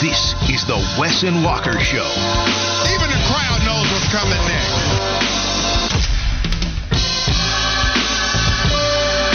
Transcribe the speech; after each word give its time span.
This 0.00 0.32
is 0.48 0.64
the 0.64 0.76
Wes 0.98 1.24
and 1.24 1.44
Walker 1.44 1.78
Show. 1.78 2.08
Even 2.88 3.10
the 3.10 3.20
crowd 3.28 3.60
knows 3.66 3.84
what's 3.92 4.08
coming 4.08 4.32
next. 4.48 5.20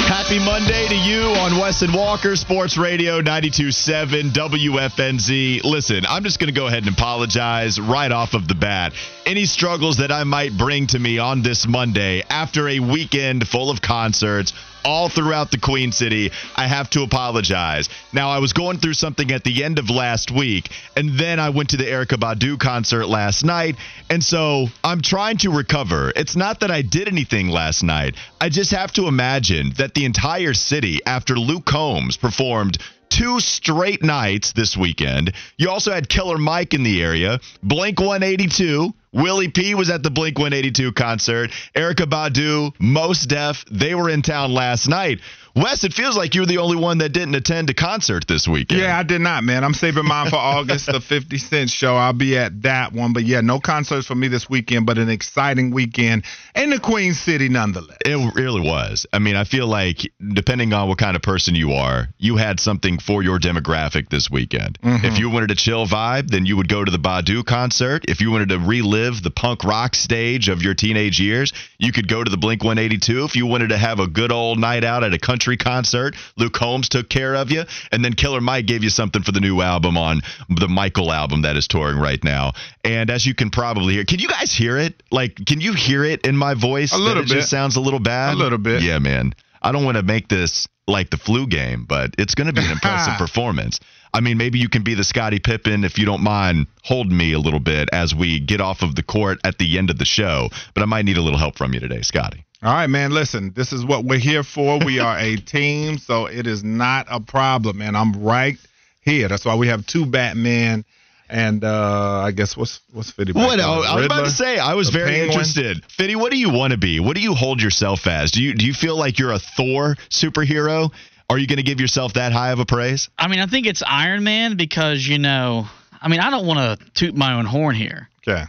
Happy 0.08 0.40
Monday 0.40 0.88
to 0.88 0.96
you 0.96 1.22
on 1.22 1.60
Wes 1.60 1.84
and 1.84 1.94
Walker 1.94 2.36
Sports 2.36 2.78
Radio 2.78 3.22
92.7 3.22 4.32
WFNZ. 4.32 5.64
Listen, 5.64 6.04
I'm 6.10 6.24
just 6.24 6.40
going 6.40 6.52
to 6.52 6.60
go 6.60 6.66
ahead 6.66 6.88
and 6.88 6.98
apologize 6.98 7.80
right 7.80 8.12
off 8.12 8.34
of 8.34 8.48
the 8.48 8.56
bat. 8.56 8.94
Any 9.28 9.46
struggles 9.46 9.98
that 9.98 10.12
I 10.12 10.24
might 10.24 10.58
bring 10.58 10.88
to 10.88 10.98
me 10.98 11.20
on 11.20 11.44
this 11.44 11.68
Monday 11.68 12.24
after 12.28 12.68
a 12.68 12.80
weekend 12.80 13.48
full 13.48 13.70
of 13.70 13.84
concerts, 13.84 14.52
all 14.86 15.10
throughout 15.10 15.52
the 15.52 15.58
Queen 15.58 15.92
City, 15.92 16.32
I 16.56 16.68
have 16.68 16.90
to 16.92 17.02
apologize. 17.02 17.90
Now, 18.14 18.30
I 18.30 18.38
was 18.38 18.54
going 18.54 18.78
through 18.78 18.94
something 18.94 19.32
at 19.32 19.44
the 19.44 19.64
end 19.64 19.80
of 19.80 19.90
last 19.90 20.32
week, 20.32 20.70
and 20.96 21.18
then 21.18 21.40
I 21.40 21.50
went 21.50 21.70
to 21.72 21.78
the 21.78 21.86
Erykah 21.86 22.20
Badu 22.20 22.60
concert 22.60 23.08
last 23.08 23.44
night, 23.44 23.76
and 24.10 24.24
so 24.24 24.68
I'm 24.84 25.02
trying 25.02 25.38
to 25.40 25.50
recover. 25.50 26.14
It's 26.16 26.36
not 26.36 26.60
that 26.60 26.72
I 26.72 26.84
did 26.84 27.08
anything 27.08 27.50
last 27.50 27.84
night. 27.84 28.16
I 28.40 28.50
just 28.50 28.72
have 28.72 28.94
to 28.94 29.08
imagine 29.08 29.74
that 29.78 29.96
the 29.96 30.06
entire 30.06 30.54
city, 30.54 31.00
after 31.06 31.36
Luke 31.36 31.66
Combs 31.66 32.16
performed 32.16 32.78
two 33.10 33.40
straight 33.40 34.04
nights 34.04 34.54
this 34.54 34.76
weekend. 34.78 35.34
You 35.58 35.70
also 35.70 35.92
had 35.92 36.10
Killer 36.10 36.38
Mike 36.38 36.74
in 36.74 36.84
the 36.84 37.02
area, 37.02 37.40
Blink 37.64 38.00
182. 38.00 38.94
Willie 39.14 39.48
P 39.48 39.76
was 39.76 39.90
at 39.90 40.04
the 40.04 40.12
Blink 40.12 40.38
182 40.38 40.92
concert. 40.92 41.50
Erykah 41.74 42.06
Badu, 42.06 42.74
Mos 42.80 43.26
Def, 43.26 43.64
they 43.72 43.96
were 43.96 44.10
in 44.10 44.22
town 44.22 44.54
last 44.54 44.90
night. 44.90 45.22
Wes, 45.56 45.86
it 45.86 45.94
feels 45.94 46.18
like 46.18 46.36
you're 46.36 46.46
the 46.46 46.58
only 46.58 46.76
one 46.76 46.98
that 46.98 47.14
didn't 47.14 47.34
attend 47.34 47.70
a 47.70 47.74
concert 47.74 48.28
this 48.28 48.46
weekend. 48.46 48.82
Yeah, 48.82 48.98
I 48.98 49.04
did 49.04 49.22
not, 49.22 49.46
man. 49.46 49.64
I'm 49.64 49.74
saving 49.74 50.06
mine 50.06 50.30
for 50.30 50.36
August, 50.36 50.88
the 50.88 51.00
50 51.00 51.38
Cent 51.38 51.70
show. 51.70 51.96
I'll 51.96 52.12
be 52.12 52.38
at 52.38 52.64
that 52.64 52.92
one. 52.92 53.14
But 53.14 53.24
yeah, 53.24 53.40
no 53.40 53.62
concerts 53.62 54.06
for 54.06 54.16
me 54.16 54.28
this 54.28 54.50
weekend, 54.50 54.86
but 54.86 54.98
an 54.98 55.10
exciting 55.10 55.72
weekend 55.72 56.26
in 56.56 56.72
the 56.72 56.80
Queen 56.80 57.14
City 57.14 57.48
nonetheless. 57.48 57.98
It 58.04 58.36
really 58.36 58.68
was. 58.68 59.06
I 59.14 59.20
mean, 59.20 59.38
I 59.38 59.46
feel 59.46 59.66
like 59.66 60.00
depending 60.34 60.74
on 60.74 60.90
what 60.90 60.98
kind 60.98 61.16
of 61.16 61.22
person 61.22 61.56
you 61.56 61.72
are, 61.72 62.10
you 62.18 62.36
had 62.36 62.60
something 62.60 63.00
for 63.00 63.24
your 63.24 63.40
demographic 63.40 64.10
this 64.10 64.30
weekend. 64.30 64.78
Mm-hmm. 64.82 65.06
If 65.06 65.20
you 65.20 65.30
wanted 65.30 65.52
a 65.52 65.56
chill 65.56 65.88
vibe, 65.88 66.28
then 66.28 66.46
you 66.46 66.58
would 66.58 66.68
go 66.68 66.84
to 66.84 66.92
the 66.92 67.00
Badu 67.00 67.46
concert. 67.46 68.04
If 68.10 68.20
you 68.20 68.30
wanted 68.30 68.50
to 68.50 68.60
relive 68.60 69.24
the 69.24 69.32
punk 69.32 69.64
rock 69.64 69.96
stage 69.96 70.50
of 70.50 70.62
your 70.62 70.74
teenage 70.74 71.18
years, 71.22 71.54
you 71.78 71.94
could 71.94 72.10
go 72.10 72.22
to 72.22 72.30
the 72.30 72.36
Blink 72.36 72.62
182. 72.62 73.24
If 73.24 73.38
you 73.38 73.46
wanted 73.46 73.70
to 73.70 73.78
have 73.78 74.02
a 74.02 74.08
good 74.08 74.34
old 74.34 74.60
night 74.60 74.84
out 74.84 75.06
at 75.06 75.14
a 75.14 75.18
country 75.18 75.45
concert, 75.54 76.16
Luke 76.38 76.58
Holmes 76.58 76.90
took 76.90 77.10
care 77.10 77.36
of 77.36 77.52
you. 77.52 77.64
And 77.92 78.04
then 78.04 78.14
Killer 78.14 78.42
Mike 78.42 78.66
gave 78.66 78.84
you 78.84 78.90
something 78.90 79.22
for 79.22 79.32
the 79.32 79.40
new 79.40 79.62
album 79.62 79.98
on 79.98 80.22
the 80.50 80.68
Michael 80.68 81.12
album 81.12 81.44
that 81.44 81.56
is 81.58 81.68
touring 81.68 81.98
right 81.98 82.24
now. 82.24 82.54
And 82.84 83.10
as 83.10 83.26
you 83.26 83.36
can 83.36 83.52
probably 83.52 83.94
hear, 83.94 84.06
can 84.06 84.20
you 84.20 84.28
guys 84.28 84.52
hear 84.52 84.78
it? 84.78 85.04
Like, 85.12 85.46
can 85.46 85.62
you 85.62 85.74
hear 85.74 86.04
it 86.04 86.26
in 86.26 86.36
my 86.36 86.56
voice? 86.56 86.94
A 86.94 86.98
little 86.98 87.24
it 87.24 87.30
bit. 87.30 87.36
just 87.36 87.50
sounds 87.50 87.76
a 87.76 87.82
little 87.82 88.00
bad. 88.00 88.34
A 88.34 88.38
little 88.38 88.58
bit. 88.58 88.82
Yeah, 88.82 89.00
man. 89.00 89.34
I 89.62 89.72
don't 89.72 89.86
want 89.86 89.98
to 89.98 90.04
make 90.04 90.28
this 90.28 90.68
like 90.88 91.10
the 91.10 91.18
flu 91.18 91.48
game, 91.48 91.86
but 91.88 92.16
it's 92.18 92.36
going 92.36 92.48
to 92.48 92.54
be 92.54 92.64
an 92.66 92.72
impressive 92.72 93.16
performance. 93.18 93.80
I 94.14 94.22
mean, 94.22 94.38
maybe 94.38 94.60
you 94.60 94.70
can 94.70 94.84
be 94.84 94.94
the 94.94 95.04
Scottie 95.04 95.40
Pippen 95.40 95.84
if 95.84 95.98
you 95.98 96.06
don't 96.06 96.24
mind 96.24 96.68
holding 96.84 97.18
me 97.18 97.34
a 97.34 97.40
little 97.40 97.60
bit 97.60 97.90
as 97.92 98.16
we 98.16 98.40
get 98.40 98.62
off 98.62 98.82
of 98.82 98.96
the 98.96 99.04
court 99.04 99.40
at 99.44 99.58
the 99.58 99.78
end 99.78 99.90
of 99.90 99.98
the 99.98 100.06
show. 100.06 100.50
But 100.74 100.84
I 100.84 100.86
might 100.86 101.04
need 101.04 101.18
a 101.18 101.22
little 101.22 101.40
help 101.40 101.58
from 101.58 101.74
you 101.74 101.82
today, 101.82 102.02
Scotty. 102.02 102.45
All 102.64 102.74
right, 102.74 102.88
man. 102.90 103.12
Listen, 103.12 103.52
this 103.56 103.74
is 103.74 103.86
what 103.86 104.06
we're 104.06 104.20
here 104.20 104.44
for. 104.44 104.80
We 104.84 105.00
are 105.08 105.18
a 105.18 105.36
team, 105.36 105.98
so 105.98 106.26
it 106.26 106.48
is 106.48 106.64
not 106.64 107.08
a 107.10 107.20
problem, 107.20 107.82
and 107.82 107.96
I'm 107.98 108.24
right 108.24 108.56
here. 109.02 109.28
That's 109.28 109.46
why 109.46 109.56
we 109.56 109.68
have 109.68 109.86
two 109.86 110.06
Batman. 110.06 110.86
And 111.28 111.64
uh 111.64 112.22
I 112.24 112.32
guess 112.32 112.56
what's 112.56 112.82
what's 112.94 113.10
Fitty? 113.10 113.32
What? 113.34 113.60
Oh, 113.60 113.82
I 113.82 113.96
was 113.96 114.06
about 114.06 114.26
to 114.26 114.30
say, 114.30 114.60
I 114.60 114.76
was 114.76 114.90
very 114.92 115.10
Penguin? 115.10 115.32
interested. 115.32 115.84
Fitty, 115.90 116.16
what 116.16 116.32
do 116.32 116.38
you 116.38 116.52
want 116.52 116.72
to 116.72 116.78
be? 116.78 117.00
What 117.00 117.16
do 117.16 117.22
you 117.22 117.34
hold 117.34 117.64
yourself 117.64 118.06
as? 118.06 118.30
Do 118.30 118.44
you 118.44 118.54
do 118.54 118.64
you 118.64 118.74
feel 118.74 118.96
like 118.96 119.18
you're 119.18 119.32
a 119.32 119.40
Thor 119.40 119.96
superhero? 120.12 120.92
Are 121.28 121.40
you 121.40 121.48
going 121.48 121.58
to 121.58 121.64
give 121.64 121.80
yourself 121.82 122.14
that 122.14 122.32
high 122.32 122.52
of 122.52 122.60
a 122.60 122.66
praise? 122.68 123.10
I 123.18 123.28
mean, 123.28 123.40
I 123.40 123.48
think 123.48 123.66
it's 123.66 123.82
Iron 123.84 124.24
Man 124.24 124.56
because 124.56 125.08
you 125.08 125.18
know, 125.18 125.66
I 126.00 126.10
mean, 126.10 126.20
I 126.20 126.30
don't 126.30 126.46
want 126.46 126.80
to 126.80 126.86
toot 126.94 127.16
my 127.16 127.34
own 127.34 127.46
horn 127.46 127.74
here, 127.76 128.08
Okay. 128.28 128.44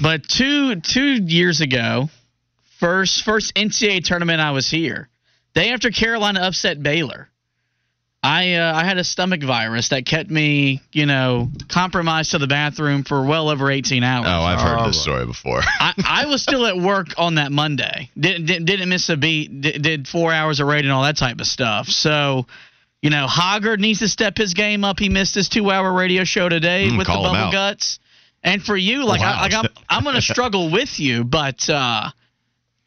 but 0.00 0.22
two 0.28 0.76
two 0.82 1.14
years 1.14 1.60
ago, 1.60 2.08
first 2.84 3.24
first 3.24 3.54
NCAA 3.54 4.04
tournament 4.04 4.40
I 4.40 4.50
was 4.52 4.68
here, 4.70 5.08
day 5.54 5.70
after 5.70 5.90
Carolina 5.90 6.40
upset 6.40 6.82
Baylor, 6.82 7.28
I 8.22 8.54
uh, 8.54 8.74
I 8.74 8.84
had 8.84 8.98
a 8.98 9.04
stomach 9.04 9.42
virus 9.42 9.90
that 9.90 10.06
kept 10.06 10.30
me, 10.30 10.80
you 10.92 11.06
know, 11.06 11.48
compromised 11.68 12.30
to 12.32 12.38
the 12.38 12.46
bathroom 12.46 13.04
for 13.04 13.24
well 13.24 13.48
over 13.50 13.70
18 13.70 14.02
hours. 14.02 14.26
Oh, 14.28 14.30
I've 14.42 14.60
heard 14.60 14.78
Oh, 14.80 14.86
this 14.88 15.02
story 15.02 15.26
before. 15.26 15.60
I, 15.80 15.92
I 16.22 16.26
was 16.26 16.42
still 16.42 16.64
at 16.66 16.76
work 16.76 17.08
on 17.18 17.34
that 17.36 17.52
Monday. 17.52 18.10
Didn't 18.18 18.46
didn't, 18.46 18.64
didn't 18.66 18.88
miss 18.88 19.08
a 19.10 19.16
beat. 19.16 19.60
Did, 19.60 19.82
did 19.82 20.08
four 20.08 20.32
hours 20.32 20.60
of 20.60 20.66
radio 20.66 20.90
and 20.90 20.92
all 20.92 21.02
that 21.04 21.16
type 21.18 21.38
of 21.40 21.46
stuff. 21.46 21.88
So, 21.88 22.46
you 23.02 23.10
know, 23.10 23.26
Hoggard 23.28 23.78
needs 23.80 23.98
to 23.98 24.08
step 24.08 24.38
his 24.38 24.54
game 24.54 24.84
up. 24.84 24.98
He 24.98 25.10
missed 25.10 25.34
his 25.34 25.50
two-hour 25.50 25.92
radio 25.92 26.24
show 26.24 26.48
today 26.48 26.88
Mm, 26.90 26.96
with 26.98 27.06
the 27.06 27.12
bubble 27.12 27.52
guts. 27.52 27.98
And 28.42 28.62
for 28.62 28.76
you, 28.76 29.04
like, 29.04 29.20
Wow. 29.20 29.36
I, 29.38 29.42
like 29.42 29.52
I'm 29.54 29.66
I'm 29.88 30.04
gonna 30.04 30.20
struggle 30.34 30.70
with 30.70 30.98
you, 30.98 31.24
but 31.24 31.68
uh, 31.68 32.08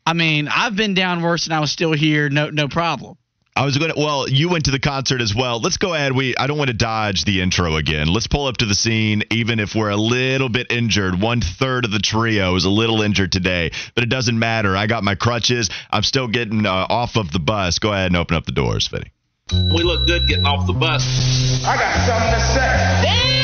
I 0.08 0.14
mean, 0.14 0.48
I've 0.48 0.74
been 0.74 0.94
down 0.94 1.22
worse 1.22 1.48
and 1.48 1.54
I 1.54 1.60
was 1.60 1.70
still 1.70 1.92
here. 1.92 2.30
No 2.30 2.50
no 2.50 2.70
problem. 2.70 3.18
I 3.58 3.66
was 3.66 3.78
going 3.78 3.92
to. 3.92 4.00
Well, 4.00 4.30
you 4.30 4.48
went 4.48 4.66
to 4.66 4.72
the 4.72 4.80
concert 4.80 5.20
as 5.20 5.36
well. 5.36 5.60
Let's 5.60 5.76
go 5.76 5.94
ahead. 5.94 6.16
We. 6.16 6.34
I 6.38 6.48
don't 6.48 6.58
want 6.58 6.70
to 6.70 6.74
dodge 6.74 7.26
the 7.26 7.42
intro 7.42 7.76
again. 7.76 8.08
Let's 8.08 8.28
pull 8.28 8.46
up 8.46 8.56
to 8.58 8.66
the 8.66 8.74
scene, 8.74 9.24
even 9.32 9.60
if 9.60 9.76
we're 9.76 9.90
a 9.90 9.98
little 9.98 10.48
bit 10.48 10.72
injured. 10.72 11.20
One 11.20 11.42
third 11.42 11.84
of 11.84 11.92
the 11.92 12.00
trio 12.00 12.56
is 12.56 12.64
a 12.64 12.70
little 12.70 13.02
injured 13.02 13.34
today, 13.34 13.72
but 13.96 14.06
it 14.06 14.10
doesn't 14.10 14.40
matter. 14.40 14.78
I 14.78 14.88
got 14.88 15.04
my 15.04 15.16
crutches. 15.16 15.70
I'm 15.92 16.04
still 16.04 16.30
getting 16.30 16.66
uh, 16.66 16.86
off 16.88 17.18
of 17.18 17.34
the 17.34 17.40
bus. 17.40 17.80
Go 17.80 17.92
ahead 17.92 18.06
and 18.06 18.16
open 18.16 18.38
up 18.38 18.46
the 18.46 18.54
doors, 18.54 18.88
Fitty. 18.88 19.12
We 19.52 19.84
look 19.84 20.08
good 20.08 20.26
getting 20.30 20.46
off 20.46 20.68
the 20.68 20.74
bus. 20.74 21.66
I 21.66 21.76
got 21.76 21.96
something 22.08 22.32
to 22.32 22.40
say. 22.40 23.37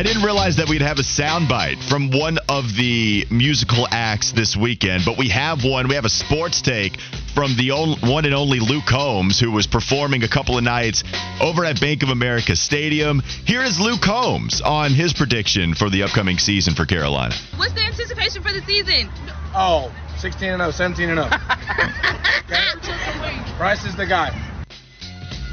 I 0.00 0.02
didn't 0.02 0.22
realize 0.22 0.56
that 0.56 0.70
we'd 0.70 0.80
have 0.80 0.98
a 0.98 1.02
soundbite 1.02 1.86
from 1.86 2.10
one 2.10 2.38
of 2.48 2.74
the 2.74 3.26
musical 3.30 3.86
acts 3.90 4.32
this 4.32 4.56
weekend, 4.56 5.04
but 5.04 5.18
we 5.18 5.28
have 5.28 5.62
one. 5.62 5.88
We 5.88 5.94
have 5.94 6.06
a 6.06 6.08
sports 6.08 6.62
take 6.62 6.98
from 7.34 7.54
the 7.58 7.72
on, 7.72 8.08
one 8.08 8.24
and 8.24 8.32
only 8.32 8.60
Luke 8.60 8.86
Combs, 8.86 9.38
who 9.38 9.50
was 9.50 9.66
performing 9.66 10.24
a 10.24 10.28
couple 10.28 10.56
of 10.56 10.64
nights 10.64 11.04
over 11.38 11.66
at 11.66 11.82
Bank 11.82 12.02
of 12.02 12.08
America 12.08 12.56
Stadium. 12.56 13.20
Here 13.44 13.60
is 13.60 13.78
Luke 13.78 14.00
Combs 14.00 14.62
on 14.62 14.94
his 14.94 15.12
prediction 15.12 15.74
for 15.74 15.90
the 15.90 16.04
upcoming 16.04 16.38
season 16.38 16.74
for 16.74 16.86
Carolina. 16.86 17.34
What's 17.56 17.74
the 17.74 17.82
anticipation 17.82 18.42
for 18.42 18.54
the 18.54 18.62
season? 18.62 19.10
Oh, 19.54 19.94
16 20.16 20.48
and 20.48 20.62
0, 20.62 20.70
17 20.70 21.10
and 21.10 21.18
0. 21.18 21.28
Bryce 23.58 23.84
is 23.84 23.94
the 23.98 24.06
guy. 24.06 24.30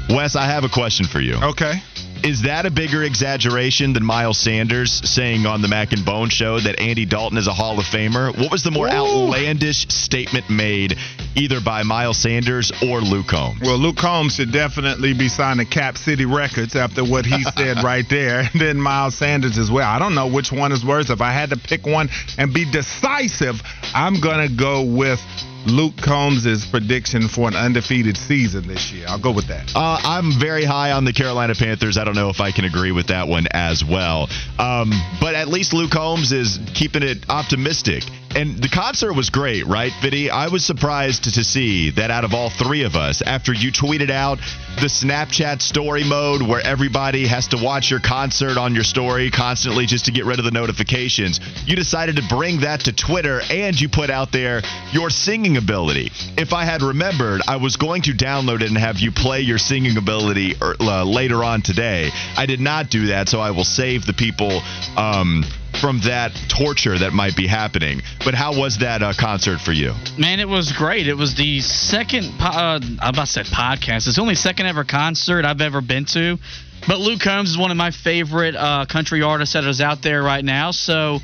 Wes, 0.08 0.36
I 0.36 0.46
have 0.46 0.64
a 0.64 0.70
question 0.70 1.04
for 1.04 1.20
you. 1.20 1.34
Okay. 1.34 1.82
Is 2.24 2.42
that 2.42 2.66
a 2.66 2.70
bigger 2.70 3.02
exaggeration 3.04 3.92
than 3.92 4.04
Miles 4.04 4.38
Sanders 4.38 4.92
saying 5.08 5.46
on 5.46 5.62
the 5.62 5.68
Mac 5.68 5.92
and 5.92 6.04
Bone 6.04 6.28
show 6.30 6.58
that 6.58 6.80
Andy 6.80 7.04
Dalton 7.04 7.38
is 7.38 7.46
a 7.46 7.52
Hall 7.52 7.78
of 7.78 7.84
Famer? 7.84 8.36
What 8.36 8.50
was 8.50 8.62
the 8.62 8.70
more 8.70 8.88
outlandish 8.88 9.88
statement 9.88 10.50
made 10.50 10.96
either 11.36 11.60
by 11.60 11.84
Miles 11.84 12.18
Sanders 12.18 12.72
or 12.82 13.00
Luke 13.00 13.28
Combs? 13.28 13.60
Well, 13.62 13.78
Luke 13.78 13.96
Combs 13.96 14.34
should 14.34 14.52
definitely 14.52 15.14
be 15.14 15.28
signing 15.28 15.66
Cap 15.66 15.96
City 15.96 16.26
Records 16.26 16.74
after 16.74 17.04
what 17.04 17.24
he 17.24 17.42
said 17.56 17.84
right 17.84 18.04
there. 18.10 18.40
And 18.40 18.60
then 18.60 18.80
Miles 18.80 19.14
Sanders 19.16 19.56
as 19.56 19.70
well. 19.70 19.88
I 19.88 19.98
don't 19.98 20.14
know 20.14 20.26
which 20.26 20.50
one 20.50 20.72
is 20.72 20.84
worse. 20.84 21.10
If 21.10 21.20
I 21.20 21.32
had 21.32 21.50
to 21.50 21.56
pick 21.56 21.86
one 21.86 22.08
and 22.36 22.52
be 22.52 22.70
decisive, 22.70 23.62
I'm 23.94 24.20
going 24.20 24.46
to 24.48 24.54
go 24.54 24.82
with 24.82 25.20
Luke 25.66 25.96
Combs' 25.96 26.66
prediction 26.66 27.28
for 27.28 27.48
an 27.48 27.54
undefeated 27.54 28.16
season 28.16 28.66
this 28.66 28.92
year. 28.92 29.06
I'll 29.08 29.20
go 29.20 29.32
with 29.32 29.48
that. 29.48 29.70
Uh, 29.74 29.98
I'm 30.02 30.32
very 30.38 30.64
high 30.64 30.92
on 30.92 31.04
the 31.04 31.12
Carolina 31.12 31.54
Panthers. 31.54 31.98
I 31.98 32.04
don't 32.04 32.14
know 32.14 32.30
if 32.30 32.40
I 32.40 32.52
can 32.52 32.64
agree 32.64 32.92
with 32.92 33.08
that 33.08 33.28
one 33.28 33.46
as 33.52 33.84
well. 33.84 34.28
Um, 34.58 34.92
but 35.20 35.34
at 35.34 35.48
least 35.48 35.72
Luke 35.72 35.90
Combs 35.90 36.32
is 36.32 36.58
keeping 36.74 37.02
it 37.02 37.28
optimistic. 37.28 38.04
And 38.34 38.58
the 38.58 38.68
concert 38.68 39.14
was 39.14 39.30
great, 39.30 39.66
right, 39.66 39.92
Vinny? 40.02 40.30
I 40.30 40.48
was 40.48 40.64
surprised 40.64 41.24
to 41.24 41.44
see 41.44 41.90
that 41.92 42.10
out 42.10 42.24
of 42.24 42.34
all 42.34 42.50
three 42.50 42.84
of 42.84 42.94
us, 42.94 43.22
after 43.22 43.52
you 43.52 43.72
tweeted 43.72 44.10
out 44.10 44.38
the 44.76 44.86
Snapchat 44.86 45.60
story 45.60 46.04
mode 46.04 46.42
where 46.42 46.60
everybody 46.60 47.26
has 47.26 47.48
to 47.48 47.56
watch 47.56 47.90
your 47.90 48.00
concert 48.00 48.56
on 48.56 48.74
your 48.74 48.84
story 48.84 49.30
constantly 49.30 49.86
just 49.86 50.04
to 50.04 50.12
get 50.12 50.24
rid 50.24 50.38
of 50.38 50.44
the 50.44 50.50
notifications, 50.50 51.40
you 51.66 51.74
decided 51.74 52.16
to 52.16 52.22
bring 52.28 52.60
that 52.60 52.80
to 52.80 52.92
Twitter 52.92 53.40
and 53.50 53.80
you 53.80 53.88
put 53.88 54.10
out 54.10 54.30
there 54.30 54.62
your 54.92 55.10
singing 55.10 55.56
ability. 55.56 56.12
If 56.36 56.52
I 56.52 56.64
had 56.64 56.82
remembered, 56.82 57.40
I 57.48 57.56
was 57.56 57.76
going 57.76 58.02
to 58.02 58.12
download 58.12 58.60
it 58.60 58.68
and 58.68 58.78
have 58.78 58.98
you 58.98 59.10
play 59.10 59.40
your 59.40 59.58
singing 59.58 59.96
ability 59.96 60.54
er, 60.62 60.76
uh, 60.78 61.04
later 61.04 61.42
on 61.42 61.62
today. 61.62 62.10
I 62.36 62.46
did 62.46 62.60
not 62.60 62.90
do 62.90 63.06
that, 63.08 63.28
so 63.28 63.40
I 63.40 63.50
will 63.50 63.64
save 63.64 64.06
the 64.06 64.12
people. 64.12 64.60
Um, 64.96 65.44
from 65.80 66.00
that 66.00 66.32
torture 66.48 66.98
that 66.98 67.12
might 67.12 67.36
be 67.36 67.46
happening. 67.46 68.02
But 68.24 68.34
how 68.34 68.58
was 68.58 68.78
that 68.78 69.02
uh, 69.02 69.12
concert 69.18 69.60
for 69.60 69.72
you? 69.72 69.92
Man, 70.18 70.40
it 70.40 70.48
was 70.48 70.72
great. 70.72 71.08
It 71.08 71.16
was 71.16 71.34
the 71.34 71.60
second, 71.60 72.32
po- 72.38 72.46
uh, 72.46 72.80
I 73.00 73.08
about 73.10 73.28
say 73.28 73.42
podcast. 73.42 74.06
It's 74.06 74.16
the 74.16 74.22
only 74.22 74.34
second 74.34 74.66
ever 74.66 74.84
concert 74.84 75.44
I've 75.44 75.60
ever 75.60 75.80
been 75.80 76.04
to. 76.06 76.38
But 76.86 76.98
Luke 77.00 77.20
Combs 77.20 77.50
is 77.50 77.58
one 77.58 77.70
of 77.70 77.76
my 77.76 77.90
favorite 77.90 78.54
uh, 78.54 78.86
country 78.86 79.22
artists 79.22 79.54
that 79.54 79.64
is 79.64 79.80
out 79.80 80.02
there 80.02 80.22
right 80.22 80.44
now. 80.44 80.70
So 80.70 81.18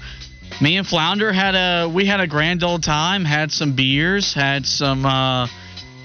me 0.60 0.76
and 0.76 0.86
Flounder 0.86 1.32
had 1.32 1.54
a 1.54 1.88
we 1.88 2.06
had 2.06 2.20
a 2.20 2.26
grand 2.26 2.62
old 2.62 2.82
time. 2.82 3.24
Had 3.24 3.52
some 3.52 3.74
beers, 3.74 4.34
had 4.34 4.66
some 4.66 5.06
uh, 5.06 5.46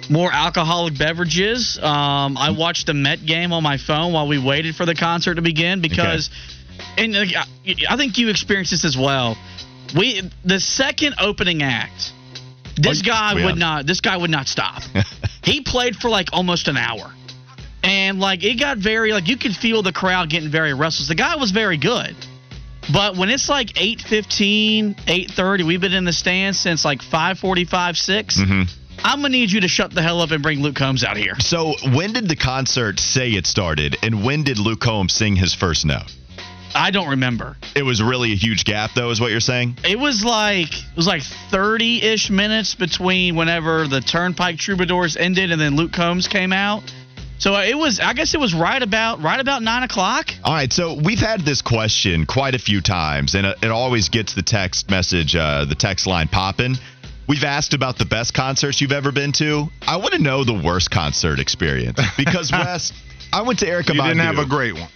more 0.10 0.32
alcoholic 0.32 0.98
beverages. 0.98 1.78
Um, 1.78 2.38
I 2.38 2.52
watched 2.52 2.88
the 2.88 2.94
Met 2.94 3.26
game 3.26 3.54
on 3.54 3.64
my 3.64 3.78
phone 3.78 4.14
while 4.14 4.28
we 4.28 4.38
waited 4.38 4.76
for 4.76 4.86
the 4.86 4.96
concert 4.96 5.36
to 5.36 5.42
begin 5.42 5.82
because. 5.82 6.30
Okay 6.30 6.56
and 6.98 7.16
uh, 7.16 7.46
I 7.90 7.98
think 7.98 8.18
you 8.18 8.30
experienced 8.30 8.72
this 8.72 8.86
as 8.86 8.98
well. 8.98 9.38
We 9.96 10.22
the 10.46 10.60
second 10.60 11.16
opening 11.20 11.64
act, 11.64 12.12
this 12.76 13.02
guy 13.02 13.34
yeah. 13.34 13.46
would 13.46 13.58
not. 13.58 13.86
This 13.86 14.02
guy 14.02 14.18
would 14.18 14.30
not 14.30 14.48
stop. 14.48 14.82
he 15.44 15.62
played 15.62 15.96
for 15.96 16.10
like 16.10 16.30
almost 16.34 16.68
an 16.68 16.78
hour, 16.78 17.14
and 17.84 18.20
like 18.20 18.44
it 18.44 18.60
got 18.60 18.78
very 18.78 19.14
like 19.14 19.28
you 19.28 19.38
could 19.38 19.56
feel 19.56 19.82
the 19.82 19.94
crowd 19.94 20.30
getting 20.30 20.50
very 20.50 20.74
restless. 20.74 21.08
The 21.08 21.16
guy 21.16 21.36
was 21.36 21.52
very 21.52 21.78
good. 21.78 22.16
But 22.92 23.18
when 23.18 23.30
it's 23.30 23.50
like 23.50 23.74
8:15, 23.76 24.96
8:30, 25.06 25.64
we've 25.66 25.82
been 25.82 25.94
in 25.94 26.06
the 26.06 26.14
stands 26.14 26.60
since 26.60 26.84
like 26.84 27.02
5:45, 27.02 27.98
6. 27.98 28.38
Mm-hmm. 28.38 28.62
I'm 29.04 29.22
gonna 29.22 29.30
need 29.30 29.52
you 29.52 29.62
to 29.62 29.68
shut 29.68 29.94
the 29.94 30.02
hell 30.02 30.22
up 30.22 30.32
and 30.32 30.42
bring 30.44 30.62
Luke 30.62 30.76
Combs 30.76 31.04
out 31.04 31.16
here. 31.16 31.36
So, 31.40 31.76
when 31.94 32.14
did 32.14 32.28
the 32.28 32.36
concert 32.36 33.00
say 33.00 33.30
it 33.32 33.46
started, 33.46 33.98
and 34.04 34.24
when 34.24 34.44
did 34.44 34.58
Luke 34.60 34.82
Combs 34.82 35.14
sing 35.14 35.36
his 35.36 35.54
first 35.54 35.86
note? 35.86 36.12
I 36.76 36.92
don't 36.92 37.10
remember. 37.10 37.58
It 37.76 37.84
was 37.84 38.02
really 38.02 38.32
a 38.34 38.36
huge 38.36 38.66
gap, 38.66 38.92
though, 38.96 39.10
is 39.10 39.20
what 39.20 39.32
you're 39.32 39.40
saying? 39.40 39.78
It 39.84 40.00
was 40.00 40.24
like 40.24 40.74
it 40.74 40.96
was 40.96 41.08
like 41.08 41.24
30 41.24 42.02
ish 42.02 42.30
minutes 42.30 42.76
between 42.76 43.36
whenever 43.36 43.88
the 43.88 44.02
Turnpike 44.02 44.58
Troubadours 44.58 45.18
ended 45.18 45.52
and 45.52 45.60
then 45.60 45.76
Luke 45.76 45.92
Combs 45.94 46.28
came 46.28 46.54
out. 46.54 46.84
So 47.40 47.56
it 47.56 47.78
was, 47.78 48.02
I 48.02 48.14
guess 48.14 48.34
it 48.34 48.40
was 48.40 48.54
right 48.54 48.82
about 48.82 49.24
right 49.24 49.40
about 49.40 49.64
nine 49.64 49.84
o'clock. 49.84 50.32
All 50.44 50.54
right, 50.54 50.72
so 50.72 51.00
we've 51.02 51.20
had 51.20 51.42
this 51.42 51.62
question 51.62 52.26
quite 52.26 52.54
a 52.54 52.60
few 52.60 52.82
times, 52.82 53.34
and 53.34 53.48
it 53.48 53.72
always 53.72 54.10
gets 54.10 54.34
the 54.34 54.42
text 54.42 54.90
message, 54.90 55.38
uh, 55.38 55.64
the 55.64 55.76
text 55.76 56.06
line 56.06 56.28
popping. 56.28 56.76
We've 57.30 57.46
asked 57.46 57.74
about 57.74 57.98
the 57.98 58.06
best 58.06 58.34
concerts 58.34 58.82
you've 58.82 58.92
ever 58.92 59.12
been 59.12 59.32
to. 59.34 59.68
I 59.88 59.98
want 59.98 60.14
to 60.14 60.20
know 60.20 60.44
the 60.44 60.60
worst 60.66 60.92
concert 60.92 61.40
experience 61.40 62.02
because 62.18 62.52
Wes, 62.52 62.92
I 63.32 63.44
went 63.44 63.60
to 63.60 63.68
Erykah. 63.68 63.94
You 63.94 64.02
didn't 64.02 64.20
have 64.20 64.40
a 64.40 64.46
great 64.46 64.74
one 64.74 64.90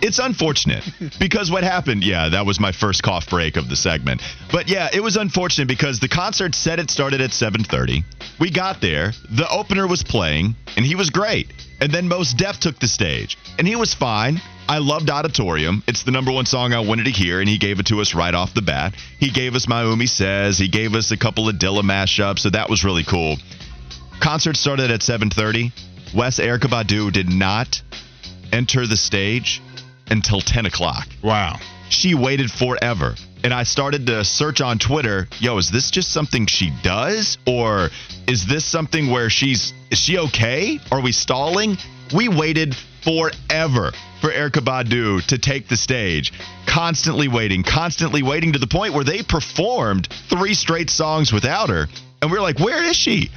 it's 0.00 0.18
unfortunate 0.18 0.84
because 1.18 1.50
what 1.50 1.64
happened, 1.64 2.04
yeah, 2.04 2.30
that 2.30 2.46
was 2.46 2.60
my 2.60 2.72
first 2.72 3.02
cough 3.02 3.28
break 3.28 3.56
of 3.56 3.68
the 3.68 3.76
segment. 3.76 4.22
But 4.52 4.68
yeah, 4.68 4.88
it 4.92 5.02
was 5.02 5.16
unfortunate 5.16 5.68
because 5.68 6.00
the 6.00 6.08
concert 6.08 6.54
said 6.54 6.78
it 6.78 6.90
started 6.90 7.20
at 7.20 7.30
7:30. 7.30 8.04
We 8.38 8.50
got 8.50 8.80
there, 8.80 9.12
the 9.30 9.48
opener 9.48 9.86
was 9.86 10.02
playing, 10.02 10.54
and 10.76 10.84
he 10.84 10.94
was 10.94 11.10
great. 11.10 11.52
And 11.80 11.92
then 11.92 12.08
Mos 12.08 12.32
Def 12.32 12.58
took 12.58 12.78
the 12.78 12.88
stage, 12.88 13.38
and 13.58 13.66
he 13.66 13.76
was 13.76 13.94
fine. 13.94 14.40
I 14.68 14.78
loved 14.78 15.10
Auditorium. 15.10 15.82
It's 15.86 16.02
the 16.02 16.10
number 16.10 16.32
one 16.32 16.44
song 16.44 16.72
I 16.72 16.80
wanted 16.80 17.04
to 17.04 17.10
hear, 17.10 17.40
and 17.40 17.48
he 17.48 17.56
gave 17.56 17.78
it 17.78 17.86
to 17.86 18.00
us 18.00 18.14
right 18.14 18.34
off 18.34 18.52
the 18.52 18.62
bat. 18.62 18.94
He 19.18 19.30
gave 19.30 19.54
us 19.54 19.66
Mayumi 19.66 20.08
Says. 20.08 20.58
He 20.58 20.68
gave 20.68 20.94
us 20.94 21.10
a 21.10 21.16
couple 21.16 21.48
of 21.48 21.56
Dilla 21.56 21.82
mashups, 21.82 22.40
so 22.40 22.50
that 22.50 22.68
was 22.68 22.84
really 22.84 23.04
cool. 23.04 23.38
Concert 24.20 24.56
started 24.56 24.90
at 24.90 25.00
7:30. 25.00 25.72
Wes 26.14 26.38
Erykah 26.38 26.68
Badu 26.68 27.12
did 27.12 27.28
not 27.28 27.80
enter 28.52 28.86
the 28.86 28.96
stage 28.96 29.62
until 30.10 30.40
10 30.40 30.66
o'clock. 30.66 31.08
Wow. 31.22 31.58
She 31.88 32.14
waited 32.14 32.50
forever. 32.50 33.14
And 33.44 33.54
I 33.54 33.62
started 33.62 34.06
to 34.08 34.24
search 34.24 34.60
on 34.60 34.78
Twitter, 34.78 35.28
yo, 35.38 35.58
is 35.58 35.70
this 35.70 35.90
just 35.90 36.10
something 36.10 36.46
she 36.46 36.72
does? 36.82 37.38
Or 37.46 37.90
is 38.26 38.46
this 38.46 38.64
something 38.64 39.10
where 39.10 39.30
she's, 39.30 39.72
is 39.90 39.98
she 39.98 40.18
okay? 40.18 40.80
Are 40.90 41.00
we 41.00 41.12
stalling? 41.12 41.76
We 42.14 42.28
waited 42.28 42.74
forever 43.02 43.92
for 44.20 44.30
Erykah 44.30 44.64
Badu 44.64 45.24
to 45.26 45.38
take 45.38 45.68
the 45.68 45.76
stage. 45.76 46.32
Constantly 46.66 47.28
waiting, 47.28 47.62
constantly 47.62 48.22
waiting 48.22 48.52
to 48.54 48.58
the 48.58 48.66
point 48.66 48.94
where 48.94 49.04
they 49.04 49.22
performed 49.22 50.08
three 50.28 50.54
straight 50.54 50.90
songs 50.90 51.32
without 51.32 51.68
her. 51.68 51.86
And 52.20 52.30
we 52.30 52.38
are 52.38 52.42
like, 52.42 52.58
where 52.58 52.82
is 52.82 52.96
she? 52.96 53.30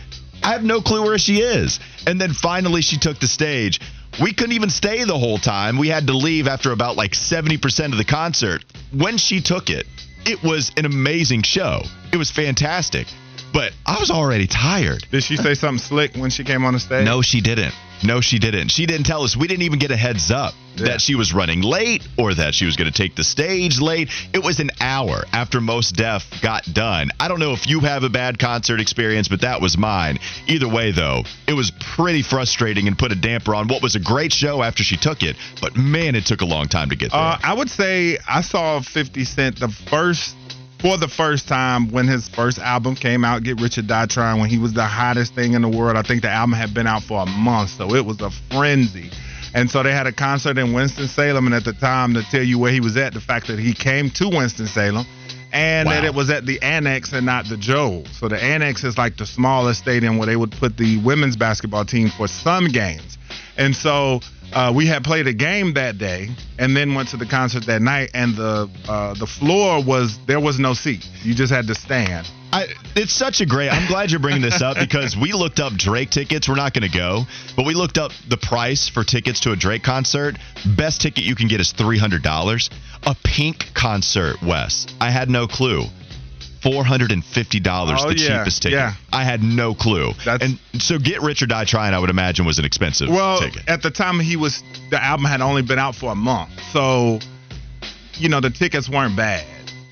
I 0.44 0.54
have 0.54 0.64
no 0.64 0.82
clue 0.82 1.04
where 1.04 1.20
she 1.20 1.42
is. 1.42 1.80
And 2.08 2.20
then 2.20 2.34
finally 2.34 2.82
she 2.82 2.98
took 2.98 3.20
the 3.20 3.28
stage. 3.28 3.80
We 4.20 4.34
couldn't 4.34 4.54
even 4.54 4.70
stay 4.70 5.04
the 5.04 5.18
whole 5.18 5.38
time. 5.38 5.78
We 5.78 5.88
had 5.88 6.08
to 6.08 6.14
leave 6.14 6.48
after 6.48 6.72
about 6.72 6.98
like 6.98 7.12
70% 7.12 7.92
of 7.92 7.98
the 7.98 8.06
concert. 8.06 8.66
When 8.92 9.18
she 9.18 9.42
took 9.42 9.70
it, 9.70 9.86
it 10.26 10.44
was 10.44 10.72
an 10.78 10.86
amazing 10.86 11.44
show. 11.44 11.84
It 12.12 12.18
was 12.18 12.30
fantastic. 12.32 13.08
But 13.54 13.74
I 13.86 14.00
was 14.00 14.12
already 14.12 14.48
tired. 14.48 15.06
Did 15.12 15.24
she 15.24 15.38
say 15.38 15.54
something 15.54 15.80
slick 15.80 16.16
when 16.16 16.30
she 16.30 16.44
came 16.44 16.64
on 16.66 16.74
the 16.74 16.80
stage? 16.80 17.06
No, 17.06 17.22
she 17.22 17.42
didn't. 17.42 17.74
No, 18.04 18.22
she 18.22 18.40
didn't. 18.40 18.70
She 18.70 18.86
didn't 18.86 19.06
tell 19.06 19.24
us. 19.24 19.36
We 19.38 19.48
didn't 19.48 19.64
even 19.64 19.80
get 19.80 19.92
a 19.92 19.98
heads 19.98 20.32
up 20.32 20.54
yeah. 20.76 20.86
that 20.86 21.02
she 21.02 21.16
was 21.16 21.34
running 21.34 21.62
late 21.62 22.08
or 22.18 22.34
that 22.34 22.54
she 22.56 22.66
was 22.66 22.76
going 22.76 22.92
to 22.92 22.98
take 22.98 23.16
the 23.16 23.24
stage 23.24 23.80
late. 23.80 24.10
It 24.34 24.44
was 24.44 24.60
an 24.60 24.72
hour 24.80 25.24
after 25.32 25.62
Mos 25.62 25.92
Def 25.92 26.42
got 26.42 26.64
done. 26.74 27.12
I 27.20 27.28
don't 27.28 27.40
know 27.40 27.54
if 27.54 27.68
you 27.68 27.82
have 27.82 28.04
a 28.04 28.10
bad 28.10 28.40
concert 28.40 28.80
experience, 28.80 29.28
but 29.28 29.42
that 29.42 29.62
was 29.62 29.78
mine. 29.78 30.20
Either 30.48 30.68
way, 30.68 30.92
though, 30.92 31.24
it 31.48 31.54
was 31.54 31.72
pretty 31.72 32.24
frustrating 32.24 32.88
and 32.88 32.98
put 32.98 33.12
a 33.12 33.16
damper 33.16 33.54
on 33.54 33.68
what 33.68 33.82
was 33.82 33.96
a 33.96 34.00
great 34.00 34.34
show 34.34 34.64
after 34.64 34.84
she 34.84 34.98
took 34.98 35.24
it. 35.24 35.36
But 35.62 35.76
man, 35.76 36.16
it 36.16 36.26
took 36.26 36.42
a 36.42 36.46
long 36.46 36.68
time 36.68 36.90
to 36.90 36.96
get 36.96 37.12
there. 37.12 37.20
Uh, 37.20 37.38
I 37.44 37.54
would 37.54 37.70
say 37.70 38.18
I 38.28 38.42
saw 38.42 38.82
50 38.82 39.26
Cent 39.26 39.60
the 39.60 39.70
first 39.70 40.36
for 40.82 40.98
the 40.98 41.08
first 41.08 41.48
time 41.48 41.92
when 41.92 42.08
his 42.08 42.28
first 42.28 42.58
album 42.58 42.96
came 42.96 43.24
out, 43.24 43.44
Get 43.44 43.62
Rich 43.62 43.78
or 43.78 43.84
Die 43.84 44.06
Trying, 44.08 44.42
when 44.42 44.50
he 44.50 44.58
was 44.58 44.74
the 44.74 44.86
hottest 44.86 45.36
thing 45.36 45.54
in 45.54 45.62
the 45.62 45.70
world. 45.70 45.96
I 45.96 46.02
think 46.02 46.24
the 46.24 46.30
album 46.30 46.54
had 46.54 46.74
been 46.74 46.88
out 46.88 47.04
for 47.04 47.22
a 47.22 47.26
month, 47.26 47.70
so 47.72 47.94
it 47.94 48.06
was 48.06 48.20
a 48.22 48.32
frenzy. 48.50 49.12
And 49.54 49.70
so 49.70 49.84
they 49.84 49.92
had 49.92 50.08
a 50.08 50.12
concert 50.12 50.58
in 50.58 50.74
Winston-Salem, 50.74 51.46
and 51.46 51.54
at 51.54 51.66
the 51.66 51.74
time, 51.74 52.14
to 52.16 52.24
tell 52.24 52.42
you 52.42 52.58
where 52.58 52.72
he 52.72 52.80
was 52.80 52.98
at, 52.98 53.14
the 53.14 53.22
fact 53.22 53.48
that 53.48 53.60
he 53.60 53.74
came 53.74 54.10
to 54.12 54.30
Winston-Salem, 54.30 55.06
and 55.54 55.88
wow. 55.88 55.94
that 55.94 56.04
it 56.06 56.16
was 56.16 56.30
at 56.30 56.46
the 56.46 56.60
Annex 56.62 57.14
and 57.14 57.26
not 57.26 57.46
the 57.46 57.58
Joel. 57.58 58.06
So 58.14 58.28
the 58.28 58.42
Annex 58.42 58.84
is 58.84 58.98
like 58.98 59.18
the 59.18 59.26
smallest 59.26 59.82
stadium 59.82 60.18
where 60.18 60.26
they 60.26 60.38
would 60.38 60.52
put 60.52 60.78
the 60.78 60.98
women's 61.04 61.36
basketball 61.36 61.86
team 61.86 62.10
for 62.10 62.28
some 62.28 62.70
games. 62.70 63.18
And 63.58 63.76
so 63.76 64.22
uh, 64.54 64.74
we 64.76 64.88
had 64.88 65.04
played 65.04 65.28
a 65.28 65.34
game 65.34 65.74
that 65.76 65.98
day 65.98 66.30
and 66.60 66.76
then 66.76 66.94
went 66.94 67.10
to 67.10 67.18
the 67.18 67.26
concert 67.26 67.66
that 67.68 67.82
night 67.82 68.12
and 68.14 68.36
the 68.36 68.70
uh, 68.88 69.14
the 69.14 69.28
floor 69.28 69.84
was 69.84 70.18
there 70.28 70.40
was 70.40 70.60
no 70.60 70.74
seat. 70.74 71.06
You 71.24 71.34
just 71.34 71.52
had 71.52 71.68
to 71.68 71.76
stand. 71.76 72.28
I, 72.54 72.66
it's 72.98 73.14
such 73.14 73.40
a 73.40 73.46
great 73.46 73.70
i'm 73.70 73.88
glad 73.88 74.12
you're 74.12 74.20
bringing 74.20 74.42
this 74.42 74.62
up 74.62 74.76
because 74.78 75.16
we 75.16 75.32
looked 75.32 75.62
up 75.62 75.72
drake 75.72 76.10
tickets. 76.10 76.50
We're 76.50 76.56
not 76.56 76.74
going 76.74 76.90
to 76.90 76.98
go 76.98 77.24
but 77.56 77.66
we 77.66 77.74
looked 77.74 77.98
up 77.98 78.12
the 78.28 78.36
price 78.36 78.90
for 78.90 79.06
tickets 79.06 79.40
to 79.42 79.54
a 79.54 79.56
drake 79.56 79.84
concert. 79.84 80.36
Best 80.76 81.00
ticket 81.00 81.24
you 81.24 81.36
can 81.36 81.48
get 81.48 81.62
is 81.62 81.72
$300 81.72 82.70
a 83.04 83.16
pink 83.24 83.74
concert 83.74 84.42
wes. 84.42 84.86
I 85.00 85.12
had 85.12 85.30
no 85.30 85.48
clue 85.48 85.86
four 86.62 86.84
hundred 86.84 87.12
and 87.12 87.24
fifty 87.24 87.60
dollars, 87.60 88.00
oh, 88.04 88.10
the 88.10 88.18
yeah, 88.18 88.40
cheapest 88.40 88.62
ticket. 88.62 88.78
Yeah. 88.78 88.94
I 89.12 89.24
had 89.24 89.42
no 89.42 89.74
clue. 89.74 90.12
That's, 90.24 90.44
and 90.44 90.60
so, 90.82 91.00
Get 91.00 91.22
Rich 91.22 91.42
or 91.42 91.48
Die 91.48 91.66
Trying, 91.66 91.94
I 91.94 92.00
would 92.00 92.10
imagine, 92.10 92.46
was 92.46 92.60
an 92.60 92.66
expensive 92.66 93.10
well, 93.10 93.40
ticket. 93.40 93.68
at 93.68 93.82
the 93.82 93.92
time 93.92 94.20
he 94.20 94.36
was, 94.36 94.64
the 94.90 95.04
album 95.04 95.26
had 95.26 95.42
only 95.42 95.62
been 95.62 95.80
out 95.80 95.96
for 95.96 96.12
a 96.12 96.16
month, 96.16 96.52
so 96.72 97.20
you 98.16 98.30
know 98.30 98.40
the 98.40 98.50
tickets 98.52 98.90
weren't 98.90 99.16
bad. 99.16 99.46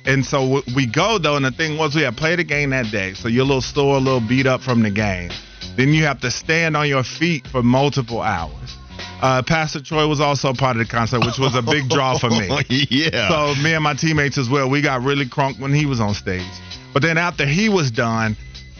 And 0.05 0.25
so 0.25 0.61
we 0.75 0.87
go 0.87 1.17
though, 1.17 1.35
and 1.35 1.45
the 1.45 1.51
thing 1.51 1.77
was 1.77 1.95
we 1.95 2.03
had 2.03 2.17
played 2.17 2.39
a 2.39 2.43
game 2.43 2.69
that 2.71 2.91
day, 2.91 3.13
so 3.13 3.27
you're 3.27 3.43
a 3.43 3.45
little 3.45 3.61
sore, 3.61 3.97
a 3.97 3.99
little 3.99 4.25
beat 4.25 4.47
up 4.47 4.61
from 4.61 4.81
the 4.81 4.91
game. 4.91 5.31
Then 5.75 5.89
you 5.89 6.03
have 6.05 6.21
to 6.21 6.31
stand 6.31 6.75
on 6.75 6.87
your 6.87 7.03
feet 7.03 7.47
for 7.47 7.61
multiple 7.61 8.21
hours. 8.21 8.75
Uh, 9.21 9.41
Pastor 9.43 9.81
Troy 9.81 10.07
was 10.07 10.19
also 10.21 10.53
part 10.53 10.77
of 10.77 10.85
the 10.87 10.91
concert, 10.91 11.19
which 11.25 11.37
was 11.37 11.55
a 11.55 11.61
big 11.61 11.89
draw 11.89 12.17
for 12.17 12.29
me. 12.29 12.47
yeah. 12.89 13.27
So 13.29 13.61
me 13.61 13.73
and 13.73 13.83
my 13.83 13.93
teammates 13.93 14.37
as 14.37 14.49
well, 14.49 14.69
we 14.69 14.81
got 14.81 15.01
really 15.01 15.25
crunk 15.25 15.59
when 15.59 15.73
he 15.73 15.85
was 15.85 15.99
on 15.99 16.13
stage. 16.13 16.47
But 16.93 17.01
then 17.01 17.17
after 17.17 17.45
he 17.45 17.69
was 17.69 17.91
done, 17.91 18.37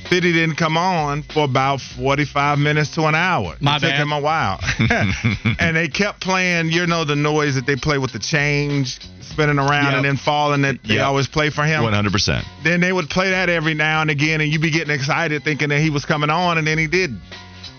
City 0.07 0.31
didn't 0.33 0.55
come 0.55 0.75
on 0.77 1.21
for 1.23 1.43
about 1.43 1.81
45 1.81 2.57
minutes 2.57 2.95
to 2.95 3.03
an 3.05 3.15
hour. 3.15 3.55
My 3.59 3.75
it 3.77 3.81
took 3.81 3.91
him 3.91 4.11
a 4.11 4.19
while. 4.19 4.59
and 5.59 5.75
they 5.75 5.87
kept 5.87 6.21
playing, 6.21 6.69
you 6.71 6.87
know, 6.87 7.03
the 7.05 7.15
noise 7.15 7.55
that 7.55 7.67
they 7.67 7.75
play 7.75 7.97
with 7.99 8.13
the 8.13 8.19
change 8.19 8.99
spinning 9.21 9.59
around 9.59 9.85
Yep. 9.85 9.93
and 9.93 10.05
then 10.05 10.17
falling 10.17 10.63
that 10.63 10.81
they 10.83 10.95
Yep. 10.95 11.05
always 11.05 11.27
play 11.27 11.51
for 11.51 11.63
him. 11.63 11.83
100%. 11.83 12.43
Then 12.63 12.79
they 12.79 12.91
would 12.91 13.09
play 13.09 13.29
that 13.29 13.49
every 13.49 13.75
now 13.75 14.01
and 14.01 14.09
again, 14.09 14.41
and 14.41 14.51
you'd 14.51 14.61
be 14.61 14.71
getting 14.71 14.93
excited 14.95 15.43
thinking 15.43 15.69
that 15.69 15.79
he 15.79 15.91
was 15.91 16.05
coming 16.05 16.29
on, 16.31 16.57
and 16.57 16.65
then 16.65 16.77
he 16.79 16.87
didn't. 16.87 17.21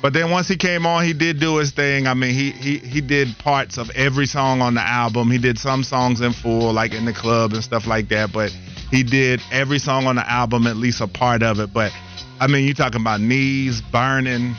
But 0.03 0.15
then 0.15 0.31
once 0.31 0.49
he 0.49 0.57
came 0.57 0.87
on, 0.87 1.05
he 1.05 1.13
did 1.13 1.41
do 1.41 1.57
his 1.59 1.73
thing. 1.73 2.07
I 2.07 2.15
mean, 2.15 2.33
he 2.35 2.53
he 2.53 2.79
he 2.79 3.01
did 3.03 3.37
parts 3.39 3.77
of 3.77 3.91
every 3.91 4.27
song 4.27 4.63
on 4.63 4.75
the 4.75 4.81
album. 4.81 5.31
He 5.31 5.39
did 5.39 5.59
some 5.59 5.83
songs 5.85 6.21
in 6.23 6.33
full, 6.33 6.73
like 6.73 6.95
in 6.95 7.05
the 7.05 7.13
club 7.13 7.53
and 7.53 7.63
stuff 7.63 7.87
like 7.87 8.09
that. 8.09 8.33
But 8.33 8.51
he 8.91 9.03
did 9.03 9.41
every 9.53 9.79
song 9.79 10.07
on 10.07 10.17
the 10.17 10.29
album, 10.29 10.67
at 10.67 10.77
least 10.77 11.01
a 11.03 11.07
part 11.07 11.43
of 11.43 11.61
it. 11.61 11.73
But 11.75 11.93
I 12.41 12.47
mean, 12.47 12.65
you're 12.65 12.75
talking 12.75 13.03
about 13.03 13.21
knees 13.21 13.83
burning, 13.93 14.55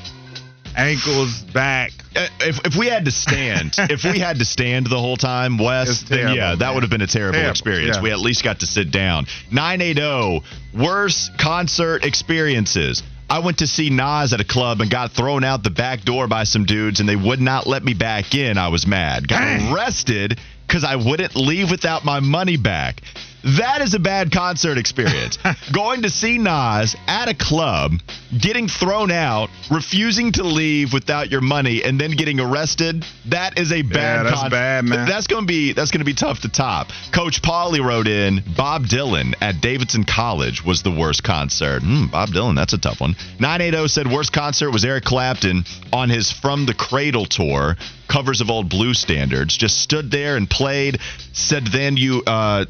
ankles, 0.77 1.41
back. 1.53 1.91
Uh, 2.15 2.27
If, 2.41 2.59
if 2.65 2.75
we 2.77 2.87
had 2.87 3.05
to 3.05 3.11
stand, 3.11 3.73
if 3.77 4.03
we 4.03 4.19
had 4.19 4.39
to 4.39 4.45
stand 4.45 4.85
the 4.87 4.99
whole 4.99 5.17
time, 5.17 5.55
It's 5.55 5.63
Wes, 5.63 6.03
then 6.03 6.17
terrible, 6.19 6.35
yeah, 6.35 6.51
that 6.55 6.59
man. 6.59 6.73
would 6.75 6.83
have 6.83 6.89
been 6.91 7.01
a 7.01 7.07
terrible, 7.07 7.33
Terrible, 7.33 7.51
experience. 7.51 7.95
yeah. 7.97 8.03
We 8.03 8.11
at 8.11 8.19
least 8.19 8.43
got 8.43 8.59
to 8.59 8.67
sit 8.67 8.91
down. 8.91 9.25
980, 9.51 10.43
worst 10.77 11.31
concert 11.39 12.05
experiences. 12.05 13.01
I 13.31 13.39
went 13.39 13.59
to 13.59 13.67
see 13.67 13.89
Nas 13.89 14.33
at 14.33 14.41
a 14.41 14.43
club 14.43 14.81
and 14.81 14.91
got 14.91 15.13
thrown 15.13 15.45
out 15.45 15.63
the 15.63 15.69
back 15.69 16.03
door 16.03 16.27
by 16.27 16.43
some 16.43 16.65
dudes, 16.65 16.99
and 16.99 17.07
they 17.07 17.15
would 17.15 17.39
not 17.39 17.65
let 17.65 17.81
me 17.81 17.93
back 17.93 18.35
in. 18.35 18.57
I 18.57 18.67
was 18.67 18.85
mad. 18.85 19.25
Got 19.25 19.71
arrested 19.71 20.37
because 20.67 20.83
I 20.83 20.97
wouldn't 20.97 21.37
leave 21.37 21.71
without 21.71 22.03
my 22.03 22.19
money 22.19 22.57
back. 22.57 23.01
That 23.43 23.81
is 23.81 23.93
a 23.93 23.99
bad 23.99 24.31
concert 24.31 24.77
experience. 24.77 25.37
Going 25.73 26.03
to 26.03 26.09
see 26.09 26.37
Nas 26.37 26.95
at 27.07 27.27
a 27.27 27.33
club, 27.33 27.93
getting 28.37 28.67
thrown 28.67 29.11
out, 29.11 29.49
refusing 29.69 30.31
to 30.33 30.43
leave 30.43 30.93
without 30.93 31.31
your 31.31 31.41
money, 31.41 31.83
and 31.83 31.99
then 31.99 32.11
getting 32.11 32.39
arrested. 32.39 33.05
That 33.25 33.57
is 33.57 33.71
a 33.71 33.81
bad. 33.81 34.25
that's 34.25 34.49
bad, 34.49 34.85
man. 34.85 35.07
That's 35.07 35.27
gonna 35.27 35.45
be 35.45 35.73
that's 35.73 35.91
gonna 35.91 36.05
be 36.05 36.13
tough 36.13 36.41
to 36.41 36.49
top. 36.49 36.89
Coach 37.11 37.41
Pauly 37.41 37.83
wrote 37.83 38.07
in 38.07 38.43
Bob 38.55 38.83
Dylan 38.83 39.33
at 39.41 39.61
Davidson 39.61 40.03
College 40.03 40.63
was 40.63 40.83
the 40.83 40.91
worst 40.91 41.23
concert. 41.23 41.81
Hmm, 41.81 42.07
Bob 42.07 42.29
Dylan, 42.29 42.55
that's 42.55 42.73
a 42.73 42.77
tough 42.77 43.01
one. 43.01 43.15
980 43.39 43.87
said 43.87 44.07
worst 44.11 44.31
concert 44.33 44.71
was 44.71 44.85
Eric 44.85 45.03
Clapton 45.03 45.63
on 45.91 46.09
his 46.09 46.31
From 46.31 46.65
the 46.65 46.73
Cradle 46.73 47.25
tour. 47.25 47.75
Covers 48.07 48.41
of 48.41 48.49
old 48.49 48.69
blues 48.69 48.99
standards. 48.99 49.55
Just 49.55 49.79
stood 49.79 50.11
there 50.11 50.35
and 50.35 50.49
played. 50.49 50.99
Said 51.31 51.67
then 51.67 51.95
you, 51.95 52.21
uh, 52.27 52.65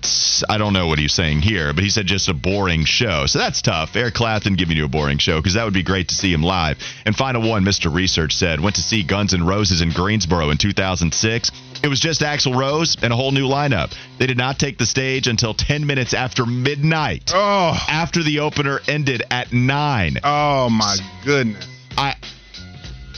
I 0.48 0.58
don't 0.60 0.61
know 0.70 0.86
what 0.86 1.00
he's 1.00 1.14
saying 1.14 1.42
here, 1.42 1.74
but 1.74 1.84
he 1.84 1.90
said 1.90 2.06
just 2.06 2.30
a 2.30 2.34
boring 2.36 2.86
show. 2.86 3.26
So 3.26 3.40
that's 3.40 3.62
tough. 3.64 3.96
Eric 3.96 4.14
Clapton 4.14 4.54
giving 4.56 4.78
you 4.78 4.86
a 4.86 4.88
boring 4.88 5.18
show 5.18 5.38
because 5.40 5.56
that 5.56 5.64
would 5.66 5.74
be 5.74 5.82
great 5.82 6.10
to 6.10 6.16
see 6.16 6.32
him 6.32 6.44
live. 6.44 6.78
And 7.06 7.16
final 7.16 7.48
one, 7.50 7.66
Mr. 7.66 7.92
Research 7.94 8.34
said 8.34 8.60
went 8.60 8.76
to 8.76 8.82
see 8.84 9.02
Guns 9.04 9.34
N' 9.34 9.44
Roses 9.46 9.82
in 9.82 9.92
Greensboro 9.92 10.52
in 10.52 10.58
2006. 10.58 11.52
It 11.84 11.88
was 11.88 12.00
just 12.00 12.22
Axl 12.22 12.56
Rose 12.56 12.96
and 13.02 13.12
a 13.12 13.16
whole 13.16 13.32
new 13.32 13.48
lineup. 13.48 13.92
They 14.20 14.28
did 14.28 14.38
not 14.38 14.60
take 14.60 14.78
the 14.78 14.86
stage 14.86 15.28
until 15.28 15.56
10 15.56 15.88
minutes 15.88 16.14
after 16.14 16.46
midnight. 16.46 17.32
Oh, 17.34 17.76
After 17.90 18.22
the 18.22 18.40
opener 18.42 18.80
ended 18.88 19.24
at 19.32 19.52
nine. 19.52 20.18
oh 20.24 20.70
my 20.70 20.96
goodness. 21.26 21.68
I. 21.98 22.16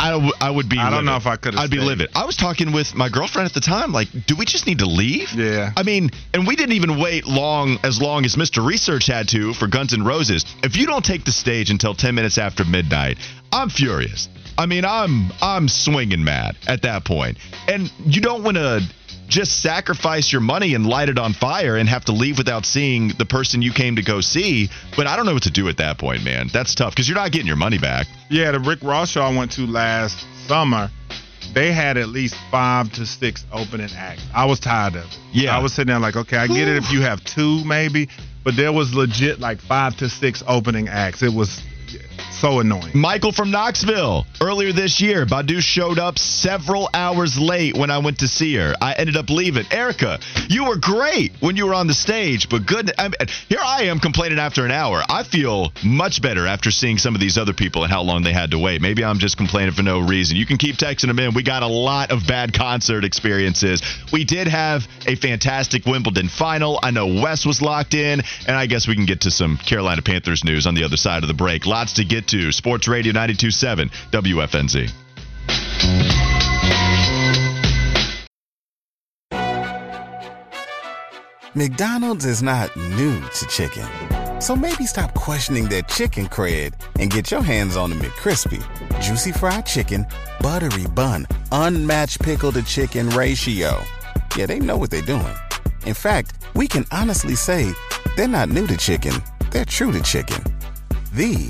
I, 0.04 0.12
w- 0.12 0.34
I 0.42 0.50
would 0.52 0.70
be. 0.70 0.78
I 0.78 0.84
don't 0.90 0.92
livid. 0.92 1.06
know 1.06 1.16
if 1.16 1.28
I 1.28 1.36
could've 1.38 1.60
I'd 1.60 1.72
be 1.72 1.80
livid. 1.80 2.10
I 2.16 2.26
was 2.26 2.36
talking 2.36 2.72
with 2.74 2.94
my 2.94 3.10
girlfriend 3.10 3.48
at 3.48 3.54
the 3.54 3.62
time. 3.62 3.92
Like, 3.94 4.10
do 4.28 4.36
we 4.36 4.46
just 4.46 4.68
need 4.68 4.80
to 4.80 4.86
leave? 4.86 5.32
Yeah. 5.34 5.72
I 5.78 5.84
mean, 5.84 6.12
and 6.34 6.46
we 6.46 6.56
didn't 6.56 6.74
even 6.74 7.00
wait 7.00 7.26
long 7.26 7.78
as 7.84 8.02
long 8.02 8.26
as 8.26 8.36
Mr. 8.36 8.66
Research 8.66 9.08
had 9.08 9.28
to 9.30 9.54
for 9.54 9.68
Guns 9.68 9.94
N' 9.94 10.04
Roses. 10.04 10.46
If 10.64 10.76
you 10.76 10.86
don't 10.86 11.06
take 11.06 11.24
the 11.24 11.32
stage 11.32 11.70
until 11.70 11.94
10 11.94 12.14
minutes 12.16 12.38
after 12.38 12.66
midnight, 12.66 13.18
I'm 13.52 13.70
furious. 13.70 14.28
I 14.58 14.66
mean, 14.66 14.86
I'm 14.86 15.32
I'm 15.42 15.68
swinging 15.68 16.24
mad 16.24 16.58
at 16.68 16.84
that 16.84 17.06
point. 17.06 17.38
And 17.68 17.92
you 18.06 18.22
don't 18.22 18.44
want 18.44 18.58
to 18.58 18.82
just 19.28 19.62
sacrifice 19.62 20.32
your 20.32 20.42
money 20.42 20.74
and 20.74 20.86
light 20.86 21.10
it 21.10 21.18
on 21.18 21.34
fire 21.34 21.76
and 21.76 21.90
have 21.90 22.06
to 22.06 22.12
leave 22.12 22.38
without 22.38 22.66
seeing 22.66 23.10
the 23.18 23.26
person 23.26 23.62
you 23.62 23.72
came 23.74 23.96
to 23.96 24.04
go 24.04 24.22
see. 24.22 24.70
But 24.96 25.08
I 25.08 25.16
don't 25.16 25.26
know 25.26 25.34
what 25.34 25.44
to 25.44 25.52
do 25.52 25.70
at 25.70 25.78
that 25.78 25.98
point, 25.98 26.24
man. 26.24 26.50
That's 26.52 26.76
tough 26.76 26.94
because 26.94 27.08
you're 27.08 27.18
not 27.18 27.32
getting 27.32 27.48
your 27.48 27.56
money 27.56 27.78
back. 27.78 28.08
Yeah, 28.30 28.52
the 28.52 28.60
Rick 28.60 28.84
Ross 28.84 29.12
show 29.12 29.22
I 29.22 29.36
went 29.36 29.52
to 29.54 29.66
last 29.66 30.26
summer, 30.48 30.90
they 31.54 31.72
had 31.72 31.98
at 31.98 32.10
least 32.10 32.36
five 32.52 32.92
to 32.94 33.06
six 33.06 33.46
opening 33.52 33.90
acts. 33.96 34.24
I 34.34 34.46
was 34.46 34.60
tired 34.60 34.96
of 34.96 35.06
it. 35.06 35.18
Yeah. 35.32 35.56
I 35.56 35.62
was 35.62 35.74
sitting 35.74 35.92
there 35.92 36.00
like, 36.00 36.16
okay, 36.16 36.38
I 36.38 36.48
get 36.48 36.68
it 36.68 36.78
if 36.78 36.92
you 36.92 37.02
have 37.02 37.24
two 37.24 37.64
maybe, 37.64 38.10
but 38.44 38.56
there 38.56 38.74
was 38.74 38.94
legit 38.94 39.40
like 39.40 39.60
five 39.60 39.96
to 39.98 40.10
six 40.10 40.44
opening 40.48 40.88
acts. 40.88 41.22
It 41.22 41.34
was 41.34 41.62
so 42.34 42.60
annoying. 42.60 42.92
Michael 42.94 43.32
from 43.32 43.52
Knoxville. 43.52 44.26
Earlier 44.42 44.74
this 44.74 45.00
year, 45.00 45.26
Badu 45.26 45.62
showed 45.62 46.00
up 46.00 46.20
several 46.20 46.90
hours 46.94 47.38
late 47.40 47.78
when 47.78 47.92
I 47.92 48.00
went 48.00 48.20
to 48.20 48.28
see 48.28 48.56
her. 48.56 48.74
I 48.82 48.94
ended 48.94 49.16
up 49.16 49.30
leaving. 49.30 49.64
Erykah, 49.66 50.22
you 50.50 50.66
were 50.66 50.78
great 50.78 51.34
when 51.40 51.56
you 51.56 51.66
were 51.66 51.74
on 51.74 51.88
the 51.88 51.94
stage, 51.94 52.50
but 52.50 52.66
good. 52.66 52.92
I 52.98 53.04
mean, 53.04 53.14
here 53.48 53.62
I 53.64 53.84
am 53.84 54.00
complaining 54.00 54.40
after 54.40 54.66
an 54.66 54.72
hour. 54.72 55.02
I 55.08 55.24
feel 55.24 55.72
much 55.84 56.22
better 56.22 56.48
after 56.48 56.72
seeing 56.72 56.98
some 56.98 57.16
of 57.16 57.22
these 57.22 57.38
other 57.38 57.54
people 57.54 57.84
and 57.84 57.92
how 57.92 58.02
long 58.02 58.24
they 58.24 58.34
had 58.34 58.52
to 58.52 58.60
wait. 58.60 58.82
Maybe 58.82 59.04
I'm 59.04 59.20
just 59.20 59.38
complaining 59.38 59.74
for 59.74 59.84
no 59.84 60.00
reason. 60.00 60.36
You 60.36 60.46
can 60.46 60.58
keep 60.58 60.76
texting 60.76 61.08
them 61.08 61.20
in. 61.20 61.34
We 61.34 61.44
got 61.44 61.64
a 61.64 61.68
lot 61.68 62.12
of 62.12 62.28
bad 62.28 62.54
concert 62.54 63.04
experiences. 63.06 63.82
We 64.12 64.26
did 64.26 64.48
have 64.48 64.88
a 65.08 65.16
fantastic 65.16 65.86
Wimbledon 65.86 66.30
final. 66.30 66.80
I 66.84 66.92
know 66.92 67.08
Wes 67.08 67.46
was 67.46 67.62
locked 67.62 67.94
in, 67.94 68.22
and 68.48 68.56
I 68.56 68.66
guess 68.66 68.88
we 68.88 68.96
can 68.96 69.06
get 69.06 69.22
to 69.22 69.32
some 69.32 69.58
Carolina 69.58 70.02
Panthers 70.02 70.44
news 70.44 70.68
on 70.68 70.76
the 70.76 70.84
other 70.84 70.98
side 70.98 71.24
of 71.24 71.28
the 71.28 71.34
break. 71.34 71.66
Lots 71.66 71.94
to 71.94 72.06
get 72.06 72.23
to. 72.28 72.52
Sports 72.52 72.88
Radio 72.88 73.14
927 73.14 73.90
WFNZ. 74.12 74.92
McDonald's 81.56 82.26
is 82.26 82.42
not 82.42 82.76
new 82.76 83.22
to 83.22 83.46
chicken. 83.48 83.88
So 84.42 84.56
maybe 84.56 84.86
stop 84.88 85.14
questioning 85.14 85.70
their 85.70 85.84
chicken 85.84 86.28
cred 86.28 86.74
and 87.00 87.12
get 87.12 87.30
your 87.30 87.42
hands 87.42 87.78
on 87.78 87.92
the 87.92 87.96
McCrispy. 87.96 88.62
Juicy 89.02 89.32
fried 89.32 89.66
chicken, 89.66 90.06
buttery 90.42 90.88
bun, 90.88 91.28
unmatched 91.52 92.22
pickle 92.22 92.52
to 92.54 92.64
chicken 92.64 93.08
ratio. 93.12 93.80
Yeah, 94.36 94.48
they 94.48 94.60
know 94.60 94.78
what 94.78 94.90
they're 94.90 95.02
doing. 95.04 95.36
In 95.86 95.94
fact, 95.94 96.44
we 96.56 96.68
can 96.68 96.86
honestly 96.92 97.36
say 97.36 97.72
they're 98.18 98.28
not 98.28 98.50
new 98.50 98.66
to 98.68 98.76
chicken, 98.76 99.14
they're 99.52 99.64
true 99.64 99.92
to 99.92 100.02
chicken. 100.02 100.42
The 101.14 101.50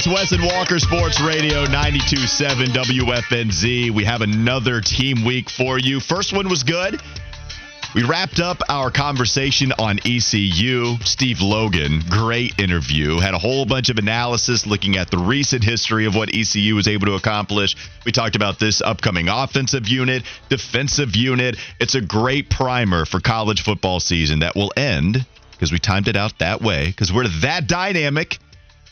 It's 0.00 0.08
Wes 0.08 0.32
and 0.32 0.42
Walker 0.42 0.78
Sports 0.78 1.20
Radio 1.20 1.64
927 1.64 2.68
WFNZ. 2.68 3.90
We 3.90 4.02
have 4.04 4.22
another 4.22 4.80
team 4.80 5.26
week 5.26 5.50
for 5.50 5.78
you. 5.78 6.00
First 6.00 6.32
one 6.32 6.48
was 6.48 6.62
good. 6.62 6.98
We 7.94 8.04
wrapped 8.04 8.40
up 8.40 8.62
our 8.70 8.90
conversation 8.90 9.72
on 9.78 9.98
ECU. 9.98 10.96
Steve 11.04 11.42
Logan, 11.42 12.00
great 12.08 12.58
interview. 12.58 13.18
Had 13.18 13.34
a 13.34 13.38
whole 13.38 13.66
bunch 13.66 13.90
of 13.90 13.98
analysis 13.98 14.66
looking 14.66 14.96
at 14.96 15.10
the 15.10 15.18
recent 15.18 15.62
history 15.62 16.06
of 16.06 16.14
what 16.14 16.34
ECU 16.34 16.74
was 16.74 16.88
able 16.88 17.04
to 17.04 17.14
accomplish. 17.16 17.76
We 18.06 18.10
talked 18.10 18.36
about 18.36 18.58
this 18.58 18.80
upcoming 18.80 19.28
offensive 19.28 19.86
unit, 19.86 20.22
defensive 20.48 21.14
unit. 21.14 21.58
It's 21.78 21.94
a 21.94 22.00
great 22.00 22.48
primer 22.48 23.04
for 23.04 23.20
college 23.20 23.60
football 23.60 24.00
season 24.00 24.38
that 24.38 24.56
will 24.56 24.72
end 24.78 25.26
because 25.50 25.70
we 25.70 25.78
timed 25.78 26.08
it 26.08 26.16
out 26.16 26.38
that 26.38 26.62
way 26.62 26.86
because 26.86 27.12
we're 27.12 27.28
that 27.42 27.66
dynamic. 27.66 28.38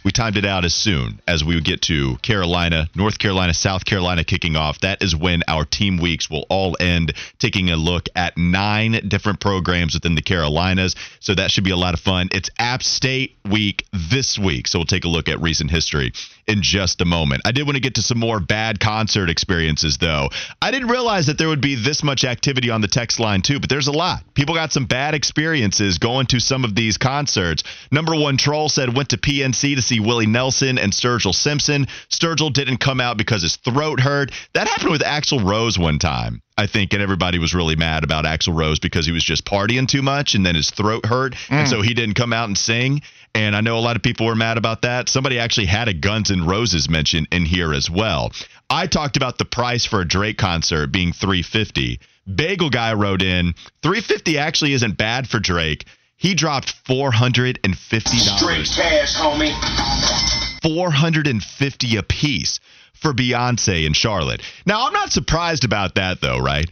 We 0.05 0.13
timed 0.13 0.37
it 0.37 0.45
out 0.45 0.65
as 0.65 0.75
soon 0.75 1.21
as 1.27 1.45
we 1.45 1.55
would 1.55 1.65
get 1.65 1.83
to 1.83 2.17
Carolina, 2.23 2.89
North 2.95 3.19
Carolina, 3.19 3.53
South 3.53 3.85
Carolina 3.85 4.25
kicking 4.25 4.57
off. 4.57 4.81
That 4.81 5.03
is 5.03 5.15
when 5.15 5.43
our 5.49 5.65
team 5.65 5.99
weeks 5.99 6.31
will 6.31 6.47
all 6.49 6.77
end, 6.81 7.13
taking 7.39 7.71
a 7.71 7.77
look 7.77 8.09
at 8.15 8.39
nine 8.39 9.01
different 9.09 9.41
programs 9.41 9.95
within 9.95 10.15
the 10.15 10.23
Carolinas. 10.23 10.95
So 11.21 11.35
that 11.35 11.51
should 11.51 11.65
be 11.65 11.73
a 11.73 11.77
lot 11.77 11.95
of 11.95 12.01
fun. 12.01 12.29
It's 12.33 12.49
App 12.59 12.83
State 12.83 13.37
week 13.45 13.87
this 13.93 14.39
week. 14.39 14.69
So 14.69 14.79
we'll 14.79 14.87
take 14.87 15.05
a 15.05 15.09
look 15.09 15.29
at 15.29 15.41
recent 15.41 15.71
history 15.71 16.13
in 16.49 16.63
just 16.63 17.01
a 17.01 17.05
moment. 17.05 17.43
I 17.45 17.53
did 17.53 17.65
want 17.65 17.77
to 17.77 17.81
get 17.81 17.97
to 17.97 18.03
some 18.03 18.19
more 18.19 18.41
bad 18.41 18.81
concert 18.81 19.31
experiences, 19.31 19.99
though. 19.99 20.31
I 20.61 20.71
didn't 20.71 20.89
realize 20.89 21.27
that 21.27 21.39
there 21.39 21.49
would 21.49 21.61
be 21.61 21.75
this 21.75 22.03
much 22.03 22.25
activity 22.25 22.71
on 22.71 22.81
the 22.81 22.89
text 22.89 23.21
line, 23.21 23.43
too, 23.43 23.61
but 23.61 23.69
there's 23.69 23.87
a 23.87 23.93
lot. 23.93 24.23
People 24.35 24.55
got 24.55 24.73
some 24.73 24.87
bad 24.87 25.15
experiences 25.15 25.99
going 25.99 26.27
to 26.27 26.41
some 26.41 26.65
of 26.65 26.75
these 26.75 26.97
concerts. 26.97 27.63
Number 27.93 28.17
one 28.17 28.39
troll 28.39 28.69
said 28.69 28.97
went 28.97 29.11
to 29.11 29.19
PNC 29.19 29.77
to 29.77 29.83
see 29.83 30.01
Willie 30.01 30.27
Nelson 30.27 30.79
and 30.79 30.93
Sturgill 30.93 31.35
Simpson. 31.35 31.87
Sturgill 32.11 32.53
didn't 32.53 32.79
come 32.79 33.01
out 33.01 33.19
because 33.19 33.43
his 33.43 33.57
throat 33.57 34.01
hurt. 34.01 34.33
That 34.55 34.69
happened 34.69 34.91
with 34.91 35.03
Axl 35.03 35.45
Rose 35.45 35.79
one 35.79 35.99
time. 35.99 36.43
I 36.59 36.67
think, 36.67 36.93
and 36.93 37.01
everybody 37.01 37.39
was 37.39 37.55
really 37.55 37.77
mad 37.77 38.03
about 38.03 38.25
Axl 38.25 38.53
Rose 38.53 38.81
because 38.81 39.07
he 39.07 39.13
was 39.13 39.23
just 39.23 39.45
partying 39.45 39.87
too 39.87 40.03
much 40.03 40.35
and 40.35 40.45
then 40.45 40.57
his 40.57 40.73
throat 40.73 41.07
hurt. 41.07 41.35
Mm. 41.35 41.53
And 41.53 41.69
so 41.69 41.83
he 41.83 41.95
didn't 41.95 42.17
come 42.17 42.33
out 42.33 42.49
and 42.49 42.59
sing. 42.59 43.01
And 43.33 43.55
I 43.55 43.61
know 43.61 43.79
a 43.79 43.81
lot 43.81 43.95
of 43.95 44.03
people 44.03 44.27
were 44.27 44.35
mad 44.35 44.59
about 44.59 44.83
that. 44.83 45.09
Somebody 45.09 45.39
actually 45.39 45.67
had 45.67 45.87
a 45.87 45.95
Guns 45.95 46.33
N' 46.33 46.45
Roses 46.45 46.91
mention 46.91 47.29
in 47.31 47.45
here 47.45 47.73
as 47.73 47.89
well. 47.89 48.33
I 48.69 48.89
talked 48.89 49.17
about 49.17 49.39
the 49.39 49.45
price 49.45 49.87
for 49.87 50.01
a 50.01 50.09
Drake 50.09 50.37
concert 50.37 50.91
being 50.91 51.13
350. 51.13 52.01
Bagel 52.35 52.71
guy 52.71 52.93
wrote 52.95 53.23
in 53.23 53.55
350 53.83 54.39
actually 54.39 54.73
isn't 54.73 54.99
bad 54.99 55.29
for 55.29 55.39
Drake. 55.39 55.87
He 56.17 56.35
dropped 56.35 56.75
$450. 56.87 57.59
Straight 57.63 58.67
cash, 58.75 59.15
homie. 59.15 59.55
450 60.63 61.97
a 61.97 62.03
piece 62.03 62.59
for 63.01 63.13
Beyonce 63.13 63.87
and 63.87 63.97
Charlotte. 63.97 64.43
Now, 64.67 64.87
I'm 64.87 64.93
not 64.93 65.13
surprised 65.13 65.65
about 65.65 65.95
that, 65.97 66.21
though, 66.21 66.39
right? 66.39 66.69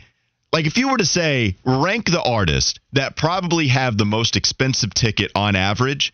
Like, 0.53 0.67
if 0.67 0.77
you 0.77 0.89
were 0.89 0.99
to 0.99 1.05
say, 1.05 1.57
rank 1.65 2.07
the 2.07 2.23
artists 2.23 2.79
that 2.93 3.17
probably 3.17 3.69
have 3.69 3.99
the 3.99 4.05
most 4.05 4.37
expensive 4.37 4.95
ticket 4.95 5.31
on 5.35 5.57
average, 5.57 6.13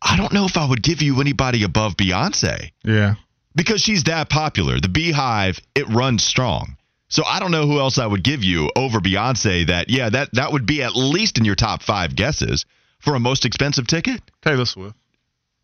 I 0.00 0.16
don't 0.16 0.32
know 0.32 0.46
if 0.46 0.56
I 0.56 0.68
would 0.68 0.82
give 0.82 1.02
you 1.02 1.20
anybody 1.20 1.62
above 1.62 1.96
Beyonce. 1.96 2.70
Yeah. 2.84 3.14
Because 3.54 3.80
she's 3.80 4.04
that 4.04 4.28
popular. 4.28 4.80
The 4.80 4.88
BeyHive, 4.88 5.60
it 5.74 5.88
runs 5.88 6.22
strong. 6.22 6.76
So 7.08 7.22
I 7.24 7.38
don't 7.38 7.52
know 7.52 7.66
who 7.66 7.78
else 7.78 7.98
I 7.98 8.06
would 8.06 8.24
give 8.24 8.42
you 8.42 8.70
over 8.74 9.00
Beyonce 9.00 9.68
that, 9.68 9.88
yeah, 9.88 10.10
that, 10.10 10.30
that 10.32 10.52
would 10.52 10.66
be 10.66 10.82
at 10.82 10.96
least 10.96 11.38
in 11.38 11.44
your 11.44 11.54
top 11.54 11.82
five 11.82 12.16
guesses 12.16 12.64
for 12.98 13.14
a 13.14 13.20
most 13.20 13.44
expensive 13.44 13.86
ticket. 13.86 14.20
Taylor 14.42 14.64
Swift. 14.64 14.96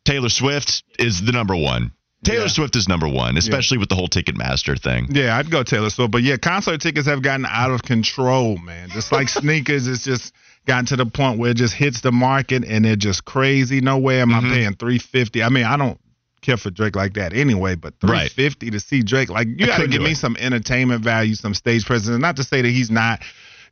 Taylor 0.04 0.28
Swift 0.28 0.84
is 0.98 1.24
the 1.24 1.32
number 1.32 1.56
one. 1.56 1.92
Taylor 2.24 2.42
yeah. 2.42 2.48
Swift 2.48 2.76
is 2.76 2.88
number 2.88 3.08
one, 3.08 3.36
especially 3.36 3.76
yeah. 3.76 3.80
with 3.80 3.88
the 3.88 3.96
whole 3.96 4.08
Ticketmaster 4.08 4.80
thing. 4.80 5.08
Yeah, 5.10 5.36
I'd 5.36 5.50
go 5.50 5.62
Taylor 5.64 5.90
Swift. 5.90 6.12
But 6.12 6.22
yeah, 6.22 6.36
concert 6.36 6.80
tickets 6.80 7.06
have 7.06 7.22
gotten 7.22 7.46
out 7.46 7.72
of 7.72 7.82
control, 7.82 8.58
man. 8.58 8.90
Just 8.90 9.10
like 9.10 9.28
sneakers, 9.28 9.88
it's 9.88 10.04
just 10.04 10.32
gotten 10.64 10.86
to 10.86 10.96
the 10.96 11.06
point 11.06 11.38
where 11.38 11.50
it 11.50 11.56
just 11.56 11.74
hits 11.74 12.00
the 12.00 12.12
market 12.12 12.64
and 12.64 12.84
they're 12.84 12.96
just 12.96 13.24
crazy. 13.24 13.80
No 13.80 13.98
way 13.98 14.20
am 14.20 14.30
mm-hmm. 14.30 14.46
I 14.46 14.50
paying 14.50 14.74
three 14.74 14.98
fifty. 14.98 15.42
I 15.42 15.48
mean, 15.48 15.64
I 15.64 15.76
don't 15.76 15.98
care 16.42 16.56
for 16.56 16.70
Drake 16.70 16.94
like 16.94 17.14
that 17.14 17.32
anyway, 17.32 17.74
but 17.74 17.94
three 18.00 18.28
fifty 18.28 18.66
right. 18.66 18.72
to 18.72 18.80
see 18.80 19.02
Drake, 19.02 19.28
like 19.28 19.48
you 19.48 19.66
got 19.66 19.78
to 19.78 19.88
give 19.88 20.02
me 20.02 20.14
some 20.14 20.36
entertainment 20.38 21.02
value, 21.02 21.34
some 21.34 21.54
stage 21.54 21.84
presence. 21.86 22.20
Not 22.20 22.36
to 22.36 22.44
say 22.44 22.62
that 22.62 22.68
he's 22.68 22.90
not 22.90 23.22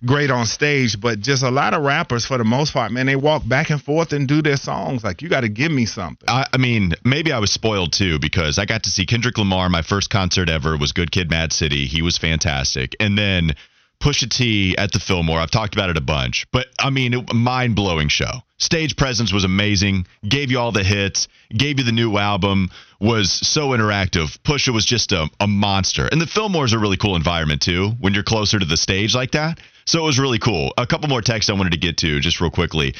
great 0.05 0.31
on 0.31 0.47
stage, 0.47 1.01
but 1.01 1.21
just 1.21 1.43
a 1.43 1.51
lot 1.51 1.75
of 1.75 1.83
rappers 1.83 2.25
for 2.25 2.39
the 2.39 2.45
most 2.45 2.73
part, 2.73 2.93
man, 2.93 3.07
they 3.07 3.17
walk 3.17 3.47
back 3.47 3.71
and 3.71 3.83
forth 3.83 4.13
and 4.13 4.27
do 4.27 4.43
their 4.43 4.57
songs. 4.57 5.05
Like 5.05 5.23
you 5.23 5.29
got 5.29 5.43
to 5.43 5.49
give 5.49 5.71
me 5.73 5.87
something. 5.87 6.29
I, 6.29 6.47
I, 6.53 6.57
mean, 6.57 6.93
maybe 7.05 7.33
I 7.33 7.39
was 7.39 7.51
spoiled 7.51 7.93
too 7.93 8.19
because 8.19 8.59
I 8.59 8.65
got 8.65 8.85
to 8.85 8.91
see 8.91 9.07
Kendrick 9.07 9.39
Lamar. 9.39 9.69
My 9.69 9.83
first 9.83 10.11
concert 10.11 10.49
ever 10.49 10.77
was 10.77 10.93
Good 10.93 11.11
Kid, 11.11 11.31
Mad 11.31 11.53
City. 11.53 11.87
He 11.87 12.03
was 12.03 12.19
fantastic, 12.19 12.97
and 13.01 13.17
then 13.17 13.53
Pusha 14.01 14.31
T 14.31 14.77
at 14.79 14.93
the 14.93 15.01
Fillmore. 15.01 15.39
I've 15.39 15.51
talked 15.51 15.75
about 15.75 15.91
it 15.91 15.99
a 15.99 16.03
bunch, 16.03 16.47
but 16.53 16.69
I 16.79 16.91
mean, 16.91 17.27
mind 17.35 17.77
blowing 17.77 18.09
show. 18.09 18.43
Stage 18.57 18.97
presence 18.97 19.33
was 19.33 19.45
amazing. 19.45 20.07
Gave 20.27 20.51
you 20.51 20.59
all 20.59 20.73
the 20.73 20.85
hits. 20.85 21.29
Gave 21.51 21.79
you 21.79 21.85
the 21.85 21.93
new 21.93 22.17
album. 22.19 22.71
Was 23.01 23.33
so 23.33 23.71
interactive. 23.71 24.39
Pusha 24.41 24.73
was 24.73 24.85
just 24.85 25.13
a, 25.13 25.29
a 25.39 25.47
monster. 25.47 26.07
And 26.07 26.21
the 26.21 26.27
Fillmore's 26.27 26.75
a 26.75 26.79
really 26.79 26.99
cool 26.99 27.17
environment 27.17 27.63
too 27.63 27.91
when 28.01 28.13
you're 28.13 28.23
closer 28.23 28.59
to 28.59 28.67
the 28.67 28.77
stage 28.77 29.15
like 29.15 29.33
that. 29.33 29.61
So 29.91 30.05
it 30.05 30.07
was 30.07 30.21
really 30.21 30.39
cool. 30.39 30.73
A 30.79 30.87
couple 30.87 31.09
more 31.09 31.21
texts 31.21 31.51
I 31.51 31.55
wanted 31.55 31.73
to 31.73 31.79
get 31.79 31.97
to 31.97 32.21
just 32.21 32.41
real 32.41 32.53
quickly. 32.53 32.95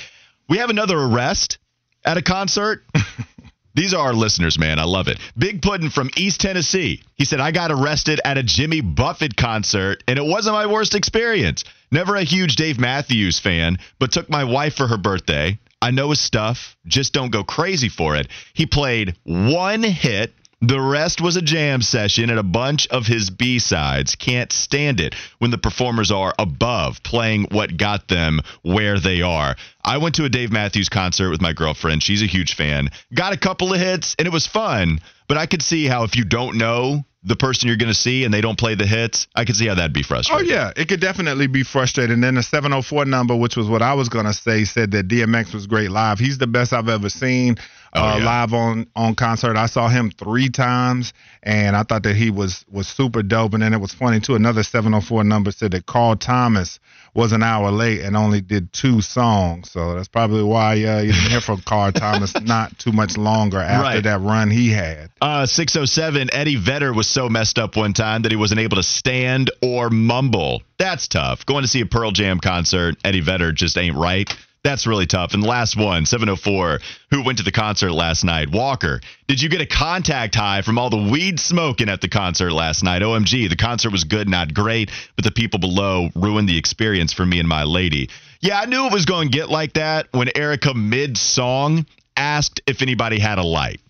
We 0.49 0.59
have 0.59 0.71
another 0.71 0.99
arrest 0.99 1.59
at 2.05 2.17
a 2.17 2.23
concert. 2.23 2.85
These 3.77 3.95
are 3.95 4.05
our 4.05 4.13
listeners, 4.13 4.59
man. 4.59 4.81
I 4.81 4.85
love 4.87 5.07
it. 5.07 5.21
Big 5.39 5.63
Puddin 5.63 5.91
from 5.91 6.11
East 6.17 6.41
Tennessee. 6.41 7.05
He 7.15 7.25
said, 7.25 7.39
I 7.39 7.53
got 7.53 7.71
arrested 7.71 8.21
at 8.25 8.39
a 8.39 8.43
Jimmy 8.43 8.81
Buffett 8.81 9.37
concert, 9.37 10.03
and 10.09 10.19
it 10.19 10.25
wasn't 10.25 10.55
my 10.55 10.67
worst 10.67 10.97
experience. 10.97 11.63
Never 11.93 12.17
a 12.17 12.25
huge 12.25 12.57
Dave 12.57 12.81
Matthews 12.81 13.39
fan, 13.39 13.79
but 14.01 14.11
took 14.11 14.29
my 14.29 14.43
wife 14.43 14.75
for 14.75 14.89
her 14.89 14.99
birthday. 14.99 15.61
I 15.81 15.93
know 15.93 16.11
his 16.11 16.19
stuff, 16.19 16.77
just 16.87 17.13
don't 17.13 17.31
go 17.31 17.45
crazy 17.45 17.89
for 17.89 18.17
it. 18.17 18.27
He 18.53 18.67
played 18.67 19.17
one 19.23 19.85
hit 19.85 20.35
the 20.61 20.81
rest 20.81 21.21
was 21.21 21.37
a 21.37 21.43
jam 21.43 21.81
session 21.81 22.29
and 22.29 22.39
a 22.39 22.45
bunch 22.45 22.87
of 22.89 23.07
his 23.07 23.31
B 23.31 23.59
sides. 23.59 24.15
Can't 24.15 24.53
stand 24.53 25.01
it 25.01 25.15
when 25.39 25.51
the 25.51 25.59
performers 25.59 26.11
are 26.11 26.35
above 26.39 27.03
playing 27.03 27.47
what 27.51 27.77
got 27.77 28.09
them 28.09 28.41
where 28.63 29.01
they 29.01 29.23
are. 29.23 29.57
I 29.83 29.99
went 29.99 30.17
to 30.17 30.25
a 30.25 30.29
Dave 30.29 30.53
Matthews 30.53 30.91
concert 30.91 31.31
with 31.31 31.41
my 31.41 31.55
girlfriend. 31.55 32.03
She's 32.03 32.23
a 32.23 32.27
huge 32.27 32.55
fan. 32.55 32.91
Got 33.15 33.33
a 33.33 33.39
couple 33.39 33.73
of 33.73 33.81
hits 33.81 34.15
and 34.19 34.27
it 34.27 34.33
was 34.33 34.47
fun, 34.47 35.01
but 35.29 35.39
I 35.39 35.47
could 35.47 35.63
see 35.63 35.87
how 35.87 36.05
if 36.05 36.17
you 36.17 36.25
don't 36.25 36.59
know 36.59 37.05
the 37.23 37.37
person 37.37 37.69
you're 37.69 37.77
going 37.77 37.93
to 37.93 37.99
see 37.99 38.25
and 38.25 38.33
they 38.33 38.41
don't 38.41 38.59
play 38.59 38.75
the 38.75 38.87
hits, 38.87 39.29
I 39.35 39.45
could 39.45 39.57
see 39.57 39.67
how 39.67 39.75
that'd 39.75 39.93
be 39.93 40.03
frustrating. 40.03 40.51
Oh 40.51 40.55
yeah, 40.55 40.73
it 40.77 40.89
could 40.89 41.01
definitely 41.01 41.47
be 41.47 41.63
frustrating. 41.63 42.15
And 42.15 42.25
then 42.25 42.35
the 42.35 42.43
704 42.43 43.05
number, 43.05 43.37
which 43.37 43.57
was 43.57 43.69
what 43.69 43.83
I 43.83 43.95
was 43.95 44.09
going 44.09 44.25
to 44.27 44.33
say, 44.33 44.65
said 44.65 44.93
that 44.93 45.09
DMX 45.09 45.53
was 45.55 45.67
great 45.67 45.91
live. 45.91 46.19
He's 46.19 46.39
the 46.39 46.47
best 46.47 46.73
I've 46.73 46.89
ever 46.89 47.11
seen 47.11 47.57
oh, 47.95 48.01
uh, 48.01 48.17
yeah. 48.19 48.25
live 48.25 48.53
on 48.55 48.87
on 48.95 49.15
concert. 49.15 49.57
I 49.57 49.67
saw 49.67 49.89
him 49.89 50.11
three 50.11 50.49
times, 50.49 51.13
and 51.43 51.77
I 51.77 51.83
thought 51.83 52.03
that 52.05 52.17
he 52.17 52.31
was 52.31 52.65
was 52.71 52.89
super 52.89 53.23
dope. 53.23 53.55
And 53.55 53.63
then 53.63 53.75
it 53.75 53.81
was 53.81 53.93
funny 53.93 54.21
too. 54.21 54.35
Another 54.35 54.63
704 54.63 55.25
number 55.25 55.53
said 55.53 55.73
that 55.73 55.87
Carl 55.87 56.17
Thomas 56.17 56.79
was 57.15 57.33
an 57.33 57.43
hour 57.43 57.71
late 57.71 58.01
and 58.01 58.17
only 58.17 58.41
did 58.41 58.73
two 58.73 59.01
songs. 59.01 59.71
So 59.71 59.95
that's 59.95 60.09
probably 60.09 60.45
why 60.45 60.73
uh, 60.85 61.01
you 61.01 61.13
didn't 61.13 61.31
hear 61.31 61.41
from 61.41 61.61
Carl 61.61 61.93
Thomas 61.93 62.39
not 62.43 62.79
too 62.79 62.93
much 62.93 63.17
longer 63.17 63.59
after 63.59 63.83
right. 63.83 64.05
that 64.05 64.21
run 64.21 64.51
he 64.51 64.71
had. 64.71 65.11
Uh, 65.21 65.47
607, 65.47 66.31
Eddie 66.33 66.57
Vedder 66.57 66.93
was 66.93 67.09
so 67.09 67.29
messed 67.29 67.59
up 67.59 67.77
one 67.77 67.93
time 67.93 68.23
that 68.23 68.31
he 68.31 68.37
wasn't 68.37 68.61
able 68.61 68.77
to 68.77 68.83
stand 68.83 69.51
or 69.63 69.91
mumble. 69.91 70.63
That's 70.79 71.09
tough. 71.09 71.45
Going 71.47 71.63
to 71.63 71.69
see 71.69 71.81
a 71.81 71.87
Pearl 71.87 72.13
Jam 72.13 72.39
concert, 72.39 72.97
Eddie 73.05 73.21
Vedder 73.21 73.53
just 73.53 73.77
ain't 73.77 73.97
right. 73.97 74.33
That's 74.63 74.87
really 74.87 75.07
tough. 75.07 75.33
And 75.33 75.43
the 75.43 75.49
last 75.49 75.75
one, 75.75 76.05
704, 76.05 76.81
who 77.11 77.25
went 77.25 77.39
to 77.39 77.45
the 77.45 77.53
concert 77.53 77.93
last 77.93 78.25
night? 78.25 78.51
Walker, 78.51 79.01
did 79.27 79.41
you 79.41 79.49
get 79.49 79.63
a 79.63 79.67
contact 79.67 80.35
high 80.35 80.61
from 80.61 80.79
all 80.79 80.91
the 80.91 81.11
weed 81.11 81.41
smoking 81.41 81.89
at 81.89 82.03
the 82.03 82.09
concert 82.09 82.53
last 82.53 82.85
night? 82.85 83.01
OMG, 83.01 83.49
the 83.49 83.57
concert 83.57 83.91
was 83.91 84.05
good, 84.05 84.29
not 84.29 84.53
great, 84.53 84.91
but 85.17 85.25
the 85.25 85.31
people 85.31 85.59
below 85.59 86.11
ruined 86.15 86.47
the 86.47 86.59
experience 86.59 87.15
for 87.15 87.25
me 87.25 87.41
and 87.41 87.49
my 87.49 87.65
lady. 87.65 88.11
Yeah, 88.41 88.61
I 88.61 88.67
knew 88.67 88.87
it 88.87 88.93
was 88.93 89.07
going 89.07 89.31
to 89.31 89.37
get 89.37 89.49
like 89.49 89.75
that 89.75 90.09
when 90.13 90.29
Erykah 90.29 90.75
mid 90.75 91.17
song 91.17 91.87
asked 92.15 92.61
if 92.67 92.83
anybody 92.83 93.19
had 93.19 93.39
a 93.39 93.43
light. 93.43 93.81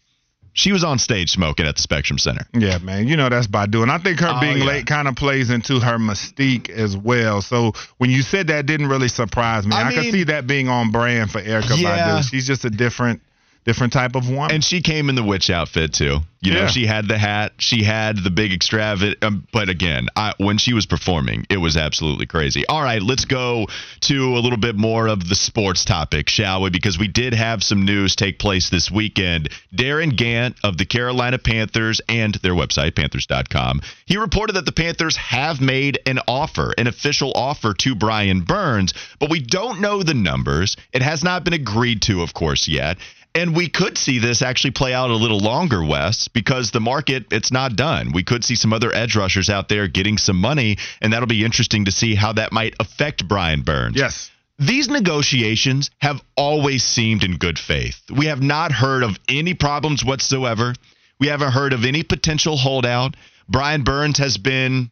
She 0.53 0.73
was 0.73 0.83
on 0.83 0.99
stage 0.99 1.31
smoking 1.31 1.67
at 1.67 1.77
the 1.77 1.83
Spectrum 1.83 2.19
Center. 2.19 2.47
Yeah, 2.53 2.79
man. 2.79 3.07
You 3.07 3.17
know 3.17 3.29
that's 3.29 3.47
by 3.47 3.67
doing. 3.67 3.89
I 3.89 3.99
think 3.99 4.21
her 4.21 4.33
oh, 4.37 4.41
being 4.41 4.59
yeah. 4.59 4.65
late 4.65 4.87
kind 4.87 5.07
of 5.07 5.15
plays 5.15 5.51
into 5.51 5.79
her 5.79 5.99
mystique 5.99 6.69
as 6.69 6.97
well. 6.97 7.41
So 7.41 7.73
when 7.99 8.11
you 8.11 8.23
said 8.23 8.49
that, 8.49 8.67
didn't 8.67 8.89
really 8.89 9.09
surprise 9.09 9.67
me. 9.67 9.77
I, 9.77 9.83
I 9.83 9.89
mean, 9.89 10.03
could 10.03 10.13
see 10.13 10.25
that 10.25 10.47
being 10.47 10.69
on 10.69 10.91
brand 10.91 11.31
for 11.31 11.41
Erykah 11.41 11.81
yeah. 11.81 12.21
Badu. 12.21 12.29
She's 12.29 12.47
just 12.47 12.65
a 12.65 12.71
different 12.71 13.23
different 13.71 13.93
type 13.93 14.17
of 14.17 14.29
woman. 14.29 14.51
And 14.51 14.65
she 14.65 14.81
came 14.81 15.09
in 15.09 15.15
the 15.15 15.23
witch 15.23 15.49
outfit 15.49 15.93
too. 15.93 16.19
You 16.43 16.53
yeah. 16.53 16.63
know, 16.63 16.67
she 16.67 16.87
had 16.87 17.07
the 17.07 17.19
hat, 17.19 17.53
she 17.59 17.85
had 17.85 18.17
the 18.17 18.31
big 18.31 18.53
extravagant. 18.53 19.23
Um, 19.23 19.47
but 19.53 19.69
again, 19.69 20.09
I, 20.17 20.33
when 20.39 20.59
she 20.59 20.73
was 20.73 20.87
performing, 20.87 21.47
it 21.51 21.59
was 21.59 21.77
absolutely 21.77 22.27
crazy. 22.27 22.67
All 22.67 22.83
right, 22.83 23.01
let's 23.01 23.27
go 23.27 23.67
to 24.01 24.37
a 24.37 24.41
little 24.41 24.59
bit 24.59 24.75
more 24.75 25.07
of 25.07 25.29
the 25.29 25.37
sports 25.37 25.85
topic, 25.85 26.29
shall 26.29 26.63
we? 26.63 26.71
Because 26.71 26.99
we 26.99 27.07
did 27.07 27.33
have 27.35 27.63
some 27.63 27.85
news 27.85 28.17
take 28.17 28.41
place 28.41 28.71
this 28.71 28.91
weekend. 28.91 29.51
Darin 29.73 30.13
Gantt 30.13 30.57
of 30.65 30.79
the 30.79 30.87
Carolina 30.87 31.39
Panthers 31.39 32.01
and 32.09 32.35
their 32.37 32.55
website, 32.55 32.97
Panthers.com, 32.97 33.83
he 34.07 34.17
reported 34.17 34.55
that 34.55 34.65
the 34.65 34.73
Panthers 34.73 35.17
have 35.17 35.61
made 35.61 36.01
an 36.07 36.19
offer, 36.27 36.75
an 36.77 36.89
official 36.89 37.33
offer 37.37 37.73
to 37.75 37.95
Brian 37.95 38.41
Burns, 38.41 38.95
but 39.21 39.31
we 39.31 39.41
don't 39.41 39.81
know 39.81 40.03
the 40.03 40.15
numbers. 40.15 40.77
It 40.93 41.03
has 41.03 41.23
not 41.23 41.45
been 41.45 41.53
agreed 41.53 42.03
to, 42.03 42.23
of 42.23 42.35
course, 42.35 42.67
yet. 42.67 42.97
And 43.35 43.55
we 43.55 43.69
could 43.69 43.97
see 43.97 44.19
this 44.19 44.43
actually 44.43 44.73
play 44.73 44.93
out 44.93 45.11
a 45.11 45.17
little 45.17 45.39
longer, 45.39 45.85
Wes, 45.85 46.27
because 46.29 46.73
the 46.73 46.81
market, 46.81 47.27
it's 47.31 47.53
not 47.53 47.77
done. 47.77 48.11
We 48.13 48.25
could 48.25 48.43
see 48.45 48.57
some 48.57 48.73
other 48.73 48.93
edge 48.93 49.15
rushers 49.15 49.49
out 49.49 49.69
there 49.69 49.87
getting 49.87 50.19
some 50.19 50.37
money, 50.37 50.79
and 51.01 51.13
that'll 51.13 51.29
be 51.29 51.45
interesting 51.45 51.85
to 51.85 51.93
see 51.93 52.17
how 52.17 52.33
that 52.33 52.53
might 52.53 52.75
affect 52.81 53.29
Brian 53.29 53.63
Burns. 53.63 53.97
Yes. 53.97 54.31
These 54.59 54.89
negotiations 54.89 55.91
have 55.99 56.21
always 56.37 56.83
seemed 56.83 57.23
in 57.23 57.37
good 57.37 57.59
faith. 57.59 58.01
We 58.15 58.27
have 58.27 58.43
not 58.43 58.73
heard 58.73 59.05
of 59.05 59.17
any 59.29 59.55
problems 59.55 60.05
whatsoever. 60.05 60.75
We 61.21 61.29
haven't 61.29 61.53
heard 61.53 61.73
of 61.73 61.85
any 61.85 62.03
potential 62.03 62.57
holdout. 62.57 63.15
Brian 63.49 63.85
Burns 63.85 64.19
has 64.19 64.39
been 64.39 64.91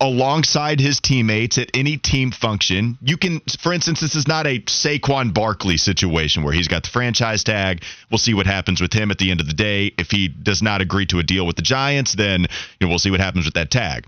alongside 0.00 0.78
his 0.78 1.00
teammates 1.00 1.58
at 1.58 1.70
any 1.74 1.96
team 1.96 2.30
function. 2.30 2.96
You 3.02 3.16
can, 3.16 3.40
for 3.60 3.72
instance, 3.72 4.00
this 4.00 4.14
is 4.14 4.28
not 4.28 4.46
a 4.46 4.60
Saquon 4.60 5.34
Barkley 5.34 5.76
situation 5.76 6.44
where 6.44 6.52
he's 6.52 6.68
got 6.68 6.84
the 6.84 6.90
franchise 6.90 7.42
tag. 7.42 7.82
We'll 8.10 8.18
see 8.18 8.34
what 8.34 8.46
happens 8.46 8.80
with 8.80 8.92
him 8.92 9.10
at 9.10 9.18
the 9.18 9.30
end 9.30 9.40
of 9.40 9.48
the 9.48 9.54
day. 9.54 9.92
If 9.98 10.10
he 10.10 10.28
does 10.28 10.62
not 10.62 10.80
agree 10.80 11.06
to 11.06 11.18
a 11.18 11.24
deal 11.24 11.46
with 11.46 11.56
the 11.56 11.62
Giants, 11.62 12.14
then 12.14 12.42
you 12.42 12.86
know, 12.86 12.88
we'll 12.88 13.00
see 13.00 13.10
what 13.10 13.20
happens 13.20 13.44
with 13.44 13.54
that 13.54 13.70
tag. 13.70 14.06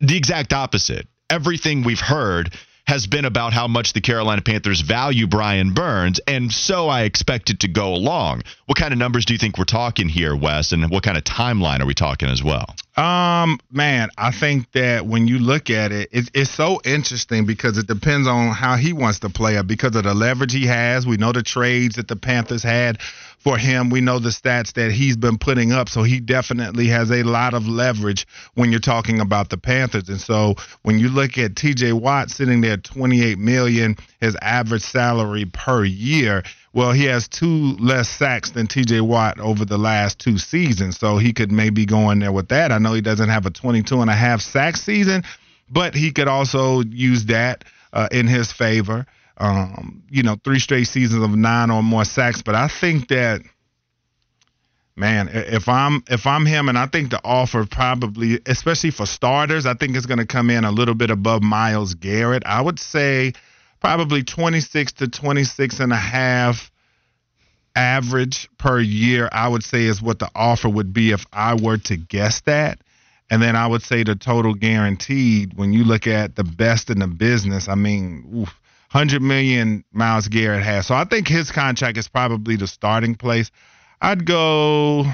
The 0.00 0.16
exact 0.16 0.52
opposite. 0.52 1.06
Everything 1.28 1.82
we've 1.82 2.00
heard 2.00 2.54
has 2.86 3.06
been 3.06 3.24
about 3.24 3.52
how 3.52 3.66
much 3.66 3.92
the 3.92 4.00
Carolina 4.00 4.42
Panthers 4.42 4.80
value 4.80 5.26
Brian 5.26 5.74
Burns, 5.74 6.20
and 6.26 6.52
so 6.52 6.88
I 6.88 7.02
expect 7.02 7.50
it 7.50 7.60
to 7.60 7.68
go 7.68 7.94
along. 7.94 8.42
What 8.66 8.78
kind 8.78 8.92
of 8.92 8.98
numbers 8.98 9.24
do 9.24 9.34
you 9.34 9.38
think 9.38 9.58
we're 9.58 9.64
talking 9.64 10.08
here, 10.08 10.36
Wes, 10.36 10.72
and 10.72 10.88
what 10.90 11.02
kind 11.02 11.16
of 11.16 11.24
timeline 11.24 11.80
are 11.80 11.86
we 11.86 11.94
talking 11.94 12.28
as 12.28 12.42
well? 12.42 12.74
Um, 12.96 13.58
man, 13.70 14.08
I 14.16 14.30
think 14.30 14.70
that 14.72 15.04
when 15.04 15.28
you 15.28 15.38
look 15.38 15.68
at 15.68 15.92
it, 15.92 16.08
it's, 16.12 16.30
it's 16.32 16.50
so 16.50 16.80
interesting 16.84 17.44
because 17.44 17.76
it 17.76 17.86
depends 17.86 18.26
on 18.26 18.52
how 18.52 18.76
he 18.76 18.92
wants 18.92 19.18
to 19.20 19.28
play 19.30 19.56
it 19.56 19.66
because 19.66 19.94
of 19.96 20.04
the 20.04 20.14
leverage 20.14 20.52
he 20.52 20.66
has. 20.66 21.06
We 21.06 21.16
know 21.16 21.32
the 21.32 21.42
trades 21.42 21.96
that 21.96 22.08
the 22.08 22.16
Panthers 22.16 22.62
had 22.62 22.98
for 23.46 23.56
him. 23.56 23.90
We 23.90 24.00
know 24.00 24.18
the 24.18 24.30
stats 24.30 24.72
that 24.72 24.90
he's 24.90 25.16
been 25.16 25.38
putting 25.38 25.70
up, 25.70 25.88
so 25.88 26.02
he 26.02 26.18
definitely 26.18 26.88
has 26.88 27.12
a 27.12 27.22
lot 27.22 27.54
of 27.54 27.68
leverage 27.68 28.26
when 28.54 28.72
you're 28.72 28.80
talking 28.80 29.20
about 29.20 29.50
the 29.50 29.56
Panthers. 29.56 30.08
And 30.08 30.20
so 30.20 30.56
when 30.82 30.98
you 30.98 31.08
look 31.08 31.38
at 31.38 31.54
TJ 31.54 31.92
Watt 31.92 32.28
sitting 32.28 32.60
there 32.60 32.76
28 32.76 33.38
million, 33.38 33.98
his 34.20 34.36
average 34.42 34.82
salary 34.82 35.44
per 35.44 35.84
year, 35.84 36.42
well, 36.72 36.90
he 36.90 37.04
has 37.04 37.28
two 37.28 37.76
less 37.76 38.08
sacks 38.08 38.50
than 38.50 38.66
TJ 38.66 39.02
Watt 39.02 39.38
over 39.38 39.64
the 39.64 39.78
last 39.78 40.18
two 40.18 40.38
seasons, 40.38 40.98
so 40.98 41.16
he 41.16 41.32
could 41.32 41.52
maybe 41.52 41.86
go 41.86 42.10
in 42.10 42.18
there 42.18 42.32
with 42.32 42.48
that. 42.48 42.72
I 42.72 42.78
know 42.78 42.94
he 42.94 43.00
doesn't 43.00 43.28
have 43.28 43.46
a 43.46 43.50
22 43.50 44.00
and 44.00 44.10
a 44.10 44.16
half 44.16 44.40
sack 44.40 44.76
season, 44.76 45.22
but 45.70 45.94
he 45.94 46.10
could 46.10 46.26
also 46.26 46.80
use 46.80 47.26
that 47.26 47.64
uh, 47.92 48.08
in 48.10 48.26
his 48.26 48.50
favor. 48.50 49.06
Um, 49.38 50.02
you 50.10 50.22
know, 50.22 50.36
three 50.42 50.58
straight 50.58 50.86
seasons 50.86 51.22
of 51.22 51.36
nine 51.36 51.70
or 51.70 51.82
more 51.82 52.04
sacks, 52.04 52.42
but 52.42 52.54
I 52.54 52.68
think 52.68 53.08
that 53.08 53.42
man, 54.96 55.28
if 55.32 55.68
I'm 55.68 56.02
if 56.08 56.26
I'm 56.26 56.46
him, 56.46 56.68
and 56.68 56.78
I 56.78 56.86
think 56.86 57.10
the 57.10 57.20
offer 57.22 57.66
probably, 57.66 58.40
especially 58.46 58.90
for 58.90 59.06
starters, 59.06 59.66
I 59.66 59.74
think 59.74 59.96
it's 59.96 60.06
going 60.06 60.18
to 60.18 60.26
come 60.26 60.48
in 60.50 60.64
a 60.64 60.70
little 60.70 60.94
bit 60.94 61.10
above 61.10 61.42
Myles 61.42 61.94
Garrett. 61.94 62.44
I 62.46 62.62
would 62.62 62.78
say 62.78 63.32
probably 63.80 64.22
26 64.22 64.94
to 64.94 65.08
26 65.08 65.80
and 65.80 65.92
a 65.92 65.96
half 65.96 66.70
average 67.76 68.48
per 68.56 68.80
year, 68.80 69.28
I 69.30 69.48
would 69.48 69.62
say 69.62 69.84
is 69.84 70.00
what 70.00 70.18
the 70.18 70.30
offer 70.34 70.68
would 70.68 70.92
be 70.92 71.12
if 71.12 71.26
I 71.32 71.54
were 71.54 71.76
to 71.76 71.96
guess 71.96 72.40
that. 72.42 72.80
And 73.28 73.42
then 73.42 73.54
I 73.56 73.66
would 73.66 73.82
say 73.82 74.02
the 74.02 74.14
total 74.14 74.54
guaranteed, 74.54 75.54
when 75.56 75.72
you 75.72 75.84
look 75.84 76.06
at 76.06 76.36
the 76.36 76.44
best 76.44 76.90
in 76.90 77.00
the 77.00 77.08
business, 77.08 77.68
I 77.68 77.74
mean, 77.74 78.24
oof, 78.34 78.60
100 78.96 79.20
million 79.20 79.84
Myles 79.92 80.26
Garrett 80.26 80.62
has. 80.62 80.86
So 80.86 80.94
I 80.94 81.04
think 81.04 81.28
his 81.28 81.50
contract 81.50 81.98
is 81.98 82.08
probably 82.08 82.56
the 82.56 82.66
starting 82.66 83.14
place. 83.14 83.50
I'd 84.00 84.24
go 84.24 85.04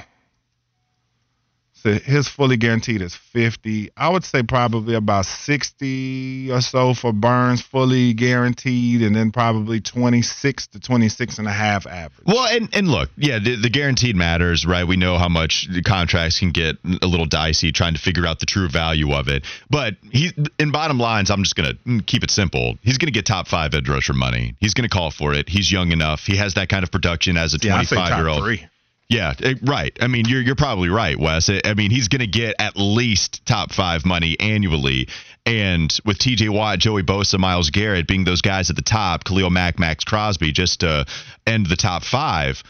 so 1.83 1.95
his 1.95 2.29
fully 2.29 2.57
guaranteed 2.57 3.03
is 3.03 3.16
50. 3.16 3.90
I 3.97 4.09
would 4.09 4.25
say 4.25 4.45
probably 4.45 4.95
about 4.95 5.27
60 5.27 6.53
or 6.53 6.61
so 6.61 6.95
for 6.95 7.12
Burns 7.12 7.61
fully 7.61 8.14
guaranteed 8.14 9.03
and 9.03 9.16
then 9.16 9.33
probably 9.33 9.81
26 9.81 10.68
to 10.68 10.81
26 10.81 11.38
and 11.38 11.49
a 11.49 11.53
half 11.53 11.88
average. 11.88 12.25
Well, 12.25 12.47
and, 12.47 12.68
and 12.73 12.87
look, 12.87 13.11
yeah, 13.16 13.40
the, 13.40 13.57
the 13.57 13.68
guaranteed 13.68 14.14
matters, 14.14 14.64
right? 14.64 14.87
We 14.87 14.97
know 14.97 15.18
how 15.18 15.29
much 15.29 15.66
the 15.73 15.83
contracts 15.83 16.38
can 16.38 16.53
get 16.53 16.77
a 17.03 17.07
little 17.07 17.27
dicey 17.27 17.73
trying 17.73 17.95
to 17.95 18.01
figure 18.01 18.27
out 18.27 18.38
the 18.38 18.47
true 18.47 18.68
value 18.68 19.12
of 19.12 19.27
it. 19.27 19.45
But 19.68 19.97
he 20.12 20.31
in 20.61 20.71
bottom 20.71 21.01
lines, 21.01 21.33
I'm 21.33 21.42
just 21.42 21.57
going 21.57 21.71
to 21.71 21.79
mm, 21.83 22.07
keep 22.07 22.23
it 22.23 22.31
simple. 22.31 22.79
He's 22.83 22.99
going 22.99 23.09
to 23.09 23.12
get 23.12 23.27
top 23.27 23.49
5 23.49 23.75
edge 23.75 23.88
rusher 23.88 24.14
money. 24.14 24.55
He's 24.61 24.75
going 24.75 24.88
to 24.88 24.95
call 24.95 25.11
for 25.11 25.35
it. 25.35 25.49
He's 25.49 25.73
young 25.73 25.90
enough. 25.90 26.21
He 26.21 26.37
has 26.37 26.55
that 26.55 26.68
kind 26.68 26.85
of 26.85 26.92
production 26.92 27.37
as 27.37 27.55
a 27.55 27.59
25 27.59 28.18
year 28.18 28.29
old. 28.29 28.72
Yeah, 29.12 29.35
eh, 29.42 29.55
right. 29.62 29.96
I 30.01 30.07
mean, 30.07 30.25
you're 30.27 30.40
you're 30.40 30.57
probably 30.57 30.88
right, 30.88 31.18
Wes. 31.18 31.51
I 31.51 31.75
mean, 31.75 31.90
he's 31.90 32.09
going 32.09 32.20
to 32.20 32.27
get 32.27 32.57
at 32.59 32.77
least 32.77 33.44
top 33.46 33.72
five 33.72 34.05
money 34.05 34.38
annually. 34.40 35.09
And 35.44 35.92
with 36.05 36.18
T.J. 36.18 36.48
Watt, 36.48 36.79
Joey 36.79 37.03
Bosa, 37.03 37.38
Myles 37.38 37.70
Garrett 37.70 38.07
being 38.07 38.25
those 38.25 38.42
guys 38.42 38.70
at 38.70 38.77
the 38.77 38.83
top, 38.83 39.25
Khalil 39.25 39.51
Mack, 39.51 39.79
Maxx 39.79 40.05
Crosby, 40.05 40.53
just 40.53 40.81
to 40.81 41.05
end 41.46 41.66
the 41.66 41.77
top 41.77 42.05
five, 42.05 42.62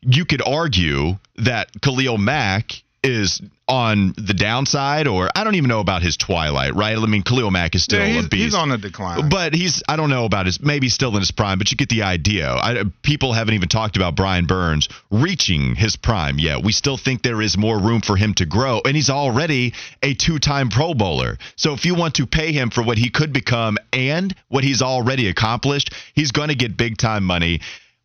you 0.00 0.24
could 0.24 0.40
argue 0.46 1.18
that 1.36 1.70
Khalil 1.82 2.18
Mack 2.18 2.82
is 3.02 3.40
on 3.66 4.12
the 4.16 4.34
downside, 4.34 5.06
or 5.06 5.30
I 5.34 5.44
don't 5.44 5.54
even 5.54 5.68
know 5.68 5.80
about 5.80 6.02
his 6.02 6.16
twilight, 6.16 6.74
right? 6.74 6.96
I 6.98 7.06
mean, 7.06 7.22
Khalil 7.22 7.50
Mack 7.50 7.74
is 7.74 7.84
still 7.84 8.00
yeah, 8.00 8.14
he's, 8.14 8.26
a 8.26 8.28
beast. 8.28 8.42
He's 8.42 8.54
on 8.54 8.68
the 8.68 8.78
decline. 8.78 9.28
But 9.28 9.54
he's, 9.54 9.82
I 9.88 9.96
don't 9.96 10.10
know 10.10 10.24
about 10.24 10.46
his, 10.46 10.60
maybe 10.60 10.88
still 10.88 11.14
in 11.14 11.20
his 11.20 11.30
prime, 11.30 11.58
but 11.58 11.70
you 11.70 11.76
get 11.76 11.88
the 11.88 12.02
idea. 12.02 12.50
I, 12.50 12.82
people 13.02 13.32
haven't 13.32 13.54
even 13.54 13.68
talked 13.68 13.96
about 13.96 14.16
Brian 14.16 14.46
Burns 14.46 14.88
reaching 15.10 15.76
his 15.76 15.96
prime 15.96 16.38
yet. 16.38 16.62
We 16.62 16.72
still 16.72 16.96
think 16.96 17.22
there 17.22 17.40
is 17.40 17.56
more 17.56 17.78
room 17.78 18.00
for 18.00 18.16
him 18.16 18.34
to 18.34 18.46
grow, 18.46 18.82
and 18.84 18.94
he's 18.94 19.10
already 19.10 19.72
a 20.02 20.14
two 20.14 20.38
time 20.38 20.68
Pro 20.68 20.92
Bowler. 20.92 21.38
So 21.56 21.72
if 21.72 21.84
you 21.86 21.94
want 21.94 22.16
to 22.16 22.26
pay 22.26 22.52
him 22.52 22.70
for 22.70 22.82
what 22.82 22.98
he 22.98 23.10
could 23.10 23.32
become 23.32 23.78
and 23.92 24.34
what 24.48 24.64
he's 24.64 24.82
already 24.82 25.28
accomplished, 25.28 25.94
he's 26.14 26.32
going 26.32 26.48
to 26.48 26.54
get 26.54 26.76
big 26.76 26.98
time 26.98 27.24
money. 27.24 27.60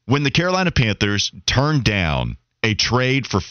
When 0.06 0.24
the 0.24 0.32
Carolina 0.32 0.72
Panthers 0.72 1.32
turned 1.48 1.84
down 1.84 2.38
a 2.64 2.76
trade 2.76 3.26
for 3.26 3.42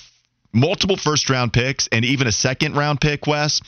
multiple 0.54 0.96
first 0.96 1.28
round 1.28 1.52
picks 1.52 1.88
and 1.88 2.04
even 2.04 2.26
a 2.26 2.32
second 2.32 2.76
round 2.76 3.00
pick, 3.00 3.26
Wes, 3.26 3.60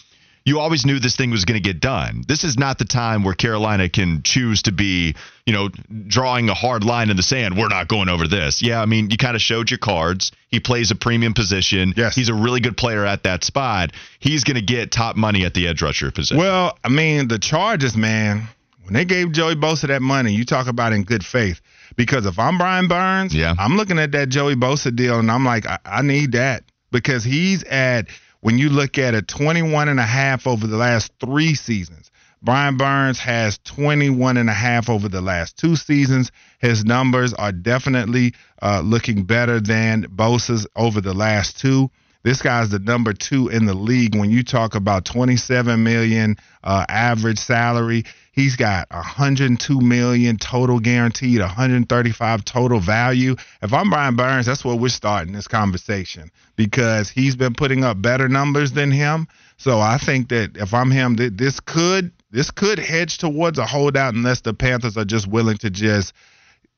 you 0.47 0.61
always 0.61 0.87
knew 0.87 1.01
this 1.01 1.17
thing 1.17 1.33
was 1.33 1.45
going 1.45 1.61
to 1.61 1.69
get 1.69 1.81
done. 1.81 2.23
This 2.27 2.45
is 2.45 2.57
not 2.57 2.79
the 2.79 2.85
time 2.85 3.25
where 3.25 3.35
Carolina 3.35 3.89
can 3.89 4.23
choose 4.23 4.63
to 4.63 4.73
be, 4.73 5.17
you 5.45 5.53
know, 5.53 5.69
drawing 6.07 6.49
a 6.49 6.55
hard 6.55 6.85
line 6.85 7.11
in 7.11 7.17
the 7.17 7.23
sand. 7.25 7.59
We're 7.59 7.67
not 7.67 7.89
going 7.89 8.09
over 8.09 8.29
this. 8.29 8.63
Yeah, 8.63 8.81
I 8.81 8.87
mean, 8.87 9.11
you 9.11 9.17
kind 9.17 9.35
of 9.35 9.43
showed 9.43 9.73
your 9.73 9.79
cards. 9.79 10.31
He 10.49 10.61
plays 10.61 10.93
a 10.93 10.95
premium 10.95 11.35
position. 11.35 11.95
Yes. 11.97 12.15
He's 12.15 12.29
a 12.29 12.35
really 12.35 12.61
good 12.61 12.77
player 12.77 13.05
at 13.05 13.25
that 13.25 13.43
spot. 13.43 13.91
He's 14.21 14.45
going 14.45 14.55
to 14.55 14.63
get 14.63 14.93
top 14.93 15.17
money 15.17 15.45
at 15.45 15.53
the 15.53 15.67
edge 15.67 15.83
rusher 15.83 16.13
position. 16.13 16.39
Well, 16.39 16.79
I 16.85 16.91
mean, 16.91 17.27
the 17.27 17.41
Chargers, 17.41 17.97
man, 17.97 18.47
when 18.85 18.95
they 18.95 19.05
gave 19.05 19.33
Joey 19.33 19.57
Bosa 19.57 19.89
that 19.89 20.01
money, 20.01 20.33
you 20.33 20.45
talk 20.45 20.69
about 20.69 20.93
in 20.93 21.03
good 21.03 21.25
faith. 21.25 21.61
Because 21.97 22.25
if 22.25 22.39
I'm 22.39 22.57
Brian 22.57 22.87
Burns, 22.87 23.35
yeah. 23.35 23.55
I'm 23.59 23.77
looking 23.77 23.99
at 23.99 24.13
that 24.13 24.29
Joey 24.29 24.55
Bosa 24.55 24.95
deal 24.95 25.19
and 25.19 25.29
I'm 25.29 25.45
like, 25.45 25.67
I, 25.67 25.79
I 25.85 26.03
need 26.03 26.33
that 26.33 26.63
because 26.91 27.25
he's 27.25 27.63
at 27.65 28.09
when 28.41 28.59
you 28.59 28.69
look 28.71 28.99
at 28.99 29.15
a 29.15 29.23
21 29.23 29.89
and 29.89 30.01
a 30.01 30.05
half 30.05 30.47
over 30.47 30.67
the 30.67 30.77
last 30.77 31.13
three 31.21 31.55
seasons. 31.55 32.11
Brian 32.43 32.77
Burns 32.77 33.19
has 33.19 33.59
21 33.65 34.37
and 34.37 34.49
a 34.49 34.55
half 34.55 34.89
over 34.89 35.09
the 35.09 35.21
last 35.21 35.57
two 35.57 35.75
seasons. 35.75 36.31
His 36.61 36.85
numbers 36.85 37.35
are 37.35 37.51
definitely 37.51 38.35
uh, 38.63 38.83
looking 38.85 39.25
better 39.25 39.59
than 39.59 40.03
Bosa's 40.05 40.67
over 40.77 41.01
the 41.01 41.15
last 41.15 41.59
two. 41.59 41.91
This 42.23 42.43
guy's 42.43 42.71
the 42.71 42.79
number 42.79 43.13
two 43.13 43.49
in 43.49 43.67
the 43.67 43.75
league 43.75 44.17
when 44.17 44.31
you 44.31 44.43
talk 44.43 44.75
about 44.75 45.05
27 45.05 45.83
million 45.83 46.37
uh, 46.63 46.85
average 46.89 47.39
salary. 47.39 48.05
He's 48.37 48.55
got 48.55 48.91
102 48.91 49.81
million 49.81 50.37
total 50.37 50.79
guaranteed, 50.79 51.41
135 51.41 52.45
total 52.45 52.81
value. 52.81 53.35
If 53.63 53.73
I'm 53.73 53.89
Brian 53.89 54.15
Burns, 54.15 54.45
that's 54.45 54.63
where 54.63 54.77
we're 54.77 54.91
starting 54.91 55.33
this 55.33 55.49
conversation 55.49 56.31
because 56.55 57.09
he's 57.09 57.35
been 57.35 57.55
putting 57.55 57.83
up 57.83 58.03
better 58.03 58.29
numbers 58.29 58.73
than 58.73 58.91
him. 58.91 59.27
So 59.57 59.81
I 59.81 59.97
think 59.97 60.29
that 60.29 60.59
if 60.59 60.75
I'm 60.75 60.91
him, 60.91 61.17
this 61.17 61.61
could 61.61 62.13
this 62.31 62.51
could 62.51 62.79
hedge 62.79 63.17
towards 63.17 63.59
a 63.59 63.65
holdout 63.65 64.13
unless 64.13 64.43
the 64.43 64.53
Panthers 64.53 64.99
are 64.99 65.07
just 65.07 65.27
willing 65.27 65.57
to 65.59 65.71
just 65.71 66.13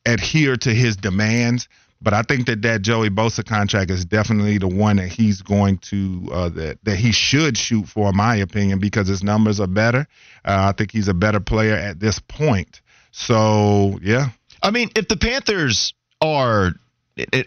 adhere 0.06 0.56
to 0.58 0.72
his 0.72 0.96
demands. 0.96 1.68
But 2.00 2.14
I 2.14 2.22
think 2.22 2.46
that 2.46 2.62
that 2.62 2.82
Joey 2.82 3.10
Bosa 3.10 3.44
contract 3.44 3.90
is 3.90 4.04
definitely 4.04 4.58
the 4.58 4.68
one 4.68 4.96
that 4.96 5.08
he's 5.08 5.42
going 5.42 5.78
to 5.78 6.28
uh, 6.32 6.48
that 6.50 6.78
that 6.84 6.96
he 6.96 7.12
should 7.12 7.58
shoot 7.58 7.88
for, 7.88 8.10
in 8.10 8.16
my 8.16 8.36
opinion, 8.36 8.78
because 8.78 9.08
his 9.08 9.22
numbers 9.22 9.58
are 9.58 9.66
better. 9.66 10.06
Uh, 10.44 10.70
I 10.70 10.72
think 10.76 10.92
he's 10.92 11.08
a 11.08 11.14
better 11.14 11.40
player 11.40 11.74
at 11.74 11.98
this 11.98 12.20
point. 12.20 12.80
So 13.10 13.98
yeah, 14.00 14.28
I 14.62 14.70
mean, 14.70 14.90
if 14.94 15.08
the 15.08 15.16
Panthers 15.16 15.92
are 16.20 16.72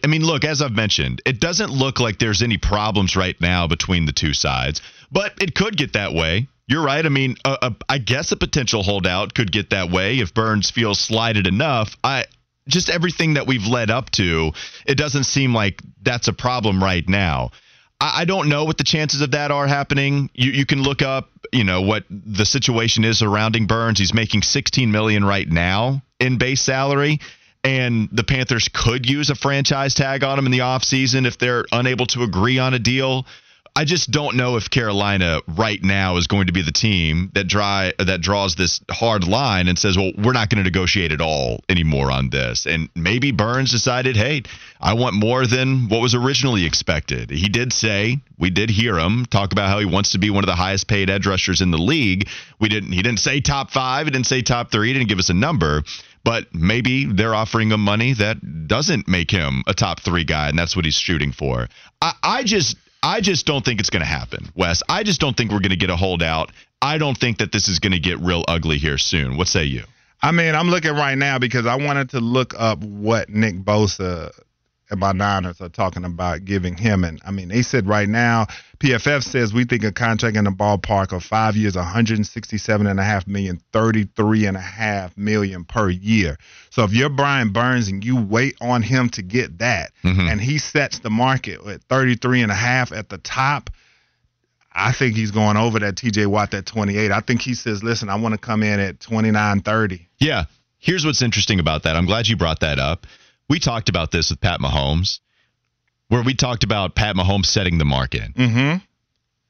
I 0.04 0.08
mean, 0.08 0.24
look, 0.24 0.44
as 0.44 0.62
I've 0.62 0.74
mentioned, 0.74 1.22
it 1.26 1.40
doesn't 1.40 1.72
look 1.72 2.00
like 2.00 2.20
there's 2.20 2.42
any 2.42 2.58
problems 2.58 3.16
right 3.16 3.40
now 3.40 3.68
between 3.68 4.06
the 4.06 4.12
two 4.12 4.34
sides, 4.34 4.82
but 5.12 5.34
it 5.42 5.56
could 5.56 5.78
get 5.78 5.94
that 5.94 6.14
way. 6.14 6.48
You're 6.68 6.84
right. 6.84 7.06
I 7.06 7.10
mean, 7.10 7.36
I 7.46 7.98
guess 7.98 8.32
a 8.32 8.38
potential 8.38 8.84
holdout 8.84 9.34
could 9.34 9.52
get 9.52 9.72
that 9.72 9.92
way 9.92 10.20
if 10.20 10.34
Burns 10.34 10.70
feels 10.70 11.00
slighted 11.00 11.48
enough. 11.48 11.98
I 12.04 12.26
just 12.68 12.90
everything 12.90 13.36
that 13.36 13.48
we've 13.48 13.66
led 13.66 13.90
up 13.90 14.10
to, 14.12 14.52
it 14.86 14.96
doesn't 14.96 15.26
seem 15.26 15.54
like 15.54 15.82
that's 16.02 16.28
a 16.28 16.34
problem 16.34 16.84
right 16.84 17.08
now. 17.08 17.52
I, 18.00 18.22
I 18.22 18.26
don't 18.26 18.50
know 18.50 18.66
what 18.66 18.78
the 18.78 18.84
chances 18.84 19.22
of 19.22 19.32
that 19.32 19.52
are 19.52 19.68
happening. 19.68 20.30
You 20.34 20.52
you 20.52 20.66
can 20.66 20.82
look 20.82 21.02
up, 21.02 21.30
you 21.52 21.64
know, 21.64 21.82
what 21.82 22.04
the 22.10 22.46
situation 22.46 23.04
is 23.04 23.20
surrounding 23.20 23.68
Burns. 23.68 24.00
He's 24.00 24.14
making 24.14 24.42
16 24.42 24.92
million 24.92 25.24
right 25.24 25.48
now 25.48 26.02
in 26.20 26.38
base 26.38 26.62
salary. 26.62 27.20
And 27.64 28.10
the 28.12 28.24
Panthers 28.24 28.70
could 28.74 29.08
use 29.08 29.30
a 29.30 29.36
franchise 29.36 29.94
tag 29.94 30.24
on 30.24 30.40
him 30.40 30.48
in 30.48 30.52
the 30.52 30.60
offseason 30.60 31.28
if 31.28 31.38
they're 31.38 31.66
unable 31.72 32.08
to 32.08 32.24
agree 32.24 32.58
on 32.58 32.74
a 32.74 32.80
deal. 32.80 33.28
I 33.74 33.86
just 33.86 34.12
don't 34.12 34.36
know 34.36 34.58
if 34.58 34.70
Carolina 34.70 35.40
right 35.48 35.82
now 35.82 36.18
is 36.18 36.28
going 36.28 36.48
to 36.48 36.54
be 36.54 36.62
the 36.62 36.74
team 36.74 37.32
that 37.36 37.48
dry 37.48 37.94
that 38.00 38.20
draws 38.20 38.56
this 38.56 38.82
hard 38.92 39.26
line 39.26 39.70
and 39.70 39.80
says, 39.80 39.98
"Well, 39.98 40.12
we're 40.18 40.34
not 40.34 40.50
going 40.50 40.58
to 40.58 40.64
negotiate 40.64 41.14
at 41.14 41.22
all 41.22 41.62
anymore 41.70 42.12
on 42.12 42.30
this." 42.30 42.66
And 42.66 42.90
maybe 42.96 43.32
Burns 43.32 43.72
decided, 43.72 44.18
"Hey, 44.18 44.44
I 44.82 44.94
want 44.94 45.16
more 45.16 45.48
than 45.48 45.88
what 45.88 46.02
was 46.02 46.14
originally 46.14 46.66
expected." 46.66 47.30
He 47.30 47.48
did 47.48 47.72
say, 47.72 48.20
we 48.38 48.50
did 48.50 48.70
hear 48.70 49.00
him 49.00 49.26
talk 49.26 49.54
about 49.54 49.70
how 49.70 49.80
he 49.80 49.86
wants 49.86 50.12
to 50.12 50.20
be 50.20 50.30
one 50.30 50.44
of 50.44 50.48
the 50.48 50.56
highest 50.56 50.88
paid 50.88 51.10
edge 51.10 51.26
rushers 51.26 51.62
in 51.62 51.72
the 51.72 51.78
league. 51.78 52.28
We 52.60 52.68
didn't 52.68 52.92
he 52.92 53.02
didn't 53.02 53.20
say 53.20 53.40
top 53.40 53.72
5, 53.72 54.06
he 54.08 54.12
didn't 54.12 54.28
say 54.28 54.42
top 54.42 54.72
3, 54.72 54.88
he 54.88 54.94
didn't 54.94 55.08
give 55.08 55.20
us 55.20 55.30
a 55.30 55.34
number 55.34 55.84
but 56.24 56.54
maybe 56.54 57.06
they're 57.06 57.34
offering 57.34 57.72
him 57.72 57.82
money 57.82 58.14
that 58.14 58.68
doesn't 58.68 59.08
make 59.08 59.32
him 59.32 59.64
a 59.66 59.74
top 59.74 60.00
three 60.00 60.24
guy, 60.24 60.50
and 60.50 60.60
that's 60.60 60.76
what 60.76 60.86
he's 60.86 60.94
shooting 60.94 61.32
for. 61.32 61.68
I, 62.00 62.14
I 62.22 62.44
just 62.44 62.78
I 63.04 63.22
just 63.22 63.46
don't 63.46 63.66
think 63.66 63.80
it's 63.80 63.90
going 63.90 64.02
to 64.02 64.08
happen, 64.08 64.50
Wes. 64.56 64.84
I 64.88 65.04
just 65.04 65.20
don't 65.20 65.36
think 65.36 65.52
we're 65.52 65.60
going 65.60 65.72
to 65.72 65.76
get 65.76 65.90
a 65.90 65.96
holdout. 65.96 66.52
I 66.82 66.98
don't 66.98 67.18
think 67.18 67.40
that 67.40 67.52
this 67.52 67.68
is 67.68 67.80
going 67.80 67.94
to 67.94 68.00
get 68.00 68.20
real 68.20 68.44
ugly 68.48 68.78
here 68.78 68.98
soon. 68.98 69.38
What 69.38 69.48
say 69.48 69.64
you? 69.64 69.84
I 70.22 70.32
mean, 70.32 70.54
I'm 70.54 70.68
looking 70.68 70.94
right 70.94 71.18
now 71.18 71.40
because 71.40 71.66
I 71.66 71.76
wanted 71.76 72.12
to 72.12 72.20
look 72.20 72.54
up 72.58 72.84
what 72.84 73.30
Nick 73.30 73.56
Bosa 73.56 74.32
my 74.98 75.12
Niners 75.12 75.62
are 75.62 75.70
talking 75.70 76.04
about 76.04 76.46
giving 76.46 76.76
him. 76.76 77.04
And 77.04 77.22
I 77.26 77.32
mean, 77.32 77.48
they 77.48 77.62
said 77.62 77.88
right 77.88 78.10
now, 78.10 78.48
PFF 78.80 79.24
says 79.24 79.54
we 79.54 79.64
think 79.64 79.84
a 79.84 79.92
contract 79.92 80.36
in 80.36 80.46
the 80.46 80.52
ballpark 80.52 81.14
of 81.14 81.24
five 81.24 81.56
years, 81.56 81.76
167 81.76 82.88
and 82.88 83.00
a 83.00 83.04
half 83.04 83.28
million, 83.28 83.62
33 83.74 84.48
and 84.48 84.58
a 84.58 84.62
half 84.62 85.16
million 85.18 85.64
per 85.64 85.90
year. 85.90 86.38
So 86.70 86.84
if 86.84 86.94
you're 86.94 87.10
Brian 87.10 87.54
Burns 87.54 87.88
and 87.88 88.04
you 88.04 88.22
wait 88.22 88.56
on 88.62 88.82
him 88.82 89.10
to 89.10 89.22
get 89.22 89.60
that, 89.60 89.92
mm-hmm. 90.04 90.28
and 90.28 90.42
he 90.42 90.58
sets 90.58 91.00
the 91.00 91.10
market 91.10 91.66
at 91.66 91.84
33 91.84 92.42
and 92.42 92.52
a 92.52 92.56
half 92.56 92.92
at 92.92 93.10
the 93.10 93.18
top. 93.18 93.70
I 94.74 94.94
think 94.94 95.16
he's 95.16 95.32
going 95.32 95.58
over 95.58 95.80
that 95.80 95.96
TJ 95.96 96.28
Watt 96.28 96.54
at 96.54 96.66
28. 96.66 97.12
I 97.12 97.20
think 97.20 97.42
he 97.42 97.56
says, 97.56 97.84
listen, 97.84 98.10
I 98.10 98.16
want 98.16 98.34
to 98.34 98.38
come 98.40 98.64
in 98.64 98.80
at 98.80 99.02
29 99.02 99.62
30. 99.62 100.08
Yeah. 100.20 100.46
Here's 100.80 101.06
what's 101.06 101.22
interesting 101.22 101.60
about 101.60 101.84
that. 101.84 101.96
I'm 101.96 102.06
glad 102.06 102.28
you 102.28 102.36
brought 102.36 102.62
that 102.62 102.80
up 102.80 103.06
we 103.50 103.60
talked 103.60 103.90
about 103.90 104.12
this 104.12 104.30
with 104.30 104.42
Pat 104.42 104.60
Mahomes, 104.60 105.20
where 106.08 106.24
we 106.24 106.34
talked 106.34 106.64
about 106.64 106.96
Pat 106.96 107.16
Mahomes 107.16 107.46
setting 107.46 107.78
the 107.78 107.86
market. 107.86 108.34
Mm-hmm. 108.34 108.78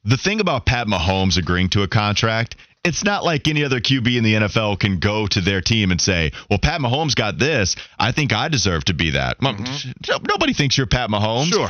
The 0.03 0.17
thing 0.17 0.39
about 0.39 0.65
Pat 0.65 0.87
Mahomes 0.87 1.37
agreeing 1.37 1.69
to 1.69 1.83
a 1.83 1.87
contract, 1.87 2.55
it's 2.83 3.03
not 3.03 3.23
like 3.23 3.47
any 3.47 3.63
other 3.63 3.79
QB 3.79 4.17
in 4.17 4.23
the 4.23 4.33
NFL 4.33 4.79
can 4.79 4.99
go 4.99 5.27
to 5.27 5.41
their 5.41 5.61
team 5.61 5.91
and 5.91 6.01
say, 6.01 6.31
"Well, 6.49 6.59
Pat 6.59 6.81
Mahomes 6.81 7.15
got 7.15 7.37
this. 7.37 7.75
I 7.99 8.11
think 8.11 8.33
I 8.33 8.47
deserve 8.47 8.85
to 8.85 8.93
be 8.93 9.11
that." 9.11 9.39
Mm-hmm. 9.39 10.25
Nobody 10.27 10.53
thinks 10.53 10.77
you're 10.77 10.87
Pat 10.87 11.09
Mahomes. 11.09 11.49
Sure. 11.51 11.69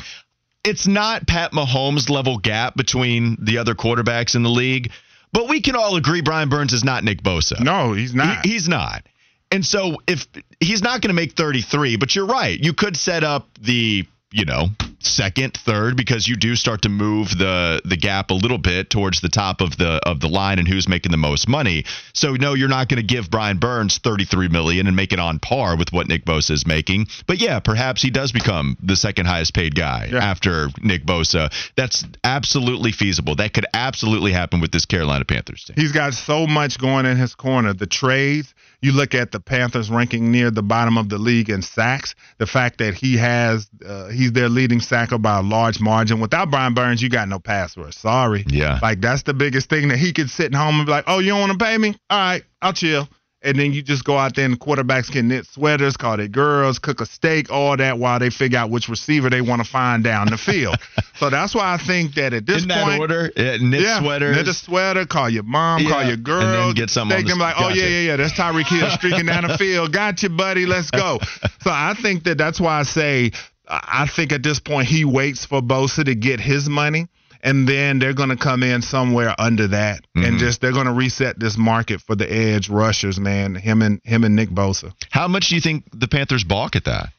It's 0.63 0.87
not 0.87 1.27
Pat 1.27 1.51
Mahomes 1.51 2.09
level 2.09 2.37
gap 2.37 2.75
between 2.75 3.37
the 3.41 3.57
other 3.57 3.73
quarterbacks 3.73 4.35
in 4.35 4.43
the 4.43 4.49
league, 4.49 4.91
but 5.33 5.49
we 5.49 5.61
can 5.61 5.75
all 5.75 5.95
agree 5.95 6.21
Brian 6.21 6.49
Burns 6.49 6.71
is 6.71 6.83
not 6.83 7.03
Nick 7.03 7.23
Bosa. 7.23 7.59
No, 7.59 7.93
he's 7.93 8.13
not. 8.13 8.45
He, 8.45 8.53
he's 8.53 8.69
not. 8.69 9.03
And 9.51 9.65
so 9.65 9.97
if 10.07 10.27
he's 10.59 10.81
not 10.81 11.01
going 11.01 11.09
to 11.09 11.13
make 11.13 11.33
33, 11.33 11.97
but 11.97 12.15
you're 12.15 12.25
right. 12.25 12.57
You 12.57 12.73
could 12.73 12.95
set 12.95 13.23
up 13.23 13.49
the, 13.59 14.05
you 14.31 14.45
know, 14.45 14.67
second, 15.03 15.55
third 15.55 15.97
because 15.97 16.27
you 16.27 16.35
do 16.35 16.55
start 16.55 16.83
to 16.83 16.89
move 16.89 17.37
the 17.37 17.81
the 17.85 17.97
gap 17.97 18.31
a 18.31 18.33
little 18.33 18.57
bit 18.57 18.89
towards 18.89 19.21
the 19.21 19.29
top 19.29 19.61
of 19.61 19.77
the 19.77 19.99
of 20.05 20.19
the 20.19 20.27
line 20.27 20.59
and 20.59 20.67
who's 20.67 20.87
making 20.87 21.11
the 21.11 21.17
most 21.17 21.47
money. 21.47 21.85
So 22.13 22.33
no, 22.33 22.53
you're 22.53 22.69
not 22.69 22.87
going 22.87 23.05
to 23.05 23.05
give 23.05 23.29
Brian 23.29 23.57
Burns 23.57 23.97
33 23.97 24.47
million 24.47 24.87
and 24.87 24.95
make 24.95 25.13
it 25.13 25.19
on 25.19 25.39
par 25.39 25.75
with 25.75 25.91
what 25.91 26.07
Nick 26.07 26.25
Bosa 26.25 26.51
is 26.51 26.65
making. 26.65 27.07
But 27.27 27.39
yeah, 27.39 27.59
perhaps 27.59 28.01
he 28.01 28.09
does 28.09 28.31
become 28.31 28.77
the 28.81 28.95
second 28.95 29.25
highest 29.25 29.53
paid 29.53 29.75
guy 29.75 30.09
yeah. 30.11 30.19
after 30.19 30.69
Nick 30.81 31.05
Bosa. 31.05 31.51
That's 31.75 32.05
absolutely 32.23 32.91
feasible. 32.91 33.35
That 33.35 33.53
could 33.53 33.65
absolutely 33.73 34.31
happen 34.31 34.61
with 34.61 34.71
this 34.71 34.85
Carolina 34.85 35.25
Panthers 35.25 35.63
team. 35.63 35.75
He's 35.77 35.91
got 35.91 36.13
so 36.13 36.47
much 36.47 36.79
going 36.79 37.05
in 37.05 37.17
his 37.17 37.35
corner. 37.35 37.73
The 37.73 37.87
trades 37.87 38.53
you 38.81 38.91
look 38.91 39.13
at 39.13 39.31
the 39.31 39.39
Panthers 39.39 39.89
ranking 39.91 40.31
near 40.31 40.49
the 40.49 40.63
bottom 40.63 40.97
of 40.97 41.09
the 41.09 41.17
league 41.17 41.49
in 41.49 41.61
sacks. 41.61 42.15
The 42.39 42.47
fact 42.47 42.79
that 42.79 42.93
he 42.93 43.17
has 43.17 43.69
uh, 43.85 44.07
he's 44.09 44.31
their 44.31 44.49
leading 44.49 44.79
sacker 44.79 45.17
by 45.17 45.39
a 45.39 45.41
large 45.41 45.79
margin. 45.79 46.19
Without 46.19 46.49
Brian 46.49 46.73
Burns, 46.73 47.01
you 47.01 47.09
got 47.09 47.27
no 47.27 47.39
pass 47.39 47.77
rush. 47.77 47.95
Sorry. 47.95 48.43
Yeah. 48.47 48.79
Like 48.81 49.01
that's 49.01 49.23
the 49.23 49.33
biggest 49.33 49.69
thing 49.69 49.89
that 49.89 49.97
he 49.97 50.13
could 50.13 50.29
sit 50.29 50.47
at 50.47 50.55
home 50.55 50.75
and 50.75 50.85
be 50.85 50.91
like, 50.91 51.05
"Oh, 51.07 51.19
you 51.19 51.29
don't 51.29 51.41
want 51.41 51.51
to 51.57 51.63
pay 51.63 51.77
me? 51.77 51.95
All 52.09 52.17
right, 52.17 52.43
I'll 52.61 52.73
chill." 52.73 53.07
And 53.43 53.57
then 53.57 53.73
you 53.73 53.81
just 53.81 54.03
go 54.03 54.17
out 54.17 54.35
there 54.35 54.45
and 54.45 54.59
quarterbacks 54.59 55.11
can 55.11 55.27
knit 55.27 55.47
sweaters, 55.47 55.97
call 55.97 56.17
their 56.17 56.27
girls, 56.27 56.77
cook 56.79 57.01
a 57.01 57.05
steak, 57.05 57.51
all 57.51 57.75
that 57.75 57.97
while 57.97 58.19
they 58.19 58.29
figure 58.29 58.59
out 58.59 58.69
which 58.69 58.87
receiver 58.87 59.29
they 59.29 59.41
want 59.41 59.63
to 59.63 59.69
find 59.69 60.03
down 60.03 60.27
the 60.29 60.37
field. 60.37 60.77
so 61.15 61.29
that's 61.29 61.55
why 61.55 61.73
I 61.73 61.77
think 61.77 62.13
that 62.15 62.33
at 62.33 62.45
this 62.45 62.63
In 62.63 62.69
point, 62.69 62.85
that 62.85 62.99
order, 62.99 63.31
yeah, 63.35 63.57
knit 63.57 63.81
yeah, 63.81 63.99
sweaters, 63.99 64.35
knit 64.35 64.47
a 64.47 64.53
sweater, 64.53 65.05
call 65.05 65.29
your 65.29 65.43
mom, 65.43 65.81
yeah. 65.81 65.89
call 65.89 66.03
your 66.03 66.17
girl, 66.17 66.41
and 66.41 66.53
then 66.53 66.73
get 66.75 66.89
something. 66.89 67.17
Can 67.17 67.37
be 67.37 67.41
like, 67.41 67.55
oh 67.57 67.69
yeah, 67.69 67.87
yeah, 67.87 67.99
yeah, 68.01 68.15
that's 68.17 68.33
Tyreek 68.33 68.67
Hill 68.67 68.89
streaking 68.91 69.25
down 69.25 69.47
the 69.47 69.57
field. 69.57 69.91
Got 69.91 70.21
you, 70.21 70.29
buddy. 70.29 70.65
Let's 70.65 70.91
go. 70.91 71.19
so 71.61 71.71
I 71.71 71.95
think 71.99 72.23
that 72.25 72.37
that's 72.37 72.59
why 72.59 72.79
I 72.79 72.83
say 72.83 73.31
I 73.67 74.05
think 74.07 74.33
at 74.33 74.43
this 74.43 74.59
point 74.59 74.87
he 74.87 75.05
waits 75.05 75.45
for 75.45 75.61
Bosa 75.61 76.03
to 76.03 76.13
get 76.13 76.39
his 76.39 76.67
money 76.67 77.07
and 77.43 77.67
then 77.67 77.99
they're 77.99 78.13
going 78.13 78.29
to 78.29 78.37
come 78.37 78.63
in 78.63 78.81
somewhere 78.81 79.33
under 79.37 79.67
that 79.67 80.01
mm-hmm. 80.15 80.25
and 80.25 80.39
just 80.39 80.61
they're 80.61 80.71
going 80.71 80.85
to 80.85 80.93
reset 80.93 81.39
this 81.39 81.57
market 81.57 82.01
for 82.01 82.15
the 82.15 82.31
edge 82.31 82.69
rushers, 82.69 83.19
man. 83.19 83.55
Him 83.55 83.81
and 83.81 83.99
him 84.03 84.23
and 84.23 84.35
Nick 84.35 84.49
Bosa. 84.49 84.93
How 85.09 85.27
much 85.27 85.49
do 85.49 85.55
you 85.55 85.61
think 85.61 85.85
the 85.93 86.07
Panthers 86.07 86.43
balk 86.43 86.75
at 86.75 86.85
that? 86.85 87.09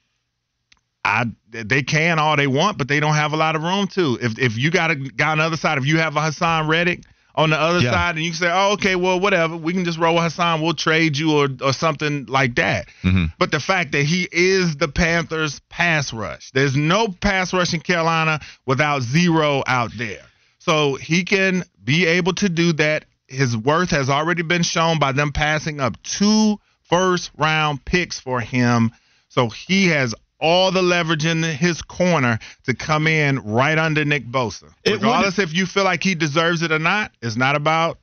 I 1.04 1.24
they 1.50 1.82
can 1.82 2.18
all 2.18 2.36
they 2.36 2.46
want, 2.46 2.78
but 2.78 2.88
they 2.88 3.00
don't 3.00 3.14
have 3.14 3.32
a 3.32 3.36
lot 3.36 3.56
of 3.56 3.62
room 3.62 3.88
to. 3.88 4.18
If 4.20 4.38
if 4.38 4.56
you 4.56 4.70
got 4.70 4.92
a 4.92 4.94
guy 4.94 5.32
on 5.32 5.38
the 5.38 5.44
other 5.44 5.56
side, 5.56 5.78
if 5.78 5.86
you 5.86 5.98
have 5.98 6.16
a 6.16 6.20
Haason 6.20 6.68
Reddick 6.68 7.02
on 7.34 7.50
the 7.50 7.56
other 7.56 7.80
yeah. 7.80 7.90
side, 7.90 8.16
and 8.16 8.24
you 8.24 8.30
can 8.30 8.38
say, 8.38 8.50
oh, 8.52 8.72
okay, 8.72 8.96
well, 8.96 9.18
whatever, 9.18 9.56
we 9.56 9.72
can 9.72 9.84
just 9.84 9.98
roll 9.98 10.14
with 10.14 10.24
Haason, 10.24 10.62
we'll 10.62 10.74
trade 10.74 11.16
you 11.16 11.32
or 11.32 11.48
or 11.62 11.72
something 11.72 12.26
like 12.26 12.56
that. 12.56 12.88
Mm-hmm. 13.02 13.26
But 13.38 13.50
the 13.50 13.60
fact 13.60 13.92
that 13.92 14.04
he 14.04 14.28
is 14.30 14.76
the 14.76 14.88
Panthers' 14.88 15.60
pass 15.68 16.12
rush, 16.12 16.50
there's 16.52 16.76
no 16.76 17.08
pass 17.08 17.52
rush 17.52 17.74
in 17.74 17.80
Carolina 17.80 18.40
without 18.66 19.02
zero 19.02 19.62
out 19.66 19.90
there. 19.96 20.22
So 20.58 20.94
he 20.94 21.24
can 21.24 21.64
be 21.82 22.06
able 22.06 22.34
to 22.34 22.48
do 22.48 22.72
that. 22.74 23.04
His 23.26 23.56
worth 23.56 23.90
has 23.90 24.10
already 24.10 24.42
been 24.42 24.62
shown 24.62 24.98
by 24.98 25.12
them 25.12 25.32
passing 25.32 25.80
up 25.80 26.00
two 26.02 26.58
first 26.82 27.30
round 27.36 27.84
picks 27.84 28.20
for 28.20 28.40
him. 28.40 28.92
So 29.28 29.48
he 29.48 29.88
has 29.88 30.14
all 30.42 30.72
the 30.72 30.82
leverage 30.82 31.24
in 31.24 31.42
his 31.42 31.80
corner 31.80 32.38
to 32.64 32.74
come 32.74 33.06
in 33.06 33.38
right 33.38 33.78
under 33.78 34.04
Nick 34.04 34.26
Bosa. 34.26 34.74
Regardless 34.84 35.38
if 35.38 35.54
you 35.54 35.64
feel 35.66 35.84
like 35.84 36.02
he 36.02 36.16
deserves 36.16 36.62
it 36.62 36.72
or 36.72 36.80
not, 36.80 37.12
it's 37.22 37.36
not 37.36 37.54
about 37.54 37.98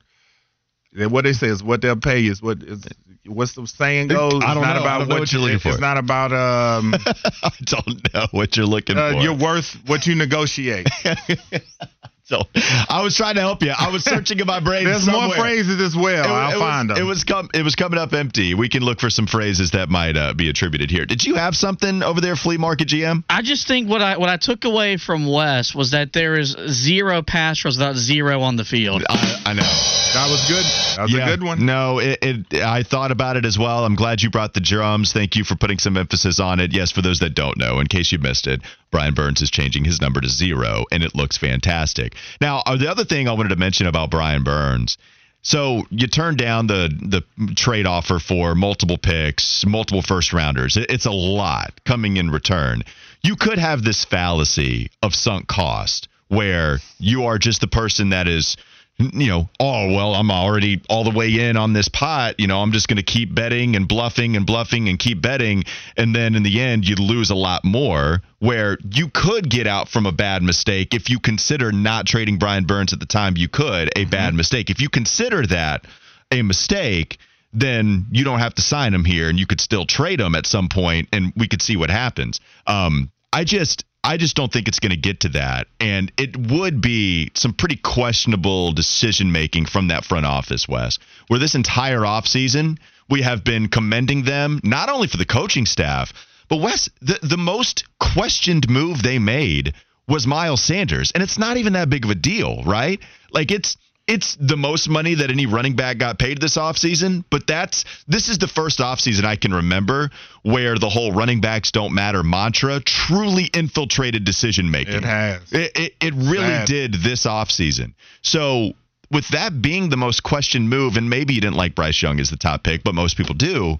what 0.94 1.22
they 1.22 1.34
say 1.34 1.48
is 1.48 1.62
what 1.62 1.82
they'll 1.82 1.96
pay 1.96 2.18
you. 2.18 2.32
Is 2.32 2.42
what 2.42 2.62
is 2.62 2.84
what's 3.26 3.52
the 3.52 3.66
saying 3.66 4.08
goes? 4.08 4.42
I 4.42 4.54
don't 4.54 4.62
not 4.62 4.74
know. 4.74 4.80
about 4.80 5.08
what, 5.08 5.20
what, 5.20 5.32
you're 5.32 5.42
looking 5.42 5.58
for. 5.58 5.68
It's 5.68 5.80
not 5.80 5.98
about 5.98 6.32
um. 6.32 6.94
I 7.42 7.50
don't 7.64 8.14
know 8.14 8.26
what 8.30 8.56
you're 8.56 8.66
looking 8.66 8.96
uh, 8.96 9.12
for. 9.12 9.20
You're 9.20 9.36
worth 9.36 9.76
what 9.86 10.06
you 10.06 10.14
negotiate. 10.14 10.88
So 12.30 12.42
I 12.54 13.02
was 13.02 13.16
trying 13.16 13.34
to 13.34 13.40
help 13.40 13.60
you. 13.60 13.74
I 13.76 13.90
was 13.90 14.04
searching 14.04 14.38
in 14.38 14.46
my 14.46 14.60
brain. 14.60 14.84
There's 14.84 15.04
somewhere. 15.04 15.26
more 15.26 15.36
phrases 15.36 15.80
as 15.80 15.96
well. 15.96 16.24
It, 16.24 16.28
I'll 16.28 16.56
it 16.56 16.60
find 16.60 16.88
was, 16.88 16.96
them. 16.96 17.04
It 17.04 17.08
was 17.08 17.24
com- 17.24 17.50
it 17.52 17.62
was 17.64 17.74
coming 17.74 17.98
up 17.98 18.12
empty. 18.12 18.54
We 18.54 18.68
can 18.68 18.84
look 18.84 19.00
for 19.00 19.10
some 19.10 19.26
phrases 19.26 19.72
that 19.72 19.88
might 19.88 20.16
uh, 20.16 20.32
be 20.34 20.48
attributed 20.48 20.92
here. 20.92 21.06
Did 21.06 21.24
you 21.24 21.34
have 21.34 21.56
something 21.56 22.04
over 22.04 22.20
there, 22.20 22.36
flea 22.36 22.56
market 22.56 22.86
GM? 22.86 23.24
I 23.28 23.42
just 23.42 23.66
think 23.66 23.88
what 23.88 24.00
I 24.00 24.16
what 24.16 24.28
I 24.28 24.36
took 24.36 24.64
away 24.64 24.96
from 24.96 25.26
Wes 25.26 25.74
was 25.74 25.90
that 25.90 26.12
there 26.12 26.38
is 26.38 26.56
zero 26.68 27.22
pass 27.22 27.64
rush 27.64 27.74
without 27.74 27.96
zero 27.96 28.42
on 28.42 28.54
the 28.54 28.64
field. 28.64 29.02
I, 29.08 29.42
I 29.46 29.52
know 29.52 29.62
that 29.62 30.28
was 30.30 30.46
good. 30.46 30.64
That 30.96 31.02
was 31.02 31.12
yeah, 31.12 31.26
a 31.26 31.36
good 31.36 31.42
one. 31.42 31.66
No, 31.66 31.98
it, 31.98 32.18
it, 32.22 32.62
I 32.62 32.84
thought 32.84 33.10
about 33.10 33.38
it 33.38 33.44
as 33.44 33.58
well. 33.58 33.84
I'm 33.84 33.96
glad 33.96 34.22
you 34.22 34.30
brought 34.30 34.54
the 34.54 34.60
drums. 34.60 35.12
Thank 35.12 35.34
you 35.34 35.42
for 35.42 35.56
putting 35.56 35.78
some 35.78 35.96
emphasis 35.96 36.38
on 36.38 36.60
it. 36.60 36.72
Yes, 36.72 36.92
for 36.92 37.02
those 37.02 37.18
that 37.18 37.34
don't 37.34 37.58
know, 37.58 37.80
in 37.80 37.88
case 37.88 38.12
you 38.12 38.18
missed 38.18 38.46
it, 38.46 38.60
Brian 38.90 39.14
Burns 39.14 39.40
is 39.40 39.50
changing 39.50 39.84
his 39.84 40.00
number 40.00 40.20
to 40.20 40.28
zero, 40.28 40.84
and 40.90 41.02
it 41.02 41.14
looks 41.14 41.36
fantastic. 41.36 42.14
Now, 42.40 42.62
uh, 42.66 42.76
the 42.76 42.90
other 42.90 43.04
thing 43.04 43.28
I 43.28 43.32
wanted 43.32 43.50
to 43.50 43.56
mention 43.56 43.86
about 43.86 44.10
Brian 44.10 44.42
Burns. 44.42 44.98
So 45.42 45.84
you 45.90 46.06
turn 46.06 46.36
down 46.36 46.66
the 46.66 46.90
the 47.38 47.54
trade 47.54 47.86
offer 47.86 48.18
for 48.18 48.54
multiple 48.54 48.98
picks, 48.98 49.64
multiple 49.64 50.02
first 50.02 50.32
rounders. 50.32 50.76
It's 50.76 51.06
a 51.06 51.10
lot 51.10 51.80
coming 51.84 52.18
in 52.18 52.30
return. 52.30 52.82
You 53.22 53.36
could 53.36 53.58
have 53.58 53.82
this 53.82 54.04
fallacy 54.04 54.90
of 55.02 55.14
sunk 55.14 55.46
cost 55.46 56.08
where 56.28 56.78
you 56.98 57.24
are 57.24 57.38
just 57.38 57.60
the 57.60 57.68
person 57.68 58.10
that 58.10 58.28
is 58.28 58.56
you 59.00 59.28
know, 59.28 59.48
oh, 59.58 59.94
well, 59.94 60.14
I'm 60.14 60.30
already 60.30 60.82
all 60.88 61.04
the 61.04 61.10
way 61.10 61.48
in 61.48 61.56
on 61.56 61.72
this 61.72 61.88
pot. 61.88 62.38
You 62.38 62.46
know, 62.46 62.60
I'm 62.60 62.72
just 62.72 62.88
going 62.88 62.98
to 62.98 63.02
keep 63.02 63.34
betting 63.34 63.76
and 63.76 63.88
bluffing 63.88 64.36
and 64.36 64.46
bluffing 64.46 64.88
and 64.88 64.98
keep 64.98 65.20
betting. 65.22 65.64
And 65.96 66.14
then 66.14 66.34
in 66.34 66.42
the 66.42 66.60
end, 66.60 66.86
you 66.86 66.96
lose 66.96 67.30
a 67.30 67.34
lot 67.34 67.64
more 67.64 68.22
where 68.38 68.78
you 68.90 69.08
could 69.08 69.48
get 69.48 69.66
out 69.66 69.88
from 69.88 70.06
a 70.06 70.12
bad 70.12 70.42
mistake. 70.42 70.94
If 70.94 71.08
you 71.08 71.18
consider 71.18 71.72
not 71.72 72.06
trading 72.06 72.38
Brian 72.38 72.64
Burns 72.64 72.92
at 72.92 73.00
the 73.00 73.06
time, 73.06 73.36
you 73.36 73.48
could 73.48 73.88
a 73.88 74.00
mm-hmm. 74.00 74.10
bad 74.10 74.34
mistake. 74.34 74.70
If 74.70 74.80
you 74.80 74.88
consider 74.88 75.46
that 75.46 75.86
a 76.30 76.42
mistake, 76.42 77.18
then 77.52 78.06
you 78.12 78.24
don't 78.24 78.38
have 78.38 78.54
to 78.54 78.62
sign 78.62 78.94
him 78.94 79.04
here 79.04 79.28
and 79.28 79.38
you 79.38 79.46
could 79.46 79.60
still 79.60 79.84
trade 79.84 80.20
him 80.20 80.34
at 80.34 80.46
some 80.46 80.68
point 80.68 81.08
and 81.12 81.32
we 81.36 81.48
could 81.48 81.62
see 81.62 81.76
what 81.76 81.90
happens. 81.90 82.40
Um, 82.66 83.10
I 83.32 83.44
just 83.44 83.84
I 84.02 84.16
just 84.16 84.34
don't 84.34 84.52
think 84.52 84.66
it's 84.66 84.78
going 84.78 84.90
to 84.90 84.96
get 84.96 85.20
to 85.20 85.28
that. 85.30 85.66
And 85.78 86.10
it 86.16 86.36
would 86.36 86.80
be 86.80 87.30
some 87.34 87.52
pretty 87.52 87.76
questionable 87.76 88.72
decision 88.72 89.30
making 89.30 89.66
from 89.66 89.88
that 89.88 90.04
front 90.04 90.26
office, 90.26 90.66
Wes, 90.66 90.98
where 91.28 91.38
this 91.38 91.54
entire 91.54 92.00
offseason, 92.00 92.78
we 93.08 93.22
have 93.22 93.44
been 93.44 93.68
commending 93.68 94.24
them 94.24 94.60
not 94.64 94.88
only 94.88 95.08
for 95.08 95.18
the 95.18 95.26
coaching 95.26 95.66
staff, 95.66 96.12
but 96.48 96.60
Wes, 96.60 96.88
the, 97.00 97.18
the 97.22 97.36
most 97.36 97.84
questioned 97.98 98.68
move 98.70 99.02
they 99.02 99.18
made 99.18 99.74
was 100.08 100.26
Miles 100.26 100.62
Sanders. 100.62 101.12
And 101.12 101.22
it's 101.22 101.38
not 101.38 101.56
even 101.56 101.74
that 101.74 101.90
big 101.90 102.04
of 102.04 102.10
a 102.10 102.14
deal, 102.14 102.62
right? 102.64 103.00
Like 103.30 103.50
it's 103.50 103.76
it's 104.10 104.36
the 104.40 104.56
most 104.56 104.88
money 104.88 105.14
that 105.14 105.30
any 105.30 105.46
running 105.46 105.76
back 105.76 105.98
got 105.98 106.18
paid 106.18 106.40
this 106.40 106.56
offseason, 106.56 107.22
but 107.30 107.46
that's 107.46 107.84
this 108.08 108.28
is 108.28 108.38
the 108.38 108.48
first 108.48 108.80
offseason 108.80 109.24
I 109.24 109.36
can 109.36 109.54
remember 109.54 110.10
where 110.42 110.76
the 110.76 110.88
whole 110.88 111.12
running 111.12 111.40
backs 111.40 111.70
don't 111.70 111.94
matter 111.94 112.24
mantra 112.24 112.80
truly 112.80 113.44
infiltrated 113.54 114.24
decision 114.24 114.68
making. 114.68 114.94
It 114.94 115.04
has. 115.04 115.52
It, 115.52 115.72
it, 115.76 115.94
it 116.00 116.14
really 116.14 116.38
Sad. 116.38 116.66
did 116.66 116.94
this 116.94 117.24
offseason. 117.24 117.94
So 118.20 118.72
with 119.12 119.28
that 119.28 119.62
being 119.62 119.90
the 119.90 119.96
most 119.96 120.24
questioned 120.24 120.68
move, 120.68 120.96
and 120.96 121.08
maybe 121.08 121.34
you 121.34 121.40
didn't 121.40 121.56
like 121.56 121.76
Bryce 121.76 122.02
Young 122.02 122.18
as 122.18 122.30
the 122.30 122.36
top 122.36 122.64
pick, 122.64 122.82
but 122.82 122.96
most 122.96 123.16
people 123.16 123.36
do. 123.36 123.78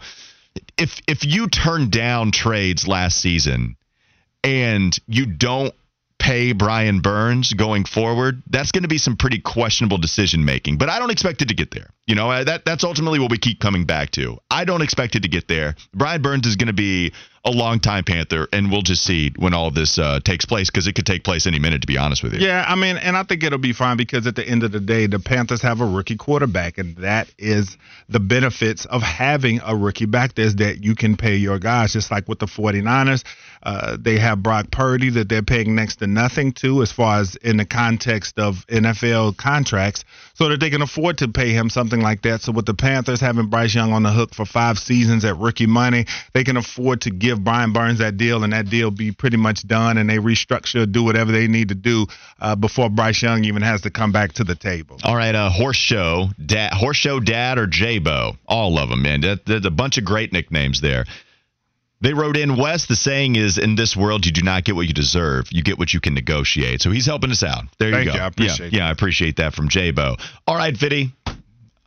If 0.79 1.01
if 1.09 1.25
you 1.25 1.49
turn 1.49 1.91
down 1.91 2.31
trades 2.31 2.87
last 2.87 3.19
season 3.19 3.77
and 4.45 4.97
you 5.09 5.27
don't 5.27 5.75
pay 6.21 6.53
Brian 6.53 7.01
Burns 7.01 7.53
going 7.55 7.85
forward, 7.85 8.43
that's 8.49 8.71
going 8.71 8.83
to 8.83 8.89
be 8.89 8.99
some 8.99 9.17
pretty 9.17 9.41
questionable 9.41 9.99
decision 9.99 10.45
making. 10.45 10.79
But 10.79 10.89
I 10.89 10.99
don't 11.01 11.11
expect 11.11 11.43
it 11.43 11.49
to 11.49 11.55
get 11.55 11.73
there. 11.73 11.91
You 12.07 12.15
know, 12.15 12.45
that 12.45 12.65
that's 12.65 12.85
ultimately 12.85 13.19
what 13.19 13.31
we 13.31 13.39
keep 13.39 13.61
coming 13.61 13.85
back 13.85 14.11
to. 14.13 14.39
I 14.51 14.65
don't 14.65 14.83
expect 14.83 15.17
it 15.17 15.23
to 15.23 15.29
get 15.29 15.49
there. 15.49 15.77
Brian 15.95 16.23
Burns 16.23 16.47
is 16.47 16.57
going 16.57 16.67
to 16.67 16.73
be 16.73 17.13
a 17.45 17.51
longtime 17.51 18.05
Panther, 18.05 18.49
and 18.53 18.71
we'll 18.71 18.83
just 18.83 19.03
see 19.03 19.33
when 19.37 19.55
all 19.55 19.71
this 19.71 19.99
uh, 19.99 20.21
takes 20.23 20.45
place 20.45 20.71
because 20.71 20.87
it 20.87 20.95
could 20.95 21.07
take 21.07 21.25
place 21.25 21.47
any 21.47 21.59
minute. 21.59 21.81
To 21.81 21.87
be 21.87 21.97
honest 21.97 22.23
with 22.23 22.35
you. 22.35 22.41
Yeah, 22.41 22.65
I 22.67 22.75
mean, 22.75 22.97
and 22.97 23.17
I 23.17 23.23
think 23.23 23.43
it'll 23.43 23.59
be 23.59 23.73
fine 23.73 23.97
because 23.97 24.27
at 24.27 24.37
the 24.37 24.47
end 24.47 24.63
of 24.63 24.73
the 24.73 24.81
day, 24.81 25.07
the 25.07 25.19
Panthers 25.19 25.63
have 25.63 25.81
a 25.81 25.87
rookie 25.87 26.17
quarterback, 26.17 26.79
and 26.79 26.97
that 26.97 27.33
is 27.39 27.79
the 28.09 28.21
benefits 28.21 28.85
of 28.87 29.03
having 29.03 29.61
a 29.65 29.75
rookie 29.75 30.07
back 30.07 30.35
there 30.35 30.47
is 30.47 30.57
that 30.57 30.83
you 30.83 30.95
can 30.95 31.17
pay 31.17 31.37
your 31.37 31.59
guys, 31.59 31.93
just 31.93 32.11
like 32.11 32.29
with 32.29 32.41
the 32.41 32.47
49ers. 32.47 33.25
Uh, 33.63 33.97
they 34.01 34.19
have 34.19 34.43
Brock 34.43 34.71
Purdy 34.71 35.11
that 35.11 35.29
they're 35.29 35.43
paying 35.43 35.75
next 35.75 35.97
to 35.97 36.07
nothing 36.07 36.53
to 36.53 36.83
as 36.83 36.91
far 36.91 37.21
as 37.21 37.37
in 37.37 37.59
the 37.59 37.67
context 37.67 38.39
of 38.39 38.67
NFL 38.69 39.37
contracts, 39.37 40.05
so 40.35 40.49
that 40.49 40.61
they 40.61 40.71
can 40.71 40.83
afford 40.83 41.19
to 41.19 41.29
pay 41.29 41.51
him 41.51 41.69
something 41.69 42.01
like 42.01 42.23
that. 42.23 42.41
So 42.41 42.53
with 42.53 42.67
the 42.67 42.75
Panthers 42.75 43.21
having 43.21 43.49
Bryce 43.49 43.75
Young 43.75 43.93
on 43.93 44.03
the 44.03 44.13
hook 44.13 44.35
for 44.35 44.47
five 44.47 44.79
seasons 44.79 45.25
at 45.25 45.37
rookie 45.37 45.67
money, 45.67 46.07
they 46.33 46.45
can 46.45 46.57
afford 46.57 47.03
to 47.03 47.11
give 47.11 47.45
Brian 47.45 47.73
Burns 47.73 47.99
that 47.99 48.17
deal, 48.17 48.45
and 48.45 48.53
that 48.53 48.71
deal 48.71 48.91
be 48.91 49.13
pretty 49.13 49.37
much 49.37 49.67
done, 49.67 49.99
and 49.99 50.09
they 50.09 50.17
restructure, 50.17 50.91
do 50.91 51.03
whatever 51.03 51.33
they 51.33 51.47
need 51.47 51.69
to 51.69 51.75
do 51.75 52.07
uh, 52.41 52.57
before 52.57 52.89
Bryce 52.89 53.23
Young 53.23 53.45
even 53.45 53.63
has 53.63 53.83
to 53.83 53.91
come 53.91 54.13
back 54.13 54.33
to 54.35 54.45
the 54.45 54.55
table. 54.55 54.99
All 55.05 55.17
right, 55.17 55.35
uh, 55.35 55.51
horse 55.51 55.77
show, 55.77 56.29
dad, 56.45 56.73
horse 56.73 56.97
show 56.97 57.21
dad 57.21 57.59
or 57.59 57.67
J-Bo, 57.67 58.37
all 58.47 58.79
of 58.79 58.89
them, 58.89 59.03
man. 59.03 59.21
There's 59.21 59.67
a 59.67 59.71
bunch 59.71 59.99
of 59.99 60.05
great 60.05 60.33
nicknames 60.33 60.81
there. 60.81 61.05
They 62.03 62.15
wrote 62.15 62.37
in 62.37 62.57
Wes. 62.57 62.87
The 62.87 62.97
saying 62.97 63.37
is, 63.37 63.59
"In 63.59 63.75
this 63.75 63.95
world, 63.97 64.25
you 64.25 64.33
do 64.33 64.43
not 64.43 64.65
get 64.65 64.75
what 64.75 64.87
you 64.87 64.95
deserve. 64.95 65.49
You 65.51 65.63
get 65.63 65.79
what 65.79 65.93
you 65.93 66.01
can 66.01 66.15
negotiate." 66.15 66.81
So 66.83 66.91
he's 66.91 67.07
helping 67.07 67.31
us 67.31 67.43
out. 67.43 67.65
There 67.79 67.91
Thank 67.93 68.07
you 68.07 68.13
go. 68.13 68.17
you. 68.19 68.23
I 68.23 68.27
appreciate 68.27 68.73
yeah, 68.73 68.79
yeah, 68.81 68.89
I 68.89 68.91
appreciate 68.91 69.37
that 69.37 69.55
from 69.55 69.69
J-Bo. 69.69 70.17
All 70.47 70.57
right, 70.57 70.77
Fitty, 70.77 71.13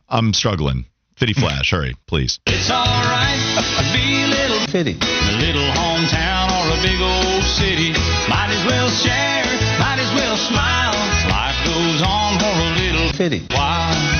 I'm 0.08 0.32
struggling. 0.32 0.86
Fitty 1.16 1.32
Flash, 1.32 1.70
hurry, 1.74 1.96
please. 2.06 2.38
It's 2.46 2.70
alright 2.70 3.38
to 3.78 3.84
be 3.92 4.22
a 4.22 4.28
little 4.28 4.66
Fitty. 4.68 4.96
a 5.00 5.32
little 5.38 5.70
hometown 5.74 6.50
or 6.50 6.78
a 6.78 6.82
big 6.82 7.00
old 7.00 7.42
city. 7.44 7.90
Might 8.28 8.50
as 8.50 8.64
well 8.66 8.90
share, 8.90 9.44
might 9.78 9.98
as 9.98 10.10
well 10.14 10.36
smile. 10.36 10.94
Life 11.30 11.58
goes 11.66 12.02
on 12.02 12.38
for 12.38 12.46
a 12.46 12.70
little 12.86 13.12
Fitty. 13.12 13.42
while. 13.54 14.13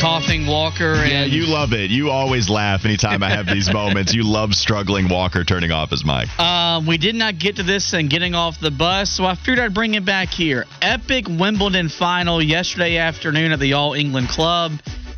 Coughing 0.00 0.46
Walker 0.46 0.94
Yeah, 1.04 1.24
you 1.24 1.46
love 1.46 1.72
it. 1.72 1.90
You 1.90 2.10
always 2.10 2.48
laugh 2.48 2.84
anytime 2.84 3.22
I 3.22 3.30
have 3.30 3.46
these 3.46 3.70
moments. 3.72 4.14
You 4.14 4.24
love 4.24 4.54
struggling 4.54 5.08
Walker 5.08 5.44
turning 5.44 5.70
off 5.70 5.90
his 5.90 6.04
mic. 6.04 6.28
Um, 6.38 6.86
we 6.86 6.98
did 6.98 7.14
not 7.14 7.38
get 7.38 7.56
to 7.56 7.62
this 7.62 7.92
and 7.92 8.08
getting 8.08 8.34
off 8.34 8.60
the 8.60 8.70
bus, 8.70 9.10
so 9.10 9.24
I 9.24 9.34
figured 9.34 9.58
I'd 9.58 9.74
bring 9.74 9.94
it 9.94 10.04
back 10.04 10.28
here. 10.28 10.64
Epic 10.80 11.26
Wimbledon 11.28 11.88
final 11.88 12.42
yesterday 12.42 12.98
afternoon 12.98 13.52
at 13.52 13.60
the 13.60 13.74
All 13.74 13.94
England 13.94 14.28
Club, 14.28 14.72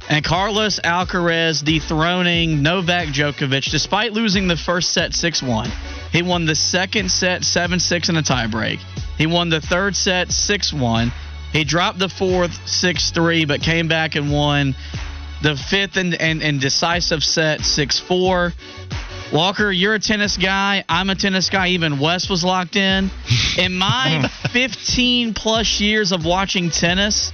and 0.09 0.25
Carlos 0.25 0.81
Alcaraz 0.81 1.65
dethroning 1.65 2.63
Novak 2.63 3.09
Djokovic 3.09 3.71
despite 3.71 4.13
losing 4.13 4.49
the 4.49 4.57
first 4.57 4.93
set 4.93 5.15
6 5.15 5.43
1. 5.43 5.71
He 6.11 6.23
won 6.23 6.45
the 6.45 6.55
second 6.55 7.11
set 7.11 7.45
7 7.45 7.79
6 7.79 8.09
in 8.09 8.17
a 8.17 8.23
tiebreak. 8.23 8.81
He 9.17 9.27
won 9.27 9.49
the 9.49 9.61
third 9.61 9.95
set 9.95 10.33
6 10.33 10.73
1. 10.73 11.13
He 11.53 11.65
dropped 11.65 11.99
the 11.99 12.09
fourth 12.09 12.67
6 12.67 13.11
3, 13.11 13.45
but 13.45 13.61
came 13.61 13.89
back 13.89 14.15
and 14.15 14.33
won 14.33 14.75
the 15.43 15.57
fifth 15.57 15.97
and, 15.97 16.15
and, 16.15 16.43
and 16.43 16.61
decisive 16.61 17.23
set 17.23 17.61
6 17.61 17.99
4. 18.01 18.53
Walker, 19.33 19.73
you're 19.73 19.95
a 19.95 19.99
tennis 19.99 20.37
guy. 20.37 20.85
I'm 20.89 21.09
a 21.09 21.15
tennis 21.15 21.49
guy. 21.49 21.69
Even 21.69 21.99
Wes 21.99 22.29
was 22.29 22.45
locked 22.45 22.77
in. 22.77 23.11
In 23.59 23.75
my 23.75 24.29
15 24.53 25.33
plus 25.35 25.81
years 25.81 26.13
of 26.13 26.27
watching 26.27 26.71
tennis, 26.71 27.33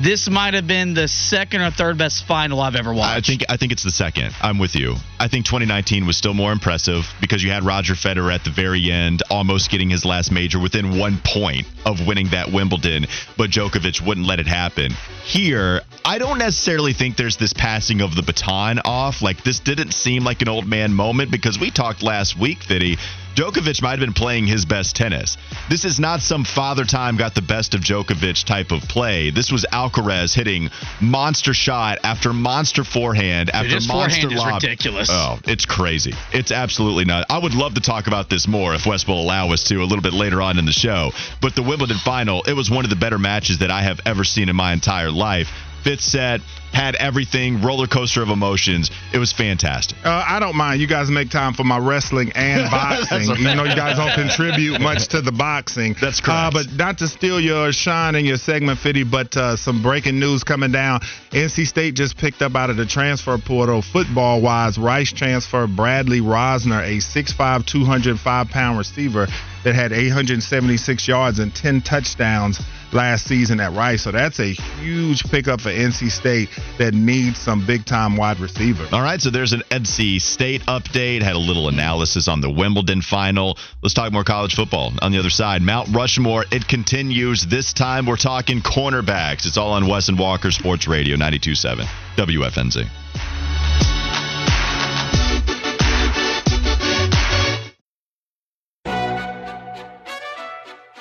this 0.00 0.28
might 0.28 0.54
have 0.54 0.66
been 0.66 0.94
the 0.94 1.06
second 1.06 1.60
or 1.60 1.70
third 1.70 1.98
best 1.98 2.26
final 2.26 2.60
I've 2.60 2.74
ever 2.74 2.92
watched. 2.92 3.16
I 3.16 3.20
think 3.20 3.44
I 3.48 3.56
think 3.56 3.72
it's 3.72 3.84
the 3.84 3.90
second. 3.90 4.34
I'm 4.40 4.58
with 4.58 4.74
you. 4.74 4.96
I 5.20 5.28
think 5.28 5.46
2019 5.46 6.06
was 6.06 6.16
still 6.16 6.34
more 6.34 6.52
impressive 6.52 7.04
because 7.20 7.42
you 7.42 7.50
had 7.50 7.62
Roger 7.62 7.94
Federer 7.94 8.34
at 8.34 8.44
the 8.44 8.50
very 8.50 8.90
end, 8.90 9.22
almost 9.30 9.70
getting 9.70 9.90
his 9.90 10.04
last 10.04 10.32
major 10.32 10.58
within 10.58 10.98
one 10.98 11.18
point 11.24 11.66
of 11.86 12.06
winning 12.06 12.28
that 12.30 12.50
Wimbledon, 12.50 13.06
but 13.36 13.50
Djokovic 13.50 14.04
wouldn't 14.04 14.26
let 14.26 14.40
it 14.40 14.46
happen. 14.46 14.92
Here, 15.24 15.82
I 16.04 16.18
don't 16.18 16.38
necessarily 16.38 16.92
think 16.92 17.16
there's 17.16 17.36
this 17.36 17.52
passing 17.52 18.00
of 18.00 18.14
the 18.14 18.22
baton 18.22 18.80
off. 18.84 19.22
Like 19.22 19.44
this 19.44 19.60
didn't 19.60 19.92
seem 19.92 20.24
like 20.24 20.42
an 20.42 20.48
old 20.48 20.66
man 20.66 20.92
moment 20.92 21.30
because 21.30 21.58
we 21.58 21.70
talked 21.70 22.02
last 22.02 22.38
week, 22.38 22.62
Fitty. 22.62 22.98
Djokovic 23.34 23.82
might 23.82 23.90
have 23.90 24.00
been 24.00 24.12
playing 24.12 24.46
his 24.46 24.64
best 24.64 24.94
tennis. 24.94 25.36
This 25.68 25.84
is 25.84 25.98
not 25.98 26.20
some 26.20 26.44
father 26.44 26.84
time 26.84 27.16
got 27.16 27.34
the 27.34 27.42
best 27.42 27.74
of 27.74 27.80
Djokovic 27.80 28.44
type 28.44 28.70
of 28.70 28.82
play. 28.82 29.30
This 29.30 29.50
was 29.50 29.66
Alcaraz 29.72 30.34
hitting 30.34 30.70
monster 31.00 31.52
shot 31.52 31.98
after 32.04 32.32
monster 32.32 32.84
forehand 32.84 33.50
after 33.50 33.74
his 33.74 33.88
monster 33.88 34.30
forehand 34.30 34.56
is 34.56 34.62
ridiculous. 34.64 35.08
Oh, 35.10 35.38
it's 35.46 35.66
crazy. 35.66 36.14
It's 36.32 36.52
absolutely 36.52 37.04
not. 37.04 37.26
I 37.28 37.38
would 37.38 37.54
love 37.54 37.74
to 37.74 37.80
talk 37.80 38.06
about 38.06 38.30
this 38.30 38.46
more 38.46 38.72
if 38.74 38.86
Wes 38.86 39.06
will 39.06 39.20
allow 39.20 39.50
us 39.50 39.64
to 39.64 39.82
a 39.82 39.84
little 39.84 40.02
bit 40.02 40.12
later 40.12 40.40
on 40.40 40.58
in 40.58 40.64
the 40.64 40.72
show. 40.72 41.10
But 41.40 41.56
the 41.56 41.62
Wimbledon 41.62 41.98
final, 41.98 42.42
it 42.42 42.52
was 42.52 42.70
one 42.70 42.84
of 42.84 42.90
the 42.90 42.96
better 42.96 43.18
matches 43.18 43.58
that 43.58 43.70
I 43.70 43.82
have 43.82 44.00
ever 44.06 44.22
seen 44.22 44.48
in 44.48 44.54
my 44.54 44.72
entire 44.72 45.10
life. 45.10 45.48
Fifth 45.82 46.02
set, 46.02 46.40
had 46.74 46.96
everything, 46.96 47.62
roller 47.62 47.86
coaster 47.86 48.20
of 48.22 48.28
emotions. 48.28 48.90
It 49.12 49.18
was 49.18 49.32
fantastic. 49.32 49.96
Uh, 50.04 50.24
I 50.26 50.40
don't 50.40 50.56
mind. 50.56 50.80
You 50.80 50.86
guys 50.86 51.08
make 51.08 51.30
time 51.30 51.54
for 51.54 51.64
my 51.64 51.78
wrestling 51.78 52.32
and 52.34 52.68
boxing. 52.70 53.22
Even 53.38 53.56
though 53.56 53.64
you 53.64 53.76
guys 53.76 53.96
don't 53.96 54.12
contribute 54.14 54.80
much 54.80 55.08
to 55.08 55.22
the 55.22 55.32
boxing. 55.32 55.94
That's 56.00 56.20
Uh, 56.20 56.50
correct. 56.50 56.52
but 56.52 56.72
not 56.76 56.98
to 56.98 57.08
steal 57.08 57.40
your 57.40 57.72
shine 57.72 58.16
and 58.16 58.26
your 58.26 58.36
segment, 58.36 58.80
Fitty, 58.80 59.04
but 59.04 59.36
uh, 59.36 59.56
some 59.56 59.82
breaking 59.82 60.18
news 60.18 60.42
coming 60.44 60.72
down. 60.72 61.00
NC 61.30 61.66
State 61.66 61.94
just 61.94 62.16
picked 62.18 62.42
up 62.42 62.54
out 62.56 62.70
of 62.70 62.76
the 62.76 62.86
transfer 62.86 63.38
portal, 63.38 63.80
football 63.80 64.40
wise, 64.42 64.76
Rice 64.76 65.12
transfer 65.12 65.66
Bradley 65.66 66.20
Rozner, 66.20 66.82
a 66.82 66.98
6'5, 66.98 67.64
205 67.66 68.48
pound 68.48 68.78
receiver 68.78 69.26
that 69.62 69.74
had 69.74 69.92
876 69.92 71.08
yards 71.08 71.38
and 71.38 71.54
10 71.54 71.80
touchdowns 71.82 72.60
last 72.92 73.26
season 73.26 73.60
at 73.60 73.72
Rice. 73.72 74.02
So 74.04 74.12
that's 74.12 74.38
a 74.38 74.52
huge 74.52 75.24
pickup 75.24 75.60
for 75.60 75.70
NC 75.70 76.10
State 76.10 76.48
that 76.78 76.94
needs 76.94 77.38
some 77.38 77.66
big 77.66 77.84
time 77.84 78.16
wide 78.16 78.40
receivers. 78.40 78.92
All 78.92 79.02
right, 79.02 79.20
so 79.20 79.30
there's 79.30 79.52
an 79.52 79.62
NC 79.70 80.20
State 80.20 80.62
update. 80.62 81.22
Had 81.22 81.36
a 81.36 81.38
little 81.38 81.68
analysis 81.68 82.28
on 82.28 82.40
the 82.40 82.50
Wimbledon 82.50 83.02
final. 83.02 83.56
Let's 83.82 83.94
talk 83.94 84.12
more 84.12 84.24
college 84.24 84.54
football. 84.54 84.92
On 85.02 85.12
the 85.12 85.18
other 85.18 85.30
side, 85.30 85.62
Mount 85.62 85.94
Rushmore, 85.94 86.44
it 86.50 86.66
continues. 86.66 87.46
This 87.46 87.72
time 87.72 88.06
we're 88.06 88.16
talking 88.16 88.60
cornerbacks. 88.60 89.46
It's 89.46 89.56
all 89.56 89.72
on 89.72 89.86
Wes 89.86 90.08
and 90.08 90.18
Walker 90.18 90.50
Sports 90.50 90.88
Radio 90.88 91.16
927 91.16 91.86
WFNZ. 92.16 92.88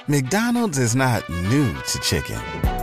McDonald's 0.10 0.78
is 0.78 0.98
not 0.98 1.28
new 1.30 1.74
to 1.74 2.00
chicken. 2.02 2.73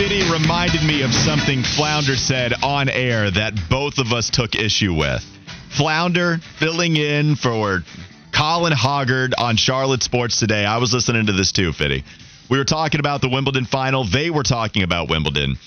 Fitty 0.00 0.22
reminded 0.32 0.82
me 0.82 1.02
of 1.02 1.12
something 1.12 1.62
Flounder 1.62 2.16
said 2.16 2.54
on 2.62 2.88
air 2.88 3.30
that 3.30 3.52
both 3.68 3.98
of 3.98 4.14
us 4.14 4.30
took 4.30 4.54
issue 4.54 4.94
with. 4.94 5.22
Flounder 5.76 6.38
filling 6.58 6.96
in 6.96 7.36
for 7.36 7.84
Colin 8.32 8.72
Hoggard 8.72 9.34
on 9.36 9.58
Charlotte 9.58 10.02
Sports 10.02 10.40
today. 10.40 10.64
I 10.64 10.78
was 10.78 10.94
listening 10.94 11.26
to 11.26 11.32
this 11.32 11.52
too, 11.52 11.74
Fitty. 11.74 12.02
We 12.48 12.56
were 12.56 12.64
talking 12.64 12.98
about 12.98 13.20
the 13.20 13.28
Wimbledon 13.28 13.66
final. 13.66 14.04
They 14.04 14.30
were 14.30 14.42
talking 14.42 14.84
about 14.84 15.10
Wimbledon. 15.10 15.58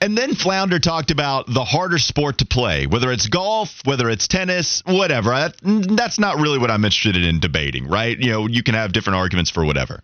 And 0.00 0.18
then 0.18 0.34
Flounder 0.34 0.80
talked 0.80 1.12
about 1.12 1.46
the 1.46 1.62
harder 1.62 1.98
sport 1.98 2.38
to 2.38 2.46
play, 2.46 2.88
whether 2.88 3.12
it's 3.12 3.28
golf, 3.28 3.80
whether 3.84 4.10
it's 4.10 4.26
tennis, 4.26 4.82
whatever. 4.86 5.52
That's 5.62 6.18
not 6.18 6.40
really 6.40 6.58
what 6.58 6.72
I'm 6.72 6.84
interested 6.84 7.14
in 7.14 7.38
debating, 7.38 7.86
right? 7.86 8.18
You 8.18 8.32
know, 8.32 8.48
you 8.48 8.64
can 8.64 8.74
have 8.74 8.92
different 8.92 9.18
arguments 9.18 9.52
for 9.52 9.64
whatever. 9.64 10.02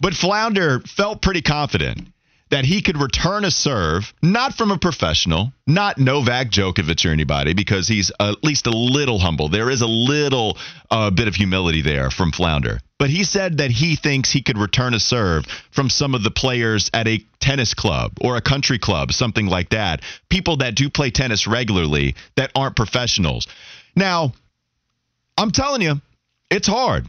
But 0.00 0.14
Flounder 0.14 0.80
felt 0.80 1.22
pretty 1.22 1.42
confident 1.42 2.08
that 2.50 2.64
he 2.64 2.82
could 2.82 3.00
return 3.00 3.44
a 3.44 3.50
serve, 3.50 4.12
not 4.22 4.54
from 4.54 4.70
a 4.70 4.78
professional, 4.78 5.52
not 5.66 5.98
Novak 5.98 6.50
Djokovic 6.50 7.04
or 7.04 7.12
anybody, 7.12 7.54
because 7.54 7.88
he's 7.88 8.12
at 8.20 8.44
least 8.44 8.66
a 8.66 8.70
little 8.70 9.18
humble. 9.18 9.48
There 9.48 9.70
is 9.70 9.80
a 9.80 9.86
little 9.86 10.58
uh, 10.90 11.10
bit 11.10 11.26
of 11.26 11.34
humility 11.34 11.82
there 11.82 12.10
from 12.10 12.32
Flounder. 12.32 12.80
But 12.98 13.10
he 13.10 13.24
said 13.24 13.58
that 13.58 13.70
he 13.70 13.96
thinks 13.96 14.30
he 14.30 14.42
could 14.42 14.58
return 14.58 14.94
a 14.94 15.00
serve 15.00 15.46
from 15.70 15.90
some 15.90 16.14
of 16.14 16.22
the 16.22 16.30
players 16.30 16.90
at 16.94 17.08
a 17.08 17.24
tennis 17.40 17.74
club 17.74 18.12
or 18.20 18.36
a 18.36 18.40
country 18.40 18.78
club, 18.78 19.12
something 19.12 19.46
like 19.46 19.70
that. 19.70 20.00
People 20.28 20.58
that 20.58 20.74
do 20.74 20.88
play 20.90 21.10
tennis 21.10 21.46
regularly 21.46 22.14
that 22.36 22.52
aren't 22.54 22.76
professionals. 22.76 23.48
Now, 23.96 24.32
I'm 25.36 25.50
telling 25.50 25.82
you, 25.82 26.00
it's 26.50 26.68
hard. 26.68 27.06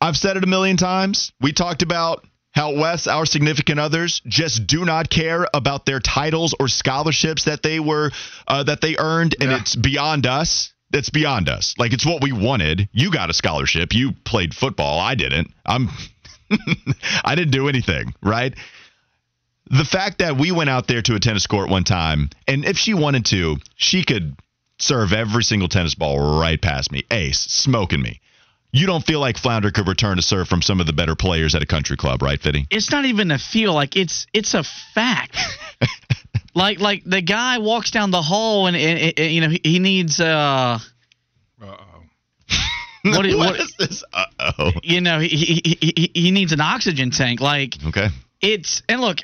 I've 0.00 0.16
said 0.16 0.36
it 0.36 0.44
a 0.44 0.46
million 0.46 0.76
times. 0.76 1.32
We 1.40 1.52
talked 1.52 1.82
about 1.82 2.24
how 2.54 2.74
Wes, 2.74 3.06
our 3.06 3.26
significant 3.26 3.80
others, 3.80 4.22
just 4.26 4.66
do 4.66 4.84
not 4.84 5.10
care 5.10 5.46
about 5.52 5.84
their 5.86 5.98
titles 6.00 6.54
or 6.60 6.68
scholarships 6.68 7.44
that 7.44 7.62
they 7.62 7.80
were 7.80 8.10
uh, 8.46 8.62
that 8.62 8.80
they 8.80 8.96
earned, 8.96 9.34
and 9.40 9.50
Yeah. 9.50 9.58
it's 9.58 9.74
beyond 9.76 10.26
us. 10.26 10.72
It's 10.92 11.10
beyond 11.10 11.48
us. 11.48 11.74
Like 11.78 11.92
it's 11.92 12.06
what 12.06 12.22
we 12.22 12.30
wanted. 12.32 12.88
You 12.92 13.10
got 13.10 13.28
a 13.28 13.34
scholarship. 13.34 13.92
You 13.92 14.12
played 14.24 14.54
football. 14.54 15.00
I 15.00 15.16
didn't. 15.16 15.50
I'm. 15.66 15.88
I 17.24 17.34
didn't 17.34 17.50
do 17.52 17.68
anything. 17.68 18.14
Right. 18.22 18.54
The 19.70 19.84
fact 19.84 20.18
that 20.18 20.36
we 20.36 20.52
went 20.52 20.70
out 20.70 20.86
there 20.86 21.02
to 21.02 21.14
a 21.16 21.18
tennis 21.20 21.46
court 21.46 21.70
one 21.70 21.84
time, 21.84 22.30
and 22.46 22.64
if 22.64 22.76
she 22.76 22.94
wanted 22.94 23.24
to, 23.26 23.56
she 23.76 24.04
could 24.04 24.36
serve 24.78 25.12
every 25.12 25.42
single 25.42 25.68
tennis 25.68 25.94
ball 25.94 26.38
right 26.40 26.60
past 26.60 26.92
me, 26.92 27.02
ace, 27.10 27.40
smoking 27.40 28.02
me. 28.02 28.20
You 28.74 28.86
don't 28.86 29.06
feel 29.06 29.20
like 29.20 29.38
Flounder 29.38 29.70
could 29.70 29.86
return 29.86 30.18
a 30.18 30.22
serve 30.22 30.48
from 30.48 30.60
some 30.60 30.80
of 30.80 30.86
the 30.86 30.92
better 30.92 31.14
players 31.14 31.54
at 31.54 31.62
a 31.62 31.66
country 31.66 31.96
club, 31.96 32.22
right, 32.22 32.40
Fitty? 32.40 32.66
It's 32.70 32.90
not 32.90 33.04
even 33.04 33.30
a 33.30 33.38
feel 33.38 33.72
like 33.72 33.96
it's 33.96 34.26
it's 34.32 34.52
a 34.54 34.64
fact. 34.94 35.38
like 36.56 36.80
like 36.80 37.02
the 37.04 37.22
guy 37.22 37.58
walks 37.58 37.92
down 37.92 38.10
the 38.10 38.20
hall 38.22 38.66
and, 38.66 38.76
and, 38.76 39.14
and, 39.16 39.32
you 39.32 39.40
know 39.42 39.48
he, 39.48 39.60
he 39.62 39.78
needs 39.78 40.18
uh 40.20 40.78
what, 41.58 43.26
is- 43.26 43.36
what 43.36 43.50
what- 43.52 43.60
is 43.60 43.74
this? 43.78 44.04
Uh 44.12 44.24
oh. 44.58 44.70
you 44.82 45.00
know 45.00 45.20
he, 45.20 45.28
he 45.28 45.76
he 45.80 46.10
he 46.14 46.30
needs 46.30 46.52
an 46.52 46.60
oxygen 46.60 47.10
tank 47.10 47.40
like 47.40 47.74
Okay. 47.86 48.08
it's 48.40 48.82
and 48.88 49.00
look 49.00 49.18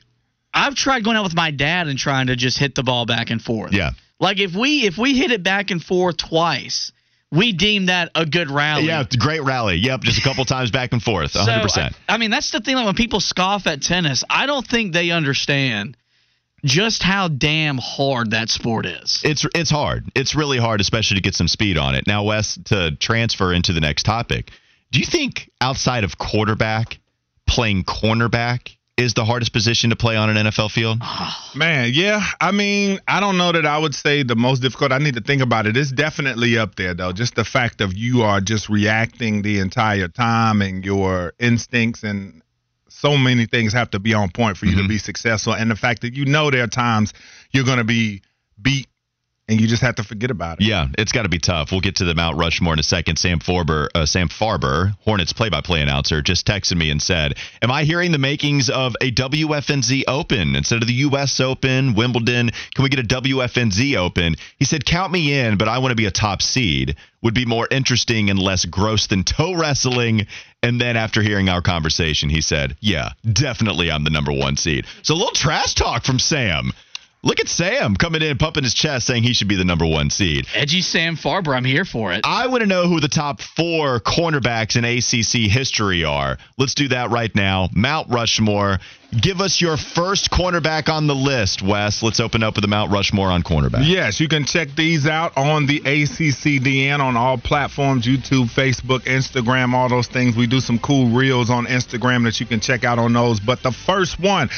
I've 0.54 0.74
tried 0.74 1.04
going 1.04 1.16
out 1.16 1.24
with 1.24 1.34
my 1.34 1.50
dad 1.50 1.88
and 1.88 1.98
trying 1.98 2.26
to 2.28 2.36
just 2.36 2.58
hit 2.58 2.74
the 2.74 2.82
ball 2.82 3.06
back 3.06 3.30
and 3.30 3.40
forth. 3.40 3.72
Yeah. 3.72 3.90
Like 4.18 4.38
if 4.40 4.54
we 4.54 4.86
if 4.86 4.98
we 4.98 5.16
hit 5.16 5.30
it 5.30 5.42
back 5.42 5.70
and 5.70 5.82
forth 5.82 6.16
twice, 6.18 6.92
we 7.32 7.52
deem 7.52 7.86
that 7.86 8.10
a 8.14 8.26
good 8.26 8.50
rally. 8.50 8.86
Yeah, 8.86 9.04
great 9.18 9.42
rally. 9.42 9.76
Yep, 9.76 10.00
just 10.02 10.18
a 10.18 10.22
couple 10.22 10.44
times 10.44 10.70
back 10.70 10.92
and 10.92 11.02
forth. 11.02 11.32
100%. 11.32 11.70
So, 11.70 11.80
I, 11.80 11.90
I 12.08 12.16
mean, 12.16 12.30
that's 12.30 12.50
the 12.50 12.60
thing. 12.60 12.74
Like 12.74 12.86
when 12.86 12.94
people 12.94 13.20
scoff 13.20 13.66
at 13.66 13.82
tennis, 13.82 14.24
I 14.28 14.46
don't 14.46 14.66
think 14.66 14.92
they 14.92 15.10
understand 15.10 15.96
just 16.64 17.02
how 17.02 17.28
damn 17.28 17.78
hard 17.78 18.32
that 18.32 18.50
sport 18.50 18.86
is. 18.86 19.20
It's 19.24 19.46
it's 19.54 19.70
hard. 19.70 20.10
It's 20.14 20.34
really 20.34 20.58
hard, 20.58 20.80
especially 20.80 21.16
to 21.16 21.22
get 21.22 21.34
some 21.34 21.48
speed 21.48 21.78
on 21.78 21.94
it. 21.94 22.06
Now, 22.06 22.24
Wes, 22.24 22.58
to 22.66 22.96
transfer 22.96 23.52
into 23.52 23.72
the 23.72 23.80
next 23.80 24.02
topic, 24.02 24.50
do 24.90 24.98
you 24.98 25.06
think 25.06 25.50
outside 25.60 26.04
of 26.04 26.18
quarterback, 26.18 26.98
playing 27.46 27.84
cornerback 27.84 28.76
is 29.00 29.14
the 29.14 29.24
hardest 29.24 29.52
position 29.52 29.90
to 29.90 29.96
play 29.96 30.16
on 30.16 30.34
an 30.34 30.46
NFL 30.46 30.70
field? 30.70 31.00
Man, 31.54 31.90
yeah. 31.92 32.22
I 32.40 32.52
mean, 32.52 33.00
I 33.08 33.20
don't 33.20 33.38
know 33.38 33.50
that 33.52 33.64
I 33.64 33.78
would 33.78 33.94
say 33.94 34.22
the 34.22 34.36
most 34.36 34.60
difficult. 34.60 34.92
I 34.92 34.98
need 34.98 35.14
to 35.14 35.22
think 35.22 35.42
about 35.42 35.66
it. 35.66 35.76
It's 35.76 35.90
definitely 35.90 36.58
up 36.58 36.74
there, 36.76 36.94
though. 36.94 37.12
Just 37.12 37.34
the 37.34 37.44
fact 37.44 37.80
of 37.80 37.96
you 37.96 38.22
are 38.22 38.40
just 38.40 38.68
reacting 38.68 39.42
the 39.42 39.58
entire 39.60 40.08
time 40.08 40.60
and 40.62 40.84
your 40.84 41.32
instincts 41.38 42.02
and 42.02 42.42
so 42.88 43.16
many 43.16 43.46
things 43.46 43.72
have 43.72 43.90
to 43.90 43.98
be 43.98 44.12
on 44.12 44.30
point 44.30 44.58
for 44.58 44.66
you 44.66 44.72
to 44.72 44.80
mm-hmm. 44.80 44.88
be 44.88 44.98
successful. 44.98 45.54
And 45.54 45.70
the 45.70 45.76
fact 45.76 46.02
that 46.02 46.14
you 46.14 46.26
know 46.26 46.50
there 46.50 46.64
are 46.64 46.68
times 46.68 47.14
you're 47.50 47.64
going 47.64 47.78
to 47.78 47.84
be 47.84 48.22
beat 48.60 48.86
and 49.50 49.60
you 49.60 49.66
just 49.66 49.82
have 49.82 49.96
to 49.96 50.04
forget 50.04 50.30
about 50.30 50.60
it. 50.60 50.64
Yeah, 50.64 50.86
it's 50.96 51.10
got 51.10 51.24
to 51.24 51.28
be 51.28 51.40
tough. 51.40 51.72
We'll 51.72 51.80
get 51.80 51.96
to 51.96 52.04
the 52.04 52.14
Mount 52.14 52.38
Rushmore 52.38 52.72
in 52.72 52.78
a 52.78 52.84
second. 52.84 53.16
Sam 53.16 53.40
Farber, 53.40 53.88
uh, 53.94 54.06
Sam 54.06 54.28
Farber, 54.28 54.94
Hornets 55.00 55.32
play-by-play 55.32 55.82
announcer, 55.82 56.22
just 56.22 56.46
texted 56.46 56.76
me 56.76 56.90
and 56.90 57.02
said, 57.02 57.34
"Am 57.60 57.70
I 57.70 57.82
hearing 57.82 58.12
the 58.12 58.18
makings 58.18 58.70
of 58.70 58.94
a 59.00 59.10
WFNZ 59.10 60.04
Open 60.06 60.54
instead 60.54 60.82
of 60.82 60.86
the 60.86 60.94
U.S. 60.94 61.40
Open, 61.40 61.94
Wimbledon? 61.94 62.50
Can 62.74 62.82
we 62.84 62.88
get 62.88 63.00
a 63.00 63.02
WFNZ 63.02 63.96
Open?" 63.96 64.36
He 64.56 64.64
said, 64.64 64.84
"Count 64.84 65.12
me 65.12 65.38
in, 65.38 65.58
but 65.58 65.68
I 65.68 65.78
want 65.78 65.90
to 65.90 65.96
be 65.96 66.06
a 66.06 66.12
top 66.12 66.42
seed. 66.42 66.94
Would 67.22 67.34
be 67.34 67.44
more 67.44 67.66
interesting 67.70 68.30
and 68.30 68.38
less 68.38 68.64
gross 68.64 69.08
than 69.08 69.24
toe 69.24 69.54
wrestling." 69.54 70.28
And 70.62 70.80
then 70.80 70.96
after 70.96 71.22
hearing 71.22 71.48
our 71.48 71.62
conversation, 71.62 72.28
he 72.28 72.40
said, 72.40 72.76
"Yeah, 72.80 73.12
definitely, 73.30 73.90
I'm 73.90 74.04
the 74.04 74.10
number 74.10 74.32
one 74.32 74.56
seed." 74.56 74.86
So 75.02 75.14
a 75.14 75.16
little 75.16 75.34
trash 75.34 75.74
talk 75.74 76.04
from 76.04 76.20
Sam. 76.20 76.72
Look 77.22 77.38
at 77.38 77.48
Sam 77.48 77.96
coming 77.96 78.22
in, 78.22 78.38
pumping 78.38 78.64
his 78.64 78.72
chest, 78.72 79.06
saying 79.06 79.24
he 79.24 79.34
should 79.34 79.48
be 79.48 79.56
the 79.56 79.64
number 79.64 79.84
one 79.84 80.08
seed. 80.08 80.46
Edgy 80.54 80.80
Sam 80.80 81.16
Farber, 81.16 81.54
I'm 81.54 81.66
here 81.66 81.84
for 81.84 82.12
it. 82.12 82.22
I 82.24 82.46
want 82.46 82.62
to 82.62 82.66
know 82.66 82.88
who 82.88 82.98
the 82.98 83.08
top 83.08 83.42
four 83.42 84.00
cornerbacks 84.00 84.76
in 84.76 84.86
ACC 84.86 85.50
history 85.50 86.02
are. 86.02 86.38
Let's 86.56 86.74
do 86.74 86.88
that 86.88 87.10
right 87.10 87.34
now. 87.34 87.68
Mount 87.74 88.08
Rushmore. 88.08 88.78
Give 89.20 89.42
us 89.42 89.60
your 89.60 89.76
first 89.76 90.30
cornerback 90.30 90.88
on 90.88 91.08
the 91.08 91.14
list, 91.14 91.60
Wes. 91.60 92.02
Let's 92.02 92.20
open 92.20 92.42
up 92.42 92.54
with 92.54 92.62
the 92.62 92.68
Mount 92.68 92.90
Rushmore 92.90 93.30
on 93.30 93.42
cornerback. 93.42 93.86
Yes, 93.86 94.18
you 94.18 94.28
can 94.28 94.46
check 94.46 94.68
these 94.74 95.06
out 95.06 95.36
on 95.36 95.66
the 95.66 95.80
ACCDN 95.80 97.00
on 97.00 97.18
all 97.18 97.36
platforms 97.36 98.06
YouTube, 98.06 98.46
Facebook, 98.46 99.00
Instagram, 99.00 99.74
all 99.74 99.90
those 99.90 100.06
things. 100.06 100.36
We 100.36 100.46
do 100.46 100.60
some 100.60 100.78
cool 100.78 101.10
reels 101.10 101.50
on 101.50 101.66
Instagram 101.66 102.24
that 102.24 102.40
you 102.40 102.46
can 102.46 102.60
check 102.60 102.84
out 102.84 102.98
on 102.98 103.12
those. 103.12 103.40
But 103.40 103.62
the 103.62 103.72
first 103.72 104.18
one, 104.18 104.48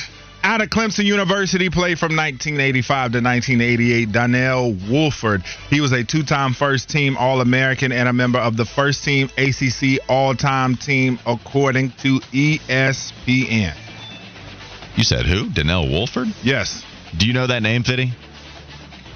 out 0.42 0.60
of 0.60 0.68
Clemson 0.68 1.04
University, 1.04 1.70
played 1.70 1.98
from 1.98 2.16
1985 2.16 3.12
to 3.12 3.20
1988. 3.20 4.12
Donnell 4.12 4.72
Woolford. 4.90 5.42
He 5.70 5.80
was 5.80 5.92
a 5.92 6.04
two 6.04 6.22
time 6.22 6.52
first 6.52 6.90
team 6.90 7.16
All 7.16 7.40
American 7.40 7.92
and 7.92 8.08
a 8.08 8.12
member 8.12 8.38
of 8.38 8.56
the 8.56 8.64
first 8.64 9.04
team 9.04 9.30
ACC 9.38 10.00
all 10.08 10.34
time 10.34 10.76
team, 10.76 11.18
according 11.26 11.90
to 12.02 12.20
ESPN. 12.32 13.74
You 14.96 15.04
said 15.04 15.26
who? 15.26 15.48
Donnell 15.50 15.88
Woolford? 15.88 16.28
Yes. 16.42 16.84
Do 17.16 17.26
you 17.26 17.32
know 17.32 17.46
that 17.46 17.62
name, 17.62 17.82
Fitty? 17.82 18.12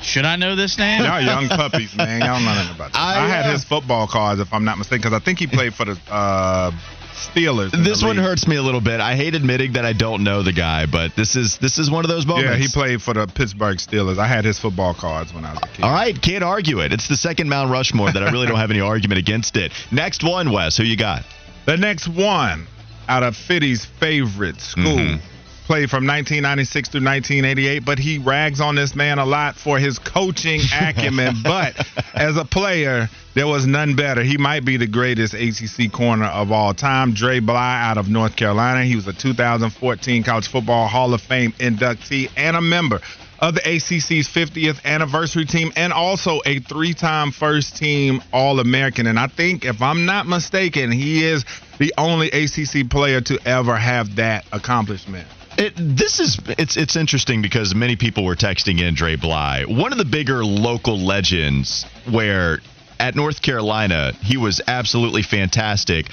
Should 0.03 0.25
I 0.25 0.37
know 0.37 0.55
this 0.55 0.79
name? 0.79 1.03
Y'all 1.03 1.21
young 1.21 1.49
puppies, 1.49 1.95
man. 1.97 2.21
Y'all 2.21 2.39
know 2.41 2.55
nothing 2.55 2.75
about 2.75 2.93
that. 2.93 2.99
I, 3.01 3.25
I, 3.25 3.29
had 3.29 3.47
uh, 3.47 3.53
his 3.53 3.65
football 3.65 4.07
cards, 4.07 4.41
if 4.41 4.53
I'm 4.53 4.65
not 4.65 4.79
mistaken, 4.79 5.03
because 5.03 5.21
I 5.21 5.25
think 5.25 5.39
he 5.39 5.47
played 5.47 5.75
for 5.75 5.85
the 5.85 5.99
uh, 6.11 6.71
Steelers. 7.17 7.71
This 7.85 8.03
one 8.03 8.17
hurts 8.17 8.47
me 8.47 8.57
a 8.57 8.63
little 8.63 8.81
bit. 8.81 9.01
I 9.01 9.17
hate 9.17 9.35
admitting 9.35 9.73
that 9.73 9.85
I 9.85 9.93
don't 9.93 10.23
know 10.25 10.43
the 10.43 10.53
guy, 10.53 10.87
but 10.87 11.17
this 11.17 11.35
is 11.37 11.59
this 11.59 11.79
is 11.79 11.91
one 11.91 12.05
of 12.05 12.09
those 12.11 12.27
moments. 12.27 12.51
Yeah, 12.51 12.57
he 12.57 12.69
played 12.69 13.03
for 13.03 13.15
the 13.15 13.27
Pittsburgh 13.27 13.79
Steelers. 13.79 14.19
I 14.19 14.27
had 14.27 14.45
his 14.45 14.59
football 14.59 14.95
cards 14.95 15.33
when 15.33 15.45
I 15.45 15.53
was 15.53 15.61
a 15.63 15.69
kid. 15.69 15.85
All 15.85 15.93
right, 15.93 16.21
can't 16.21 16.45
argue 16.45 16.81
it. 16.81 16.93
It's 16.93 17.09
the 17.09 17.17
second 17.17 17.49
Mount 17.49 17.71
Rushmore 17.71 18.13
that 18.13 18.23
I 18.23 18.31
really 18.31 18.47
don't 18.47 18.59
have 18.59 18.71
any 18.71 18.81
argument 18.81 19.19
against 19.19 19.57
it. 19.57 19.73
Next 19.91 20.23
one, 20.23 20.53
Wes. 20.53 20.77
Who 20.77 20.85
you 20.85 20.97
got? 20.97 21.25
The 21.65 21.77
next 21.77 22.07
one, 22.09 22.67
out 23.09 23.23
of 23.23 23.35
Fitty's 23.37 23.85
favorite 23.85 24.61
school, 24.61 24.97
Mhm. 24.97 25.21
Played 25.67 25.91
from 25.91 26.07
1996 26.07 26.89
through 26.89 27.05
1988, 27.05 27.85
but 27.85 27.99
he 27.99 28.19
rags 28.19 28.61
on 28.61 28.77
this 28.77 28.95
man 28.95 29.19
a 29.19 29.27
lot 29.27 29.57
for 29.57 29.79
his 29.79 29.99
coaching 29.99 30.61
acumen. 30.81 31.35
but 31.43 31.75
as 32.15 32.37
a 32.37 32.45
player, 32.45 33.09
there 33.35 33.47
was 33.47 33.67
none 33.67 33.97
better. 33.97 34.23
He 34.23 34.39
might 34.39 34.65
be 34.65 34.77
the 34.77 34.87
greatest 34.87 35.35
ACC 35.35 35.93
corner 35.93 36.27
of 36.27 36.53
all 36.53 36.73
time. 36.73 37.13
Dre 37.13 37.41
Bly 37.41 37.83
out 37.83 37.99
of 37.99 38.09
North 38.09 38.37
Carolina. 38.37 38.85
He 38.85 38.97
was 38.97 39.09
a 39.09 39.13
2014 39.13 40.23
College 40.23 40.49
Football 40.49 40.87
Hall 40.87 41.13
of 41.13 41.21
Fame 41.21 41.53
inductee 41.53 42.31
and 42.37 42.57
a 42.57 42.63
member 42.63 43.01
of 43.39 43.55
the 43.55 43.61
ACC's 43.61 44.29
50th 44.29 44.83
anniversary 44.85 45.45
team 45.45 45.73
and 45.77 45.93
also 45.93 46.41
a 46.47 46.61
three 46.61 46.95
time 46.95 47.33
first 47.33 47.77
team 47.77 48.23
All 48.33 48.61
American. 48.61 49.07
And 49.07 49.19
I 49.19 49.27
think, 49.27 49.65
if 49.65 49.83
I'm 49.83 50.07
not 50.07 50.27
mistaken, 50.27 50.91
he 50.91 51.25
is 51.25 51.45
the 51.79 51.93
only 51.99 52.31
ACC 52.31 52.89
player 52.89 53.21
to 53.23 53.39
ever 53.47 53.77
have 53.77 54.17
that 54.17 54.47
accomplishment. 54.53 55.27
It, 55.59 55.73
this 55.77 56.21
is 56.21 56.39
it's 56.59 56.77
it's 56.77 56.97
interesting 56.97 57.41
because 57.41 57.75
many 57.75 57.97
people 57.97 58.25
were 58.25 58.37
texting 58.37 58.81
in 58.81 58.95
Dre 58.95 59.17
Bly, 59.17 59.65
one 59.67 59.93
of 59.93 59.99
the 59.99 60.05
bigger 60.05 60.45
local 60.45 60.99
legends. 60.99 61.87
Where 62.11 62.61
at 63.01 63.15
North 63.15 63.43
Carolina 63.43 64.13
he 64.23 64.37
was 64.37 64.61
absolutely 64.67 65.23
fantastic. 65.23 66.09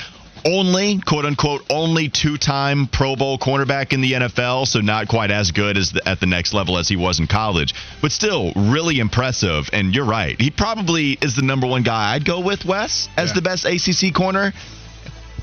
Only 0.46 1.00
quote 1.00 1.26
unquote 1.26 1.66
only 1.70 2.10
two 2.10 2.38
time 2.38 2.88
Pro 2.88 3.16
Bowl 3.16 3.38
cornerback 3.38 3.94
in 3.94 4.02
the 4.02 4.14
NFL, 4.14 4.68
so 4.68 4.80
not 4.80 5.08
quite 5.08 5.32
as 5.32 5.52
good 5.52 5.78
as 5.78 5.92
the, 5.92 6.08
at 6.08 6.20
the 6.20 6.26
next 6.26 6.54
level 6.54 6.78
as 6.78 6.88
he 6.88 6.96
was 6.96 7.20
in 7.20 7.28
college, 7.28 7.74
but 8.02 8.12
still 8.12 8.52
really 8.56 9.00
impressive. 9.00 9.70
And 9.72 9.96
you're 9.96 10.06
right, 10.06 10.40
he 10.40 10.52
probably 10.52 11.18
is 11.22 11.36
the 11.36 11.44
number 11.44 11.68
one 11.68 11.84
guy 11.84 12.14
I'd 12.14 12.26
go 12.26 12.42
with 12.42 12.66
Wes 12.66 13.08
as 13.16 13.30
yeah. 13.30 13.34
the 13.36 13.42
best 13.42 13.66
ACC 13.66 14.14
corner. 14.14 14.54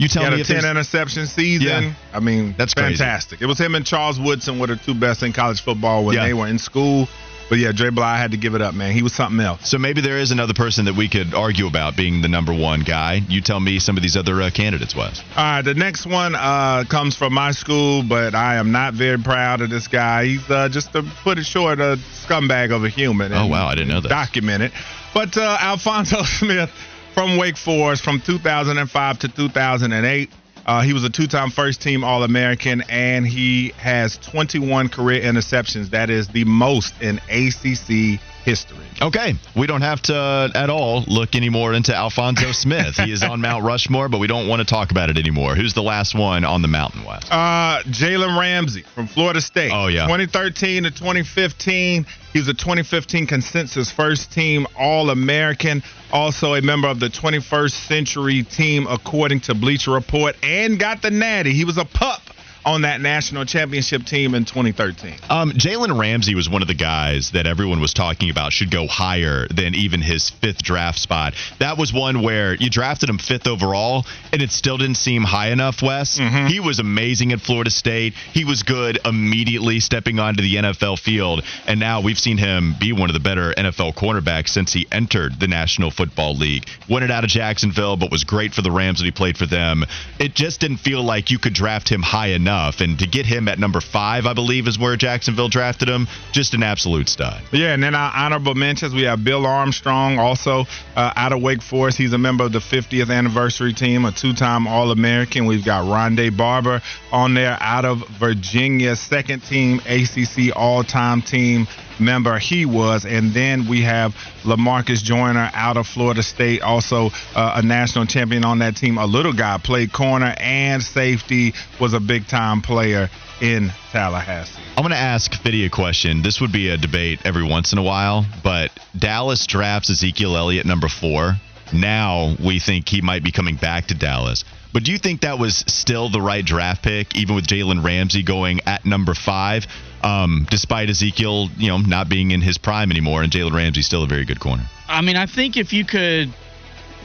You 0.00 0.08
tell 0.08 0.24
he 0.24 0.30
me 0.30 0.38
had 0.38 0.50
a 0.50 0.60
10 0.62 0.70
interception 0.70 1.26
season. 1.26 1.82
Yeah. 1.82 1.94
I 2.14 2.20
mean, 2.20 2.54
that's 2.56 2.72
fantastic. 2.72 3.38
Crazy. 3.38 3.44
It 3.44 3.48
was 3.48 3.58
him 3.58 3.74
and 3.74 3.84
Charles 3.84 4.18
Woodson 4.18 4.58
were 4.58 4.68
the 4.68 4.76
two 4.76 4.94
best 4.94 5.22
in 5.22 5.34
college 5.34 5.60
football 5.60 6.06
when 6.06 6.16
yeah. 6.16 6.24
they 6.24 6.32
were 6.32 6.48
in 6.48 6.58
school. 6.58 7.06
But 7.50 7.58
yeah, 7.58 7.72
Dre 7.72 7.90
Bly 7.90 8.16
had 8.16 8.30
to 8.30 8.36
give 8.38 8.54
it 8.54 8.62
up, 8.62 8.74
man. 8.74 8.92
He 8.92 9.02
was 9.02 9.12
something 9.12 9.40
else. 9.40 9.68
So 9.68 9.76
maybe 9.76 10.00
there 10.00 10.18
is 10.18 10.30
another 10.30 10.54
person 10.54 10.84
that 10.86 10.94
we 10.94 11.08
could 11.08 11.34
argue 11.34 11.66
about 11.66 11.96
being 11.96 12.22
the 12.22 12.28
number 12.28 12.54
one 12.54 12.82
guy. 12.82 13.20
You 13.28 13.42
tell 13.42 13.60
me 13.60 13.80
some 13.80 13.96
of 13.96 14.02
these 14.04 14.16
other 14.16 14.40
uh, 14.40 14.50
candidates, 14.50 14.94
Wes. 14.94 15.20
All 15.36 15.44
right, 15.44 15.62
the 15.62 15.74
next 15.74 16.06
one 16.06 16.36
uh, 16.36 16.84
comes 16.88 17.16
from 17.16 17.34
my 17.34 17.50
school, 17.50 18.04
but 18.04 18.36
I 18.36 18.54
am 18.54 18.70
not 18.70 18.94
very 18.94 19.18
proud 19.18 19.62
of 19.62 19.68
this 19.68 19.88
guy. 19.88 20.26
He's 20.26 20.48
uh, 20.48 20.68
just 20.70 20.92
to 20.92 21.02
put 21.24 21.38
it 21.38 21.44
short, 21.44 21.80
a 21.80 21.98
scumbag 22.24 22.74
of 22.74 22.84
a 22.84 22.88
human. 22.88 23.32
Oh 23.32 23.48
wow, 23.48 23.66
I 23.66 23.74
didn't 23.74 23.88
know 23.88 24.00
that. 24.00 24.08
Documented. 24.08 24.72
But 25.12 25.36
uh, 25.36 25.58
Alphonso 25.60 26.22
Smith 26.24 26.70
from 27.14 27.36
Wake 27.36 27.56
Forest 27.56 28.02
from 28.02 28.20
2005 28.20 29.18
to 29.20 29.28
2008. 29.28 30.30
Uh, 30.66 30.82
he 30.82 30.92
was 30.92 31.04
a 31.04 31.10
two-time 31.10 31.50
first-team 31.50 32.04
All-American, 32.04 32.82
and 32.88 33.26
he 33.26 33.70
has 33.76 34.18
21 34.18 34.88
career 34.88 35.20
interceptions. 35.22 35.90
That 35.90 36.10
is 36.10 36.28
the 36.28 36.44
most 36.44 36.94
in 37.00 37.18
ACC 37.28 38.20
history. 38.44 38.78
Okay, 39.02 39.34
we 39.56 39.66
don't 39.66 39.82
have 39.82 40.02
to 40.02 40.50
at 40.54 40.70
all 40.70 41.02
look 41.06 41.34
anymore 41.34 41.74
into 41.74 41.94
Alphonso 41.94 42.52
Smith. 42.52 42.96
he 42.96 43.12
is 43.12 43.22
on 43.22 43.40
Mount 43.40 43.64
Rushmore, 43.64 44.08
but 44.08 44.18
we 44.18 44.26
don't 44.26 44.48
want 44.48 44.60
to 44.60 44.66
talk 44.66 44.90
about 44.90 45.10
it 45.10 45.18
anymore. 45.18 45.54
Who's 45.54 45.74
the 45.74 45.82
last 45.82 46.14
one 46.14 46.44
on 46.44 46.62
the 46.62 46.68
Mountain 46.68 47.04
West? 47.04 47.28
Uh, 47.30 47.82
Jalen 47.86 48.38
Ramsey 48.38 48.82
from 48.94 49.06
Florida 49.06 49.40
State. 49.40 49.70
Oh 49.72 49.86
yeah, 49.88 50.06
2013 50.06 50.84
to 50.84 50.90
2015. 50.90 52.06
He 52.32 52.38
was 52.38 52.48
a 52.48 52.54
2015 52.54 53.26
consensus 53.26 53.90
first 53.90 54.32
team 54.32 54.66
All 54.78 55.10
American, 55.10 55.82
also 56.12 56.54
a 56.54 56.62
member 56.62 56.86
of 56.88 57.00
the 57.00 57.08
21st 57.08 57.88
Century 57.88 58.42
team 58.44 58.86
according 58.88 59.40
to 59.40 59.54
Bleacher 59.54 59.90
Report, 59.92 60.36
and 60.42 60.78
got 60.78 61.02
the 61.02 61.10
Natty. 61.10 61.52
He 61.52 61.64
was 61.64 61.76
a 61.76 61.84
pup 61.84 62.22
on 62.70 62.82
that 62.82 63.00
national 63.00 63.44
championship 63.44 64.04
team 64.04 64.32
in 64.32 64.44
2013. 64.44 65.16
Um, 65.28 65.50
Jalen 65.50 65.98
Ramsey 65.98 66.36
was 66.36 66.48
one 66.48 66.62
of 66.62 66.68
the 66.68 66.74
guys 66.74 67.32
that 67.32 67.44
everyone 67.44 67.80
was 67.80 67.92
talking 67.92 68.30
about 68.30 68.52
should 68.52 68.70
go 68.70 68.86
higher 68.86 69.48
than 69.48 69.74
even 69.74 70.00
his 70.00 70.30
fifth 70.30 70.62
draft 70.62 71.00
spot. 71.00 71.34
That 71.58 71.76
was 71.76 71.92
one 71.92 72.22
where 72.22 72.54
you 72.54 72.70
drafted 72.70 73.08
him 73.08 73.18
fifth 73.18 73.48
overall, 73.48 74.06
and 74.32 74.40
it 74.40 74.52
still 74.52 74.78
didn't 74.78 74.98
seem 74.98 75.24
high 75.24 75.50
enough, 75.50 75.82
Wes. 75.82 76.18
Mm-hmm. 76.18 76.46
He 76.46 76.60
was 76.60 76.78
amazing 76.78 77.32
at 77.32 77.40
Florida 77.40 77.70
State. 77.70 78.14
He 78.32 78.44
was 78.44 78.62
good 78.62 79.00
immediately 79.04 79.80
stepping 79.80 80.20
onto 80.20 80.40
the 80.40 80.54
NFL 80.54 81.00
field, 81.00 81.42
and 81.66 81.80
now 81.80 82.00
we've 82.00 82.20
seen 82.20 82.38
him 82.38 82.76
be 82.78 82.92
one 82.92 83.10
of 83.10 83.14
the 83.14 83.20
better 83.20 83.52
NFL 83.52 83.96
cornerbacks 83.96 84.50
since 84.50 84.72
he 84.72 84.86
entered 84.92 85.40
the 85.40 85.48
National 85.48 85.90
Football 85.90 86.36
League. 86.36 86.68
Won 86.88 87.02
it 87.02 87.10
out 87.10 87.24
of 87.24 87.30
Jacksonville, 87.30 87.96
but 87.96 88.12
was 88.12 88.22
great 88.22 88.54
for 88.54 88.62
the 88.62 88.70
Rams 88.70 89.00
when 89.00 89.06
he 89.06 89.10
played 89.10 89.36
for 89.36 89.46
them. 89.46 89.84
It 90.20 90.34
just 90.34 90.60
didn't 90.60 90.78
feel 90.78 91.02
like 91.02 91.32
you 91.32 91.40
could 91.40 91.54
draft 91.54 91.88
him 91.88 92.02
high 92.02 92.28
enough 92.28 92.59
And 92.80 92.98
to 92.98 93.06
get 93.06 93.26
him 93.26 93.48
at 93.48 93.58
number 93.58 93.80
five, 93.80 94.26
I 94.26 94.34
believe, 94.34 94.68
is 94.68 94.78
where 94.78 94.96
Jacksonville 94.96 95.48
drafted 95.48 95.88
him. 95.88 96.06
Just 96.32 96.54
an 96.54 96.62
absolute 96.62 97.08
stud. 97.08 97.42
Yeah, 97.52 97.72
and 97.74 97.82
then 97.82 97.94
our 97.94 98.12
honorable 98.14 98.54
mentions 98.54 98.94
we 98.94 99.02
have 99.02 99.24
Bill 99.24 99.46
Armstrong, 99.46 100.18
also 100.18 100.66
uh, 100.94 101.12
out 101.16 101.32
of 101.32 101.40
Wake 101.40 101.62
Forest. 101.62 101.98
He's 101.98 102.12
a 102.12 102.18
member 102.18 102.44
of 102.44 102.52
the 102.52 102.58
50th 102.58 103.10
anniversary 103.10 103.72
team, 103.72 104.04
a 104.04 104.12
two-time 104.12 104.66
All-American. 104.66 105.46
We've 105.46 105.64
got 105.64 105.84
Rondé 105.84 106.36
Barber 106.36 106.82
on 107.10 107.34
there 107.34 107.56
out 107.60 107.84
of 107.84 108.06
Virginia, 108.08 108.94
second 108.96 109.40
team 109.40 109.80
ACC 109.86 110.54
All-Time 110.54 111.22
team 111.22 111.66
member 112.00 112.38
he 112.38 112.66
was. 112.66 113.04
And 113.04 113.32
then 113.32 113.68
we 113.68 113.82
have 113.82 114.14
Lamarcus 114.44 115.02
Joyner 115.02 115.50
out 115.52 115.76
of 115.76 115.86
Florida 115.86 116.22
State, 116.22 116.62
also 116.62 117.10
uh, 117.34 117.52
a 117.56 117.62
national 117.62 118.06
champion 118.06 118.44
on 118.44 118.60
that 118.60 118.76
team. 118.76 118.98
A 118.98 119.06
little 119.06 119.32
guy 119.32 119.58
played 119.58 119.92
corner 119.92 120.34
and 120.38 120.82
safety, 120.82 121.54
was 121.80 121.94
a 121.94 122.00
big 122.00 122.26
time 122.26 122.62
player 122.62 123.08
in 123.40 123.72
Tallahassee. 123.92 124.60
I'm 124.76 124.82
going 124.82 124.90
to 124.90 124.96
ask 124.96 125.32
Fiddy 125.42 125.64
a 125.64 125.70
question. 125.70 126.22
This 126.22 126.40
would 126.40 126.52
be 126.52 126.70
a 126.70 126.76
debate 126.76 127.20
every 127.24 127.44
once 127.44 127.72
in 127.72 127.78
a 127.78 127.82
while, 127.82 128.24
but 128.42 128.70
Dallas 128.98 129.46
drafts 129.46 129.90
Ezekiel 129.90 130.36
Elliott 130.36 130.66
number 130.66 130.88
four. 130.88 131.36
Now 131.72 132.34
we 132.44 132.58
think 132.58 132.88
he 132.88 133.00
might 133.00 133.22
be 133.22 133.32
coming 133.32 133.56
back 133.56 133.86
to 133.88 133.94
Dallas. 133.94 134.44
But 134.72 134.84
do 134.84 134.92
you 134.92 134.98
think 134.98 135.22
that 135.22 135.38
was 135.38 135.56
still 135.66 136.08
the 136.08 136.20
right 136.20 136.44
draft 136.44 136.82
pick, 136.82 137.16
even 137.16 137.34
with 137.34 137.46
Jalen 137.46 137.84
Ramsey 137.84 138.22
going 138.22 138.60
at 138.66 138.84
number 138.84 139.14
five, 139.14 139.66
um, 140.02 140.46
despite 140.48 140.88
Ezekiel, 140.90 141.48
you 141.56 141.68
know, 141.68 141.78
not 141.78 142.08
being 142.08 142.30
in 142.30 142.40
his 142.40 142.56
prime 142.58 142.90
anymore, 142.90 143.22
and 143.22 143.32
Jalen 143.32 143.52
Ramsey 143.52 143.82
still 143.82 144.04
a 144.04 144.06
very 144.06 144.24
good 144.24 144.38
corner? 144.38 144.64
I 144.88 145.00
mean, 145.00 145.16
I 145.16 145.26
think 145.26 145.56
if 145.56 145.72
you 145.72 145.84
could 145.84 146.32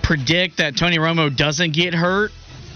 predict 0.04 0.58
that 0.58 0.78
Tony 0.78 0.98
Romo 0.98 1.36
doesn't 1.36 1.74
get 1.74 1.96
hurt, 1.96 2.32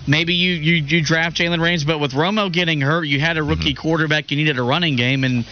maybe 0.08 0.34
you 0.34 0.54
you, 0.54 0.76
you 0.84 1.04
draft 1.04 1.38
Jalen 1.38 1.62
Ramsey. 1.62 1.86
But 1.86 2.00
with 2.00 2.14
Romo 2.14 2.52
getting 2.52 2.82
hurt, 2.82 3.04
you 3.04 3.20
had 3.20 3.38
a 3.38 3.44
rookie 3.44 3.74
mm-hmm. 3.74 3.82
quarterback, 3.82 4.32
you 4.32 4.38
needed 4.38 4.58
a 4.58 4.64
running 4.64 4.96
game, 4.96 5.24
and 5.24 5.46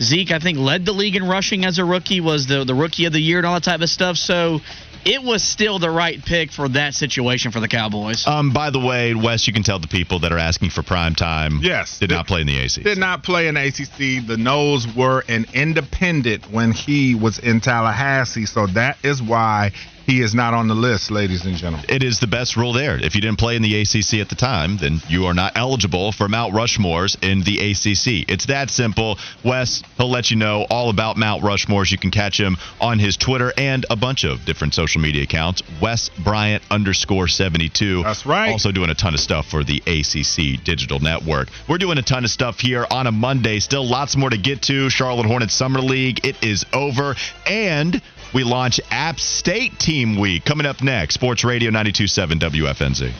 Zeke, 0.00 0.30
I 0.30 0.38
think, 0.38 0.58
led 0.58 0.84
the 0.84 0.92
league 0.92 1.16
in 1.16 1.26
rushing 1.26 1.64
as 1.64 1.78
a 1.78 1.84
rookie, 1.84 2.20
was 2.20 2.46
the 2.46 2.64
the 2.64 2.74
rookie 2.74 3.04
of 3.04 3.12
the 3.12 3.20
year 3.20 3.38
and 3.38 3.46
all 3.46 3.54
that 3.54 3.64
type 3.64 3.80
of 3.80 3.90
stuff. 3.90 4.16
So 4.16 4.60
it 5.08 5.22
was 5.22 5.42
still 5.42 5.78
the 5.78 5.90
right 5.90 6.22
pick 6.22 6.52
for 6.52 6.68
that 6.68 6.92
situation 6.92 7.50
for 7.50 7.60
the 7.60 7.68
Cowboys. 7.68 8.26
Um, 8.26 8.52
by 8.52 8.68
the 8.68 8.78
way, 8.78 9.14
Wes, 9.14 9.46
you 9.46 9.54
can 9.54 9.62
tell 9.62 9.78
the 9.78 9.88
people 9.88 10.20
that 10.20 10.32
are 10.32 10.38
asking 10.38 10.70
for 10.70 10.82
prime 10.82 11.14
time. 11.14 11.60
Yes, 11.62 11.98
did, 11.98 12.08
did 12.08 12.14
not 12.14 12.26
play 12.26 12.42
in 12.42 12.46
the 12.46 12.58
ACC. 12.58 12.82
Did 12.82 12.98
not 12.98 13.22
play 13.22 13.48
in 13.48 13.54
the 13.54 13.66
ACC. 13.66 14.26
The 14.26 14.36
Noles 14.36 14.94
were 14.94 15.24
an 15.28 15.46
independent 15.54 16.50
when 16.50 16.72
he 16.72 17.14
was 17.14 17.38
in 17.38 17.60
Tallahassee, 17.60 18.44
so 18.44 18.66
that 18.68 18.98
is 19.02 19.22
why 19.22 19.72
he 20.08 20.22
is 20.22 20.34
not 20.34 20.54
on 20.54 20.68
the 20.68 20.74
list, 20.74 21.10
ladies 21.10 21.44
and 21.44 21.54
gentlemen. 21.54 21.84
It 21.86 22.02
is 22.02 22.18
the 22.18 22.26
best 22.26 22.56
rule 22.56 22.72
there. 22.72 22.96
If 22.96 23.14
you 23.14 23.20
didn't 23.20 23.38
play 23.38 23.56
in 23.56 23.62
the 23.62 23.82
ACC 23.82 24.20
at 24.20 24.30
the 24.30 24.36
time, 24.36 24.78
then 24.78 25.02
you 25.06 25.26
are 25.26 25.34
not 25.34 25.52
eligible 25.54 26.12
for 26.12 26.30
Mount 26.30 26.54
Rushmore's 26.54 27.18
in 27.20 27.42
the 27.42 27.58
ACC. 27.58 28.24
It's 28.26 28.46
that 28.46 28.70
simple. 28.70 29.18
Wes, 29.44 29.82
he'll 29.98 30.10
let 30.10 30.30
you 30.30 30.38
know 30.38 30.66
all 30.70 30.88
about 30.88 31.18
Mount 31.18 31.42
Rushmore's. 31.42 31.92
You 31.92 31.98
can 31.98 32.10
catch 32.10 32.40
him 32.40 32.56
on 32.80 32.98
his 32.98 33.18
Twitter 33.18 33.52
and 33.58 33.84
a 33.90 33.96
bunch 33.96 34.24
of 34.24 34.46
different 34.46 34.72
social 34.72 35.02
media 35.02 35.24
accounts. 35.24 35.62
Wes 35.78 36.08
Bryant 36.08 36.62
underscore 36.70 37.28
72. 37.28 38.02
That's 38.02 38.24
right. 38.24 38.50
Also 38.50 38.72
doing 38.72 38.88
a 38.88 38.94
ton 38.94 39.12
of 39.12 39.20
stuff 39.20 39.46
for 39.50 39.62
the 39.62 39.82
ACC 39.86 40.64
Digital 40.64 41.00
Network. 41.00 41.50
We're 41.68 41.76
doing 41.76 41.98
a 41.98 42.02
ton 42.02 42.24
of 42.24 42.30
stuff 42.30 42.60
here 42.60 42.86
on 42.90 43.06
a 43.06 43.12
Monday. 43.12 43.58
Still 43.58 43.86
lots 43.86 44.16
more 44.16 44.30
to 44.30 44.38
get 44.38 44.62
to. 44.62 44.88
Charlotte 44.88 45.26
Hornets 45.26 45.52
Summer 45.52 45.80
League. 45.80 46.24
It 46.24 46.42
is 46.42 46.64
over. 46.72 47.14
And 47.46 48.00
we 48.32 48.44
launch 48.44 48.80
App 48.90 49.20
State 49.20 49.78
Team 49.78 50.16
Week. 50.16 50.44
Coming 50.44 50.66
up 50.66 50.82
next, 50.82 51.14
Sports 51.14 51.44
Radio 51.44 51.70
927 51.70 52.38
WFNZ. 52.38 53.12